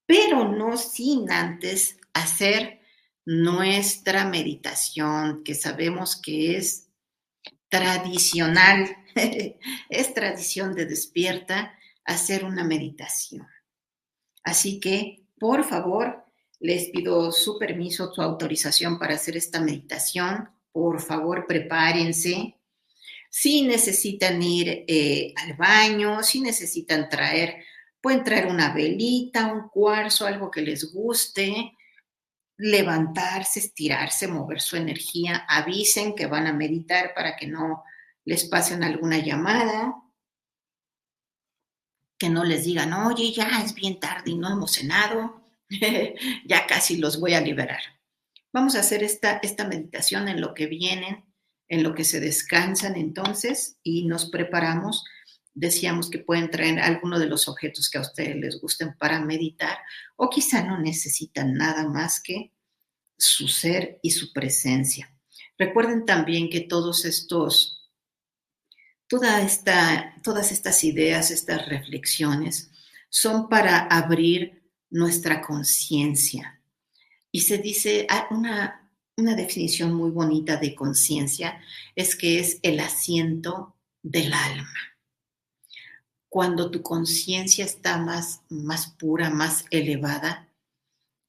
[0.06, 2.80] pero no sin antes hacer
[3.26, 6.87] nuestra meditación, que sabemos que es
[7.68, 8.96] tradicional,
[9.88, 11.74] es tradición de despierta
[12.04, 13.46] hacer una meditación.
[14.42, 16.24] Así que, por favor,
[16.60, 20.48] les pido su permiso, su autorización para hacer esta meditación.
[20.72, 22.56] Por favor, prepárense.
[23.30, 27.62] Si necesitan ir eh, al baño, si necesitan traer,
[28.00, 31.72] pueden traer una velita, un cuarzo, algo que les guste,
[32.58, 37.84] levantarse, estirarse, mover su energía, avisen que van a meditar para que no
[38.24, 39.94] les pasen alguna llamada,
[42.18, 45.40] que no les digan, oye, ya es bien tarde y no hemos cenado,
[46.44, 47.80] ya casi los voy a liberar.
[48.52, 51.32] Vamos a hacer esta, esta meditación en lo que vienen,
[51.68, 55.04] en lo que se descansan entonces y nos preparamos.
[55.60, 59.76] Decíamos que pueden traer alguno de los objetos que a ustedes les gusten para meditar
[60.14, 62.52] o quizá no necesitan nada más que
[63.16, 65.12] su ser y su presencia.
[65.58, 67.90] Recuerden también que todos estos,
[69.08, 72.70] toda esta, todas estas ideas, estas reflexiones
[73.08, 76.62] son para abrir nuestra conciencia.
[77.32, 81.60] Y se dice ah, una, una definición muy bonita de conciencia,
[81.96, 83.74] es que es el asiento
[84.04, 84.87] del alma.
[86.28, 90.48] Cuando tu conciencia está más, más pura, más elevada,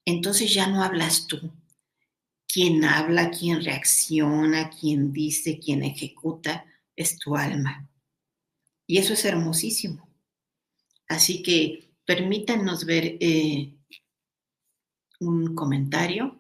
[0.06, 1.52] entonces ya no hablas tú,
[2.48, 6.66] quien habla, quien reacciona, quien dice, quien ejecuta,
[6.96, 7.88] es tu alma.
[8.88, 10.10] Y eso es hermosísimo.
[11.08, 13.78] Así que permítanos ver eh,
[15.20, 16.40] un comentario.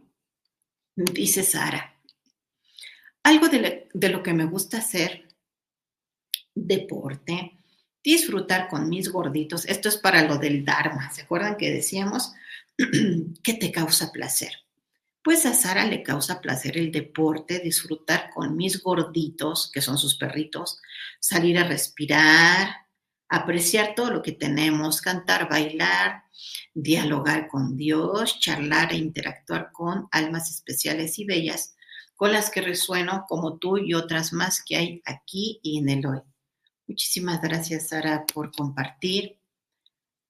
[0.95, 1.95] Dice Sara,
[3.23, 5.27] algo de, de lo que me gusta hacer,
[6.55, 7.58] deporte,
[8.03, 12.33] disfrutar con mis gorditos, esto es para lo del Dharma, ¿se acuerdan que decíamos
[13.43, 14.53] que te causa placer?
[15.21, 20.15] Pues a Sara le causa placer el deporte, disfrutar con mis gorditos, que son sus
[20.15, 20.79] perritos,
[21.19, 22.69] salir a respirar,
[23.27, 26.23] apreciar todo lo que tenemos, cantar, bailar,
[26.73, 31.75] dialogar con Dios, charlar e interactuar con almas especiales y bellas
[32.15, 36.05] con las que resueno como tú y otras más que hay aquí y en el
[36.05, 36.19] hoy.
[36.89, 39.39] Muchísimas gracias, Sara, por compartir.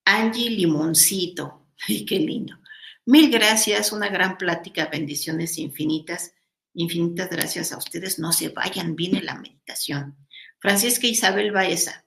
[0.03, 2.57] Angie Limoncito, ay, qué lindo.
[3.05, 6.33] Mil gracias, una gran plática, bendiciones infinitas.
[6.73, 8.19] Infinitas gracias a ustedes.
[8.19, 10.17] No se vayan, viene la meditación.
[10.59, 12.05] Francisca Isabel Baeza.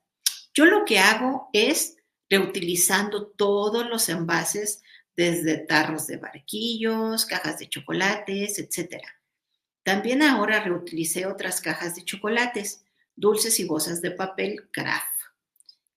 [0.52, 1.96] Yo lo que hago es
[2.28, 4.82] reutilizando todos los envases,
[5.16, 9.02] desde tarros de barquillos, cajas de chocolates, etc.
[9.82, 12.81] También ahora reutilicé otras cajas de chocolates,
[13.16, 15.06] dulces y bolsas de papel craft.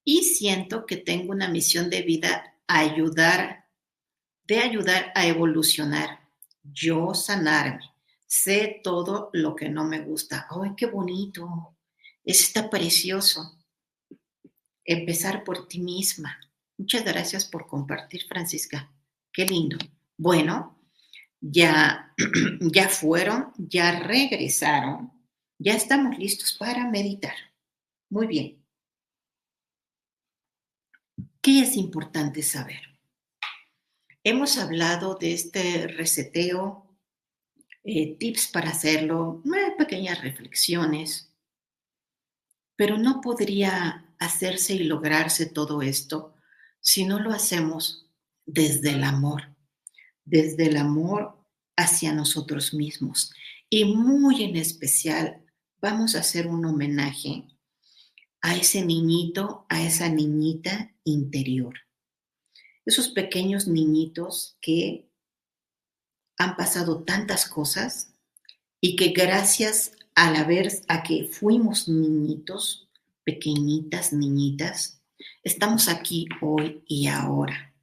[0.03, 3.65] Y siento que tengo una misión de vida a ayudar
[4.47, 6.19] de ayudar a evolucionar,
[6.63, 7.83] yo sanarme.
[8.27, 10.47] Sé todo lo que no me gusta.
[10.49, 11.75] ¡Ay, qué bonito!
[12.23, 13.59] Está precioso.
[14.83, 16.39] Empezar por ti misma.
[16.77, 18.91] Muchas gracias por compartir, Francisca.
[19.31, 19.77] Qué lindo.
[20.17, 20.79] Bueno,
[21.39, 22.13] ya,
[22.59, 25.11] ya fueron, ya regresaron,
[25.57, 27.35] ya estamos listos para meditar.
[28.09, 28.65] Muy bien.
[31.41, 32.81] ¿Qué es importante saber?
[34.23, 36.97] Hemos hablado de este reseteo,
[37.83, 39.43] eh, tips para hacerlo,
[39.77, 41.31] pequeñas reflexiones,
[42.75, 46.33] pero no podría hacerse y lograrse todo esto
[46.79, 48.09] si no lo hacemos
[48.45, 49.55] desde el amor,
[50.23, 51.37] desde el amor
[51.75, 53.31] hacia nosotros mismos.
[53.69, 55.44] Y muy en especial
[55.85, 57.47] vamos a hacer un homenaje
[58.41, 61.75] a ese niñito, a esa niñita interior
[62.85, 65.09] esos pequeños niñitos que
[66.37, 68.13] han pasado tantas cosas
[68.79, 72.89] y que gracias al haber a que fuimos niñitos,
[73.23, 75.01] pequeñitas niñitas,
[75.43, 77.73] estamos aquí hoy y ahora.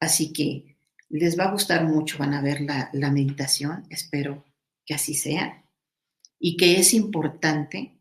[0.00, 0.76] Así que
[1.10, 4.44] les va a gustar mucho, van a ver la, la meditación, espero
[4.86, 5.64] que así sea,
[6.40, 8.00] y que es importante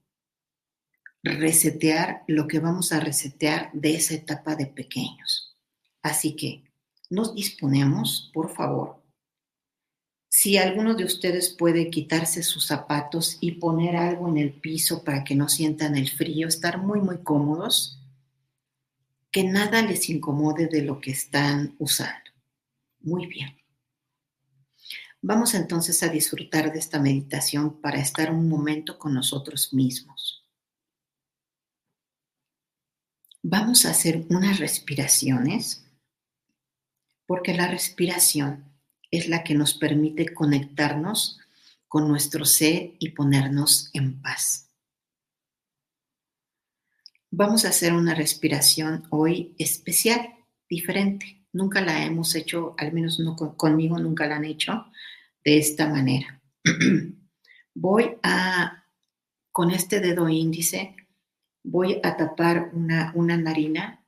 [1.21, 5.57] resetear lo que vamos a resetear de esa etapa de pequeños.
[6.01, 6.63] Así que
[7.09, 9.03] nos disponemos, por favor.
[10.29, 15.23] Si alguno de ustedes puede quitarse sus zapatos y poner algo en el piso para
[15.23, 17.99] que no sientan el frío, estar muy, muy cómodos,
[19.31, 22.31] que nada les incomode de lo que están usando.
[23.01, 23.58] Muy bien.
[25.21, 30.45] Vamos entonces a disfrutar de esta meditación para estar un momento con nosotros mismos.
[33.41, 35.85] Vamos a hacer unas respiraciones
[37.25, 38.65] porque la respiración
[39.11, 41.39] es la que nos permite conectarnos
[41.87, 44.69] con nuestro ser y ponernos en paz.
[47.31, 50.33] Vamos a hacer una respiración hoy especial,
[50.69, 51.38] diferente.
[51.53, 54.85] Nunca la hemos hecho, al menos no conmigo, nunca la han hecho
[55.43, 56.41] de esta manera.
[57.73, 58.85] Voy a
[59.51, 60.95] con este dedo índice
[61.63, 64.05] voy a tapar una, una narina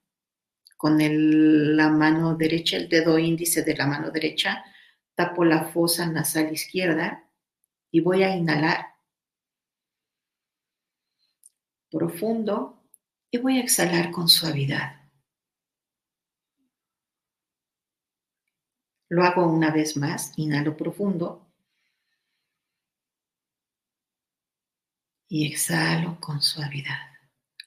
[0.78, 4.64] con la mano derecha, el dedo índice de la mano derecha,
[5.14, 7.30] tapo la fosa nasal izquierda
[7.92, 8.88] y voy a inhalar
[11.92, 12.82] profundo
[13.30, 15.01] y voy a exhalar con suavidad.
[19.12, 21.46] Lo hago una vez más, inhalo profundo
[25.28, 27.10] y exhalo con suavidad.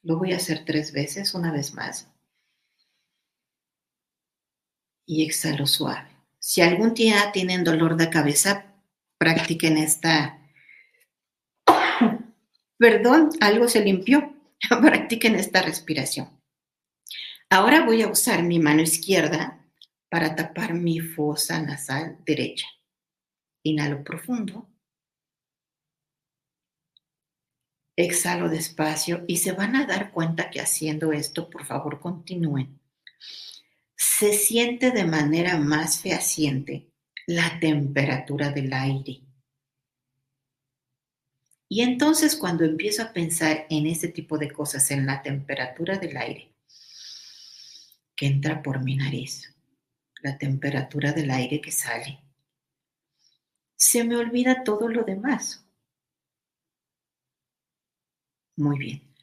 [0.02, 2.08] Lo voy a hacer tres veces, una vez más.
[5.04, 6.08] Y exhalo suave.
[6.38, 8.72] Si algún día tienen dolor de cabeza,
[9.18, 10.38] practiquen esta.
[12.78, 14.34] Perdón, algo se limpió.
[14.80, 16.40] practiquen esta respiración.
[17.50, 19.60] Ahora voy a usar mi mano izquierda
[20.14, 22.68] para tapar mi fosa nasal derecha.
[23.64, 24.70] Inhalo profundo.
[27.96, 32.78] Exhalo despacio y se van a dar cuenta que haciendo esto, por favor, continúen.
[33.96, 36.92] Se siente de manera más fehaciente
[37.26, 39.20] la temperatura del aire.
[41.68, 46.16] Y entonces cuando empiezo a pensar en ese tipo de cosas, en la temperatura del
[46.16, 46.54] aire
[48.14, 49.53] que entra por mi nariz,
[50.24, 52.18] la temperatura del aire que sale,
[53.76, 55.62] se me olvida todo lo demás.
[58.56, 59.14] Muy bien.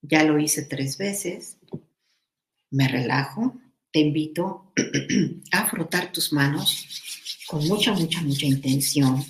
[0.00, 1.58] Ya lo hice tres veces.
[2.70, 3.60] Me relajo.
[3.92, 4.72] Te invito
[5.52, 9.22] a frotar tus manos con mucha, mucha, mucha intención.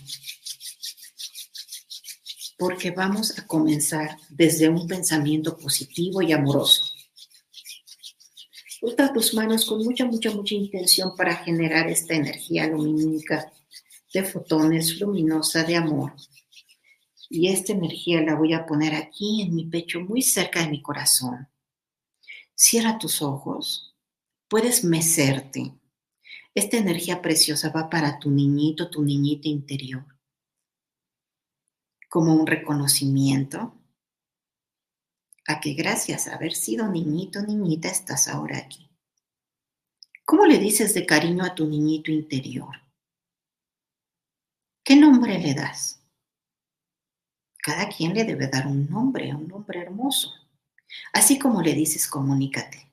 [2.56, 6.95] Porque vamos a comenzar desde un pensamiento positivo y amoroso.
[8.80, 13.50] Frota tus manos con mucha, mucha, mucha intención para generar esta energía lumínica
[14.12, 16.12] de fotones luminosa de amor
[17.28, 20.82] y esta energía la voy a poner aquí en mi pecho, muy cerca de mi
[20.82, 21.48] corazón.
[22.54, 23.94] Cierra tus ojos,
[24.48, 25.74] puedes mecerte.
[26.54, 30.04] Esta energía preciosa va para tu niñito, tu niñita interior,
[32.08, 33.74] como un reconocimiento
[35.46, 38.90] a que gracias a haber sido niñito, niñita, estás ahora aquí.
[40.24, 42.74] ¿Cómo le dices de cariño a tu niñito interior?
[44.82, 46.02] ¿Qué nombre le das?
[47.62, 50.32] Cada quien le debe dar un nombre, un nombre hermoso.
[51.12, 52.92] Así como le dices, comunícate.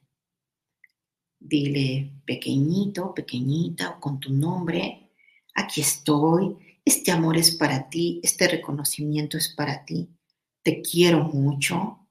[1.39, 5.11] Dile pequeñito, pequeñita o con tu nombre,
[5.55, 10.09] aquí estoy, este amor es para ti, este reconocimiento es para ti,
[10.61, 12.02] te quiero mucho.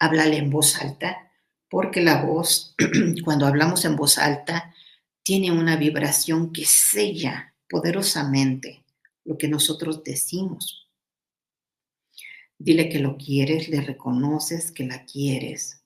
[0.00, 1.30] Háblale en voz alta,
[1.68, 2.74] porque la voz,
[3.24, 4.74] cuando hablamos en voz alta,
[5.22, 8.84] tiene una vibración que sella poderosamente
[9.24, 10.88] lo que nosotros decimos.
[12.58, 15.82] Dile que lo quieres, le reconoces que la quieres.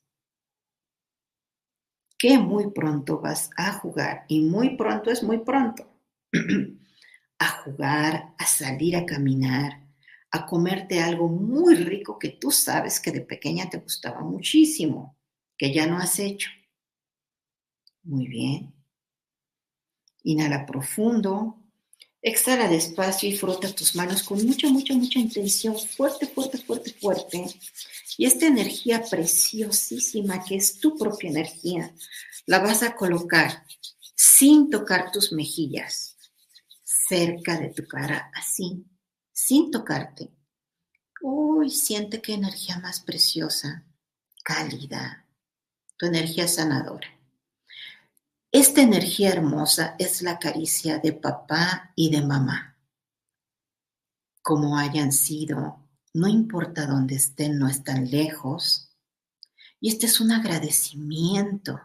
[2.18, 5.88] Que muy pronto vas a jugar, y muy pronto es muy pronto,
[7.38, 9.87] a jugar, a salir a caminar,
[10.30, 15.16] a comerte algo muy rico que tú sabes que de pequeña te gustaba muchísimo,
[15.56, 16.50] que ya no has hecho.
[18.02, 18.74] Muy bien.
[20.24, 21.58] Inhala profundo.
[22.20, 27.46] Exhala despacio y frota tus manos con mucha, mucha, mucha intención, fuerte, fuerte, fuerte, fuerte.
[28.16, 31.94] Y esta energía preciosísima que es tu propia energía,
[32.46, 33.64] la vas a colocar
[34.16, 36.16] sin tocar tus mejillas,
[36.82, 38.84] cerca de tu cara, así,
[39.40, 40.32] sin tocarte.
[41.22, 43.84] Uy, siente qué energía más preciosa,
[44.42, 45.26] cálida,
[45.96, 47.06] tu energía sanadora.
[48.50, 52.76] Esta energía hermosa es la caricia de papá y de mamá.
[54.42, 58.90] Como hayan sido, no importa dónde estén, no están lejos.
[59.78, 61.80] Y este es un agradecimiento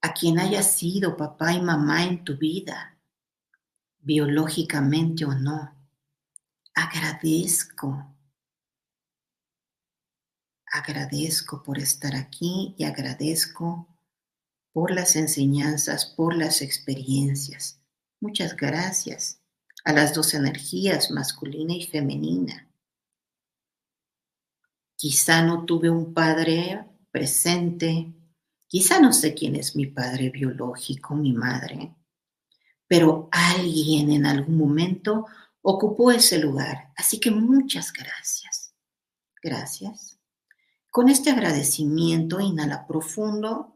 [0.00, 2.93] a quien haya sido papá y mamá en tu vida,
[4.04, 5.74] biológicamente o no.
[6.74, 8.14] Agradezco.
[10.70, 13.88] Agradezco por estar aquí y agradezco
[14.72, 17.80] por las enseñanzas, por las experiencias.
[18.20, 19.40] Muchas gracias
[19.84, 22.68] a las dos energías, masculina y femenina.
[24.96, 28.12] Quizá no tuve un padre presente,
[28.66, 31.94] quizá no sé quién es mi padre biológico, mi madre,
[32.86, 35.26] pero alguien en algún momento
[35.62, 36.92] ocupó ese lugar.
[36.96, 38.74] Así que muchas gracias.
[39.42, 40.18] Gracias.
[40.90, 43.70] Con este agradecimiento, inhala profundo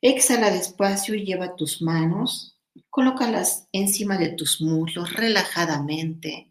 [0.00, 2.58] Exhala despacio y lleva tus manos,
[2.90, 6.48] colócalas encima de tus muslos relajadamente,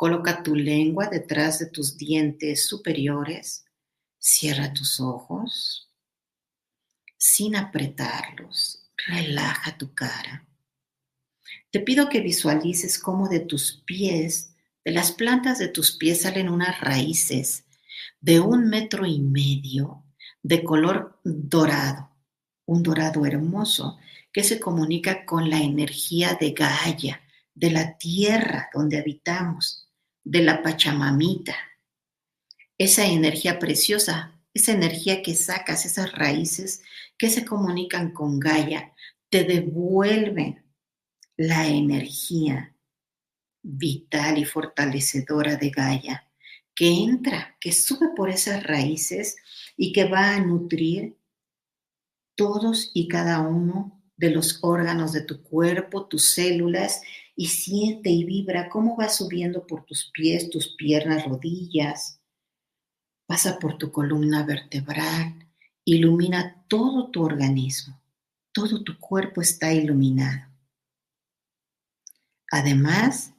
[0.00, 3.66] Coloca tu lengua detrás de tus dientes superiores.
[4.18, 5.90] Cierra tus ojos
[7.18, 8.90] sin apretarlos.
[8.96, 10.48] Relaja tu cara.
[11.70, 16.48] Te pido que visualices cómo de tus pies, de las plantas de tus pies salen
[16.48, 17.64] unas raíces
[18.20, 20.04] de un metro y medio
[20.42, 22.10] de color dorado,
[22.66, 23.98] un dorado hermoso
[24.32, 27.20] que se comunica con la energía de Gaia,
[27.54, 29.88] de la tierra donde habitamos,
[30.24, 31.56] de la Pachamamita.
[32.78, 36.82] Esa energía preciosa, esa energía que sacas, esas raíces
[37.16, 38.92] que se comunican con Gaia,
[39.28, 40.64] te devuelven
[41.40, 42.76] la energía
[43.62, 46.30] vital y fortalecedora de Gaia,
[46.74, 49.38] que entra, que sube por esas raíces
[49.74, 51.16] y que va a nutrir
[52.34, 57.00] todos y cada uno de los órganos de tu cuerpo, tus células,
[57.34, 62.20] y siente y vibra cómo va subiendo por tus pies, tus piernas, rodillas,
[63.24, 65.48] pasa por tu columna vertebral,
[65.86, 67.98] ilumina todo tu organismo,
[68.52, 70.49] todo tu cuerpo está iluminado.
[72.50, 73.32] Además,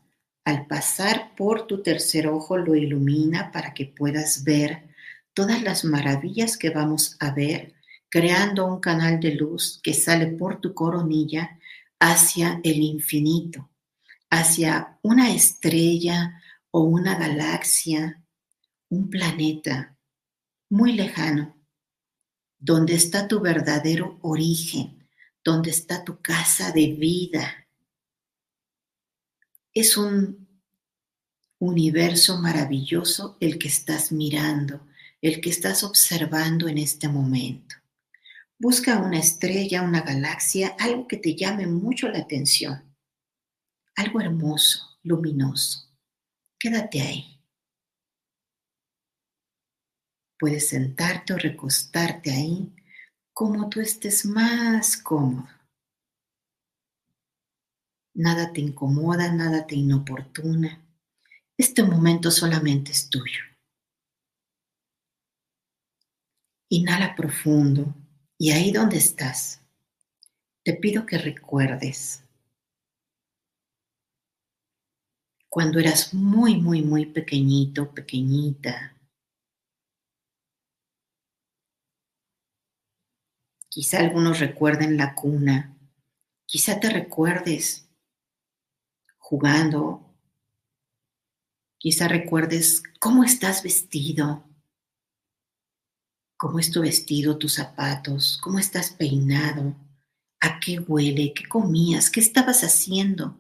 [0.45, 4.89] al pasar por tu tercer ojo lo ilumina para que puedas ver
[5.33, 7.73] todas las maravillas que vamos a ver,
[8.09, 11.59] creando un canal de luz que sale por tu coronilla
[11.99, 13.69] hacia el infinito,
[14.29, 18.23] hacia una estrella o una galaxia,
[18.89, 19.95] un planeta
[20.69, 21.55] muy lejano
[22.57, 25.07] donde está tu verdadero origen,
[25.43, 27.60] donde está tu casa de vida.
[29.73, 30.49] Es un
[31.60, 34.85] universo maravilloso el que estás mirando,
[35.22, 37.76] el que estás observando en este momento.
[38.60, 42.84] Busca una estrella, una galaxia, algo que te llame mucho la atención,
[43.95, 45.89] algo hermoso, luminoso.
[46.60, 47.41] Quédate ahí.
[50.38, 52.76] Puedes sentarte o recostarte ahí
[53.31, 55.60] como tú estés más cómodo.
[58.13, 60.81] Nada te incomoda, nada te inoportuna.
[61.57, 63.43] Este momento solamente es tuyo.
[66.69, 67.93] Inhala profundo
[68.38, 69.61] y ahí donde estás,
[70.63, 72.23] te pido que recuerdes
[75.49, 78.95] cuando eras muy, muy, muy pequeñito, pequeñita,
[83.73, 85.77] Quizá algunos recuerden la cuna,
[86.45, 87.88] quizá te recuerdes
[89.31, 90.13] jugando,
[91.79, 94.43] quizá recuerdes cómo estás vestido,
[96.37, 99.73] cómo es tu vestido, tus zapatos, cómo estás peinado,
[100.41, 103.39] a qué huele, qué comías, qué estabas haciendo.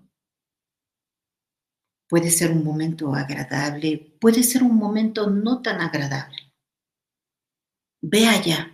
[2.07, 6.53] Puede ser un momento agradable, puede ser un momento no tan agradable.
[8.01, 8.71] Ve allá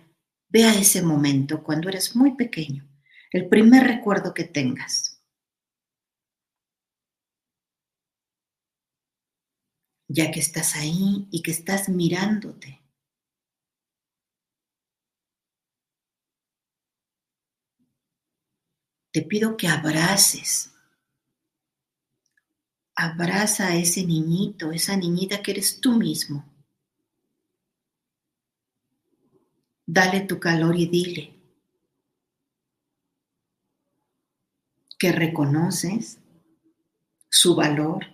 [0.50, 2.88] Ve a ese momento cuando eres muy pequeño,
[3.30, 5.07] el primer recuerdo que tengas.
[10.08, 12.80] Ya que estás ahí y que estás mirándote.
[19.12, 20.72] Te pido que abraces.
[22.94, 26.44] Abraza a ese niñito, esa niñita que eres tú mismo.
[29.86, 31.38] Dale tu calor y dile
[34.98, 36.18] que reconoces
[37.30, 38.06] su valor,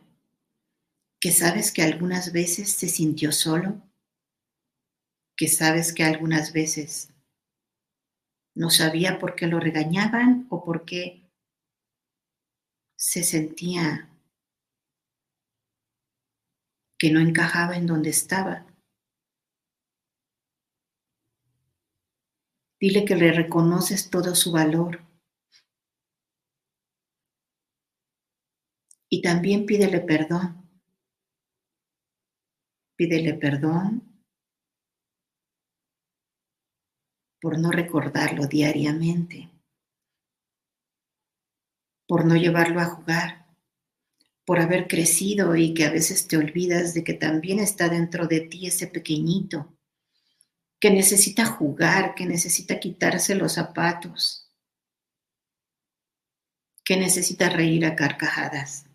[1.25, 3.81] que sabes que algunas veces se sintió solo,
[5.39, 7.15] que sabes que algunas veces
[8.55, 11.27] no sabía por qué lo regañaban o por qué
[12.99, 14.11] se sentía
[16.99, 18.67] que no encajaba en donde estaba.
[22.79, 25.01] Dile que le reconoces todo su valor.
[29.09, 30.64] Y también pídele perdón.
[32.97, 34.15] Pídele perdón
[37.41, 39.51] por no recordarlo diariamente,
[42.07, 43.55] por no llevarlo a jugar,
[44.47, 48.41] por haber crecido y que a veces te olvidas de que también está dentro de
[48.41, 49.77] ti ese pequeñito
[50.81, 54.51] que necesita jugar, que necesita quitarse los zapatos,
[56.85, 58.87] que necesita reír a carcajadas.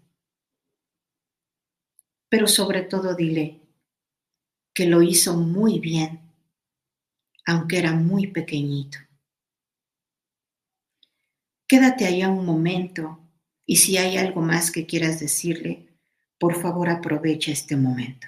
[2.29, 3.58] Pero sobre todo dile
[4.79, 6.21] que lo hizo muy bien,
[7.45, 8.97] aunque era muy pequeñito.
[11.67, 13.19] Quédate allá un momento
[13.65, 15.85] y si hay algo más que quieras decirle,
[16.39, 18.25] Por favor, aprovecha este momento.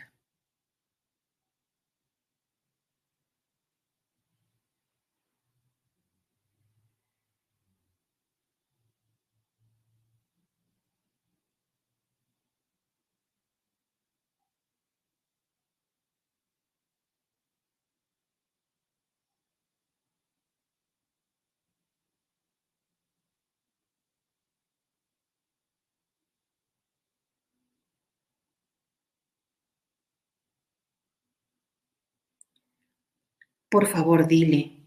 [33.72, 34.77] Por favor dile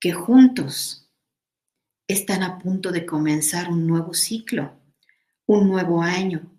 [0.00, 1.06] que juntos
[2.08, 4.80] están a punto de comenzar un nuevo ciclo,
[5.44, 6.50] un nuevo año,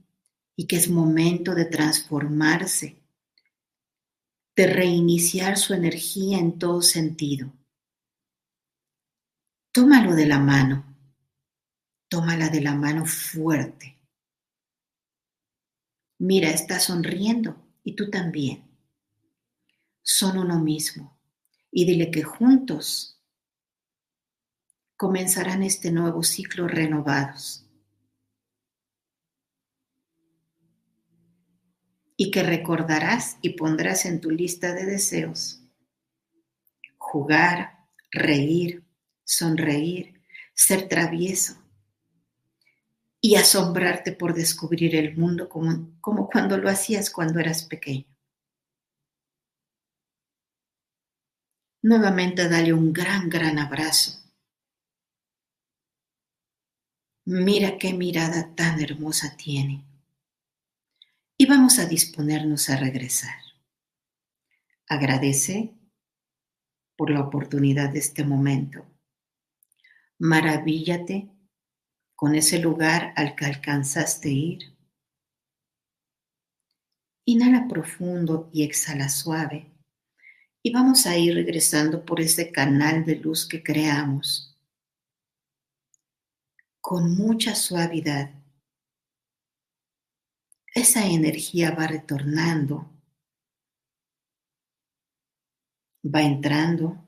[0.56, 3.02] y que es momento de transformarse,
[4.56, 7.52] de reiniciar su energía en todo sentido.
[9.72, 10.96] Tómalo de la mano,
[12.08, 13.98] tómala de la mano fuerte.
[16.20, 18.71] Mira, está sonriendo y tú también
[20.02, 21.18] son uno mismo
[21.72, 23.20] y dile que juntos
[24.98, 27.66] comenzarán este nuevo ciclo renovados.
[32.16, 35.62] Y que recordarás y pondrás en tu lista de deseos
[37.12, 37.80] jugar,
[38.12, 38.86] reír,
[39.26, 40.22] sonreír,
[40.54, 41.56] ser travieso
[43.20, 48.11] y asombrarte por descubrir el mundo como, como cuando lo hacías cuando eras pequeño.
[51.84, 54.22] Nuevamente dale un gran, gran abrazo.
[57.26, 59.84] Mira qué mirada tan hermosa tiene.
[61.38, 63.36] Y vamos a disponernos a regresar.
[64.88, 65.74] Agradece
[66.96, 68.86] por la oportunidad de este momento.
[70.20, 71.32] Maravíllate
[72.16, 74.78] con ese lugar al que alcanzaste ir.
[77.26, 79.71] Inhala profundo y exhala suave
[80.64, 84.52] y vamos a ir regresando por ese canal de luz que creamos
[86.82, 88.32] con mucha suavidad.
[90.74, 92.90] Esa energía va retornando,
[96.04, 97.06] va entrando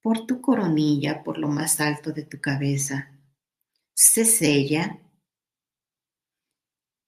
[0.00, 3.10] por tu coronilla, por lo más alto de tu cabeza,
[3.94, 5.00] se sella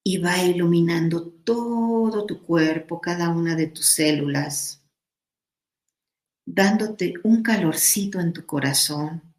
[0.03, 4.78] y va iluminando todo tu cuerpo, cada una de tus células,
[6.51, 9.35] dándote un calorcito en tu corazón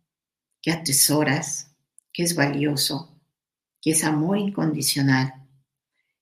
[0.61, 1.75] que atesoras,
[2.13, 3.19] que es valioso,
[3.81, 5.47] que es amor incondicional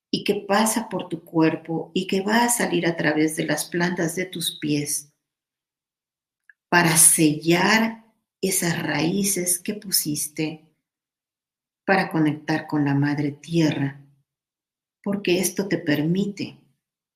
[0.09, 3.65] y que pasa por tu cuerpo y que va a salir a través de las
[3.65, 5.11] plantas de tus pies
[6.69, 8.05] para sellar
[8.41, 10.73] esas raíces que pusiste
[11.85, 14.05] para conectar con la madre tierra,
[15.03, 16.57] porque esto te permite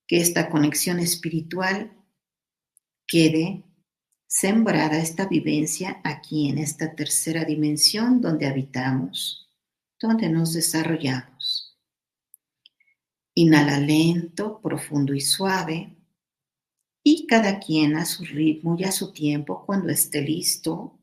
[0.07, 2.00] que esta conexión espiritual
[3.11, 3.61] quede
[4.25, 9.49] sembrada esta vivencia aquí en esta tercera dimensión donde habitamos,
[9.99, 11.77] donde nos desarrollamos.
[13.35, 15.93] Inhala lento, profundo y suave,
[17.03, 20.97] y cada quien a su ritmo y a su tiempo, cuando esté listo,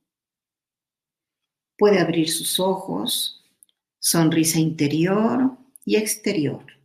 [1.76, 3.44] puede abrir sus ojos,
[3.98, 6.77] sonrisa interior y exterior.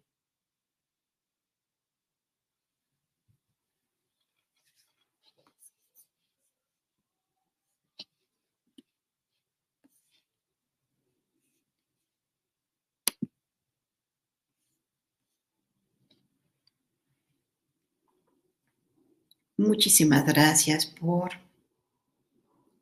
[19.64, 21.40] Muchísimas gracias por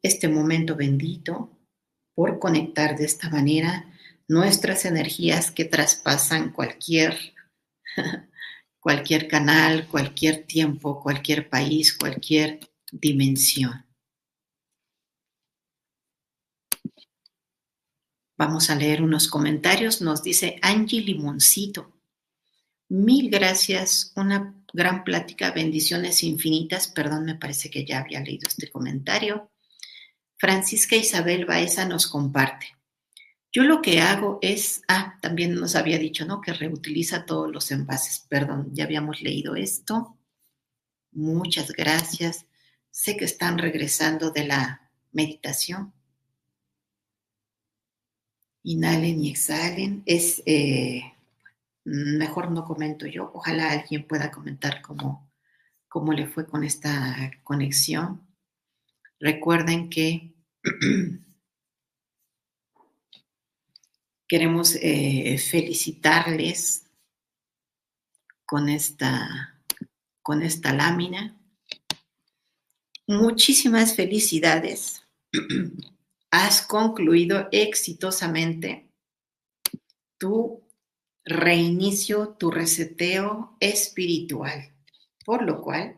[0.01, 1.51] este momento bendito,
[2.15, 3.85] por conectar de esta manera
[4.27, 7.35] nuestras energías que traspasan cualquier,
[8.79, 12.59] cualquier canal, cualquier tiempo, cualquier país, cualquier
[12.91, 13.85] dimensión.
[18.39, 20.01] Vamos a leer unos comentarios.
[20.01, 21.93] Nos dice Angie Limoncito.
[22.89, 24.13] Mil gracias.
[24.15, 26.87] Una gran plática, bendiciones infinitas.
[26.87, 29.51] Perdón, me parece que ya había leído este comentario.
[30.37, 32.67] Francisca Isabel Baeza nos comparte.
[33.53, 36.39] Yo lo que hago es, ah, también nos había dicho, ¿no?
[36.39, 38.25] Que reutiliza todos los envases.
[38.29, 40.17] Perdón, ya habíamos leído esto.
[41.11, 42.45] Muchas gracias.
[42.89, 45.93] Sé que están regresando de la meditación.
[48.63, 50.03] Inhalen y exhalen.
[50.05, 51.13] Es eh,
[51.85, 53.31] mejor no comento yo.
[53.33, 55.31] Ojalá alguien pueda comentar cómo,
[55.87, 58.27] cómo le fue con esta conexión.
[59.19, 60.33] Recuerden que,
[64.27, 66.85] queremos eh, felicitarles
[68.45, 69.61] con esta,
[70.21, 71.37] con esta lámina.
[73.07, 75.05] Muchísimas felicidades.
[76.31, 78.89] Has concluido exitosamente
[80.17, 80.63] tu
[81.23, 84.73] reinicio, tu reseteo espiritual,
[85.25, 85.97] por lo cual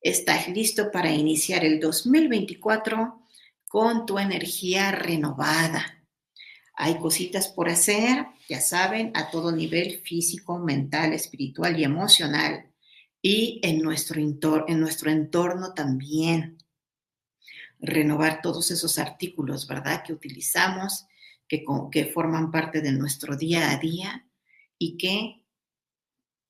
[0.00, 3.26] estás listo para iniciar el 2024
[3.68, 6.04] con tu energía renovada.
[6.74, 12.70] Hay cositas por hacer, ya saben, a todo nivel físico, mental, espiritual y emocional.
[13.22, 14.18] Y en nuestro,
[14.66, 16.56] en nuestro entorno también.
[17.78, 20.02] Renovar todos esos artículos, ¿verdad?
[20.02, 21.06] Que utilizamos,
[21.46, 24.29] que, que forman parte de nuestro día a día
[24.80, 25.44] y que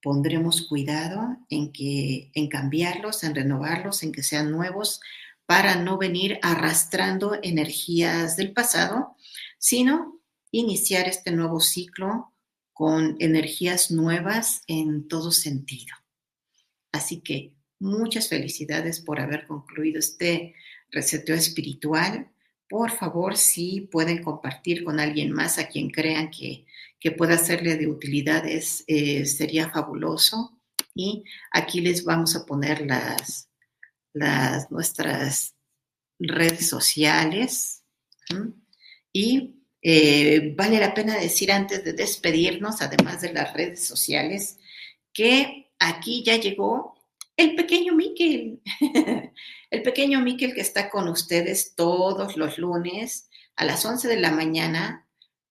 [0.01, 5.01] pondremos cuidado en, que, en cambiarlos, en renovarlos, en que sean nuevos,
[5.47, 9.17] para no venir arrastrando energías del pasado,
[9.59, 10.21] sino
[10.53, 12.33] iniciar este nuevo ciclo
[12.73, 15.95] con energías nuevas en todo sentido.
[16.93, 20.55] Así que muchas felicidades por haber concluido este
[20.91, 22.31] reseteo espiritual.
[22.69, 26.65] Por favor, si pueden compartir con alguien más a quien crean que,
[27.11, 30.59] pueda serle de utilidades, eh, sería fabuloso.
[30.95, 33.49] Y aquí les vamos a poner las,
[34.13, 35.55] las nuestras
[36.19, 37.83] redes sociales.
[39.13, 44.59] Y eh, vale la pena decir antes de despedirnos, además de las redes sociales,
[45.13, 46.97] que aquí ya llegó
[47.37, 48.61] el pequeño Miquel,
[49.71, 54.31] el pequeño Miquel que está con ustedes todos los lunes a las 11 de la
[54.31, 55.09] mañana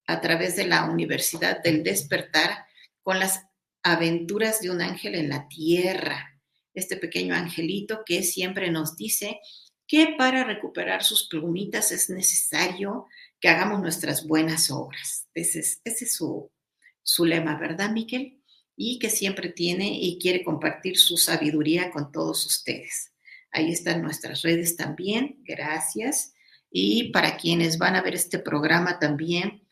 [0.10, 2.66] a través de la Universidad del Despertar
[3.04, 3.46] con las
[3.84, 6.42] aventuras de un ángel en la tierra.
[6.74, 9.40] Este pequeño angelito que siempre nos dice
[9.86, 13.06] que para recuperar sus plumitas es necesario
[13.40, 15.28] que hagamos nuestras buenas obras.
[15.36, 16.52] Ese es, su,
[17.04, 18.42] su lema, ¿verdad, Miquel?
[18.76, 23.14] Y que siempre tiene y quiere compartir su sabiduría con todos ustedes.
[23.52, 26.34] Ahí están nuestras redes también, gracias.
[26.72, 29.69] Y para quienes van a ver este programa también,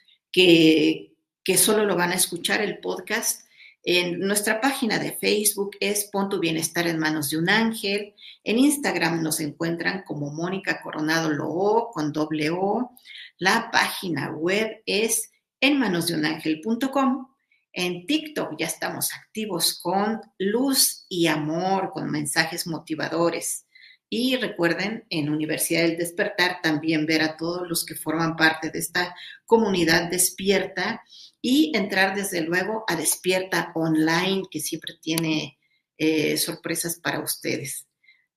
[1.44, 3.48] que, solo lo van a escuchar el podcast,
[3.84, 8.14] en nuestra página de Facebook es Pon tu bienestar en manos de un ángel.
[8.44, 12.92] En Instagram nos encuentran como Mónica Coronado Loo con doble O.
[13.38, 15.32] La página web es
[15.62, 17.28] enmanosdeunangel.com.
[17.72, 23.66] En TikTok ya estamos activos con luz y amor, con mensajes motivadores.
[24.10, 28.80] Y recuerden, en Universidad del Despertar también ver a todos los que forman parte de
[28.80, 29.14] esta
[29.46, 31.04] comunidad despierta
[31.42, 35.60] y entrar desde luego a Despierta Online, que siempre tiene
[35.98, 37.88] eh, sorpresas para ustedes.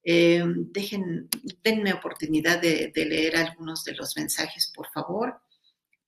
[0.02, 1.28] Eh, dejen,
[1.62, 5.40] denme oportunidad de, leer algunos de los mensajes, por favor.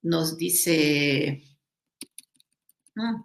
[0.02, 1.42] Nos dice...
[2.96, 3.24] Ah,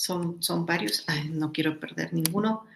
[0.00, 2.66] son, son varios, no quiero perder ninguno.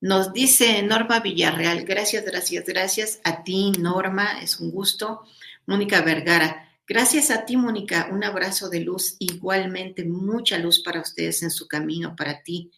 [0.00, 5.22] Nos dice Norma Villarreal, gracias, gracias, gracias a ti, Norma, es un gusto.
[5.66, 8.08] Mónica Vergara, Gracias a ti, Mónica.
[8.10, 12.72] Un abrazo de luz, igualmente mucha luz para ustedes en su camino, para ti.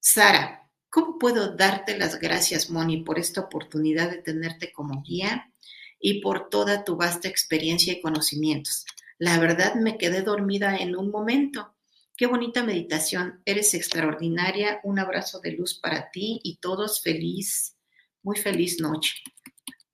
[0.00, 5.52] Sara, ¿cómo puedo darte las gracias, Moni, por esta oportunidad de tenerte como guía
[6.00, 8.86] y por toda tu vasta experiencia y conocimientos?
[9.18, 11.75] La verdad me quedé dormida en un momento.
[12.16, 13.42] Qué bonita meditación.
[13.44, 14.80] Eres extraordinaria.
[14.84, 17.76] Un abrazo de luz para ti y todos feliz,
[18.22, 19.22] muy feliz noche.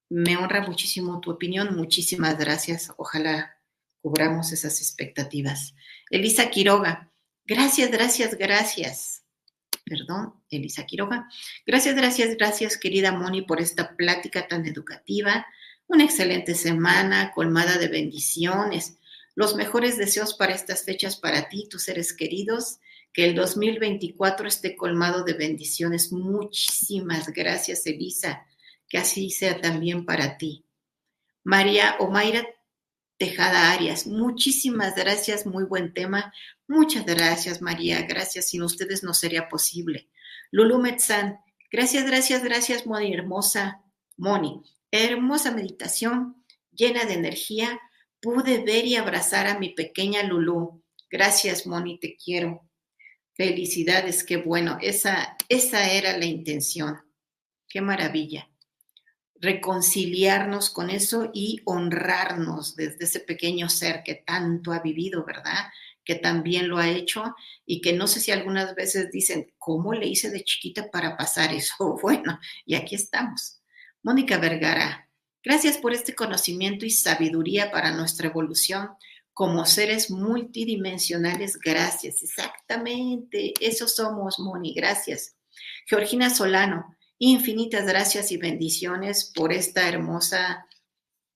[0.08, 1.74] Me honra muchísimo tu opinión.
[1.74, 2.92] Muchísimas gracias.
[2.96, 3.56] Ojalá
[4.00, 5.74] cubramos esas expectativas.
[6.10, 7.10] Elisa Quiroga.
[7.44, 9.24] Gracias, gracias, gracias.
[9.84, 11.28] Perdón, Elisa Quiroga.
[11.66, 15.44] Gracias, gracias, gracias, querida Moni, por esta plática tan educativa.
[15.88, 18.96] Una excelente semana colmada de bendiciones.
[19.34, 22.78] Los mejores deseos para estas fechas para ti, tus seres queridos.
[23.12, 26.12] Que el 2024 esté colmado de bendiciones.
[26.12, 28.46] Muchísimas gracias, Elisa
[28.92, 30.66] que así sea también para ti.
[31.44, 32.46] María Omaira
[33.16, 36.34] Tejada Arias, muchísimas gracias, muy buen tema.
[36.68, 40.10] Muchas gracias, María, gracias, sin ustedes no sería posible.
[40.50, 41.38] Lulu Metzán,
[41.70, 43.82] gracias, gracias, gracias, Moni, hermosa
[44.18, 44.60] Moni.
[44.90, 47.80] Hermosa meditación, llena de energía.
[48.22, 50.82] Pude ver y abrazar a mi pequeña Lulu.
[51.10, 52.66] Gracias, Moni, te quiero.
[53.34, 54.78] Felicidades, qué bueno.
[54.80, 56.98] Esa, esa era la intención.
[57.68, 58.48] Qué maravilla
[59.42, 65.66] reconciliarnos con eso y honrarnos desde ese pequeño ser que tanto ha vivido, ¿verdad?
[66.04, 67.34] Que también lo ha hecho
[67.66, 71.52] y que no sé si algunas veces dicen, ¿cómo le hice de chiquita para pasar
[71.52, 71.74] eso?
[72.02, 73.60] Bueno, y aquí estamos.
[74.04, 75.10] Mónica Vergara,
[75.44, 78.90] Gracias por este conocimiento y sabiduría para nuestra evolución
[79.34, 81.58] como seres multidimensionales.
[81.58, 83.54] Gracias, exactamente.
[83.60, 84.72] Eso somos, Moni.
[84.74, 85.36] Gracias.
[85.86, 90.66] Georgina Solano, infinitas gracias y bendiciones por esta hermosa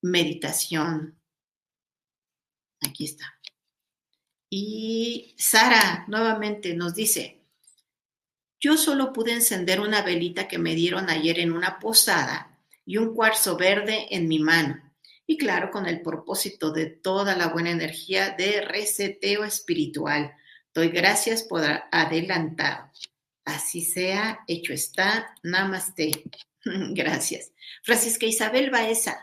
[0.03, 1.19] meditación.
[2.87, 3.25] Aquí está.
[4.49, 7.43] Y Sara nuevamente nos dice,
[8.61, 12.56] yo solo pude encender una velita que me dieron ayer en una posada
[12.87, 14.81] y un cuarzo verde en mi mano.
[15.27, 20.33] Y claro, con el propósito de toda la buena energía de reseteo espiritual.
[20.73, 22.91] Doy gracias por adelantado.
[23.45, 25.35] Así sea, hecho está.
[25.43, 26.25] Namaste.
[26.65, 27.53] Gracias.
[27.83, 29.17] Francisca Isabel Baeza,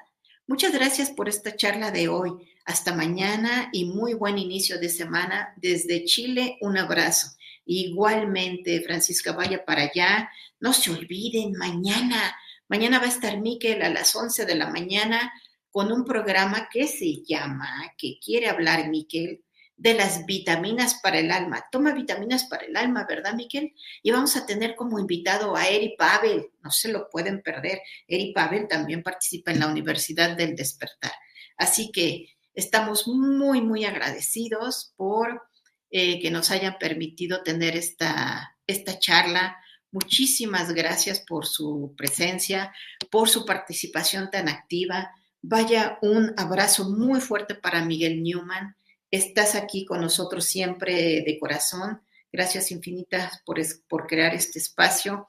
[0.47, 2.31] muchas gracias por esta charla de hoy.
[2.65, 5.53] Hasta mañana y muy buen inicio de semana.
[5.57, 7.35] Desde Chile, un abrazo.
[7.65, 10.29] Igualmente, Francisca, vaya para allá.
[10.61, 12.33] No se olviden, mañana,
[12.73, 15.31] mañana va a estar Miquel a las 11 de la mañana
[15.69, 17.69] con un programa que se llama,
[17.99, 19.43] que quiere hablar Miquel,
[19.77, 21.63] de las vitaminas para el alma.
[21.71, 23.75] Toma vitaminas para el alma, ¿verdad, Miquel?
[24.01, 27.79] Y vamos a tener como invitado a Eri Pavel, no se lo pueden perder.
[28.07, 31.13] Eri Pavel también participa en la Universidad del Despertar.
[31.57, 35.43] Así que estamos muy, muy agradecidos por
[35.91, 39.57] eh, que nos hayan permitido tener esta, esta charla.
[39.93, 42.73] Muchísimas gracias por su presencia,
[43.11, 45.11] por su participación tan activa.
[45.43, 48.75] Vaya un abrazo muy fuerte para Miguel Newman.
[49.11, 52.01] Estás aquí con nosotros siempre de corazón.
[52.31, 55.27] Gracias infinitas por, por crear este espacio.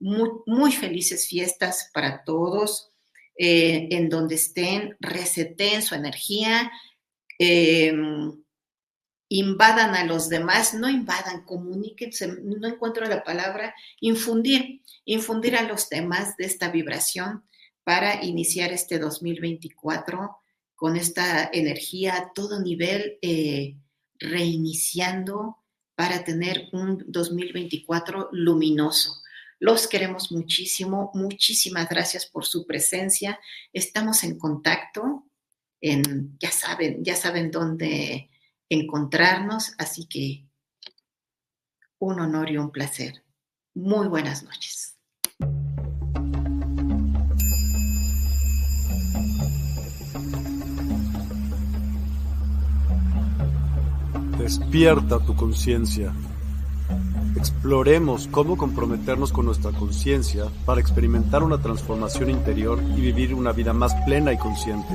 [0.00, 2.88] Muy, felices fiestas para todos.
[3.38, 6.72] Eh, en donde estén, reseten su energía,
[7.38, 8.32] em,
[9.28, 15.88] invadan a los demás, no invadan, comuníquense, no encuentro la palabra, infundir, infundir a los
[15.88, 17.44] demás de esta vibración
[17.84, 20.38] para iniciar este 2024
[20.74, 23.76] con esta energía a todo nivel, eh,
[24.18, 25.58] reiniciando
[25.94, 29.22] para tener un 2024 luminoso.
[29.58, 31.10] Los queremos muchísimo.
[31.14, 33.40] Muchísimas gracias por su presencia.
[33.72, 35.24] Estamos en contacto.
[35.80, 38.28] Ya saben, ya saben dónde
[38.68, 39.74] encontrarnos.
[39.78, 40.48] Así que
[41.98, 43.24] un honor y un placer.
[43.74, 44.96] Muy buenas noches.
[54.38, 56.14] Despierta tu conciencia.
[57.36, 63.72] Exploremos cómo comprometernos con nuestra conciencia para experimentar una transformación interior y vivir una vida
[63.72, 64.94] más plena y consciente.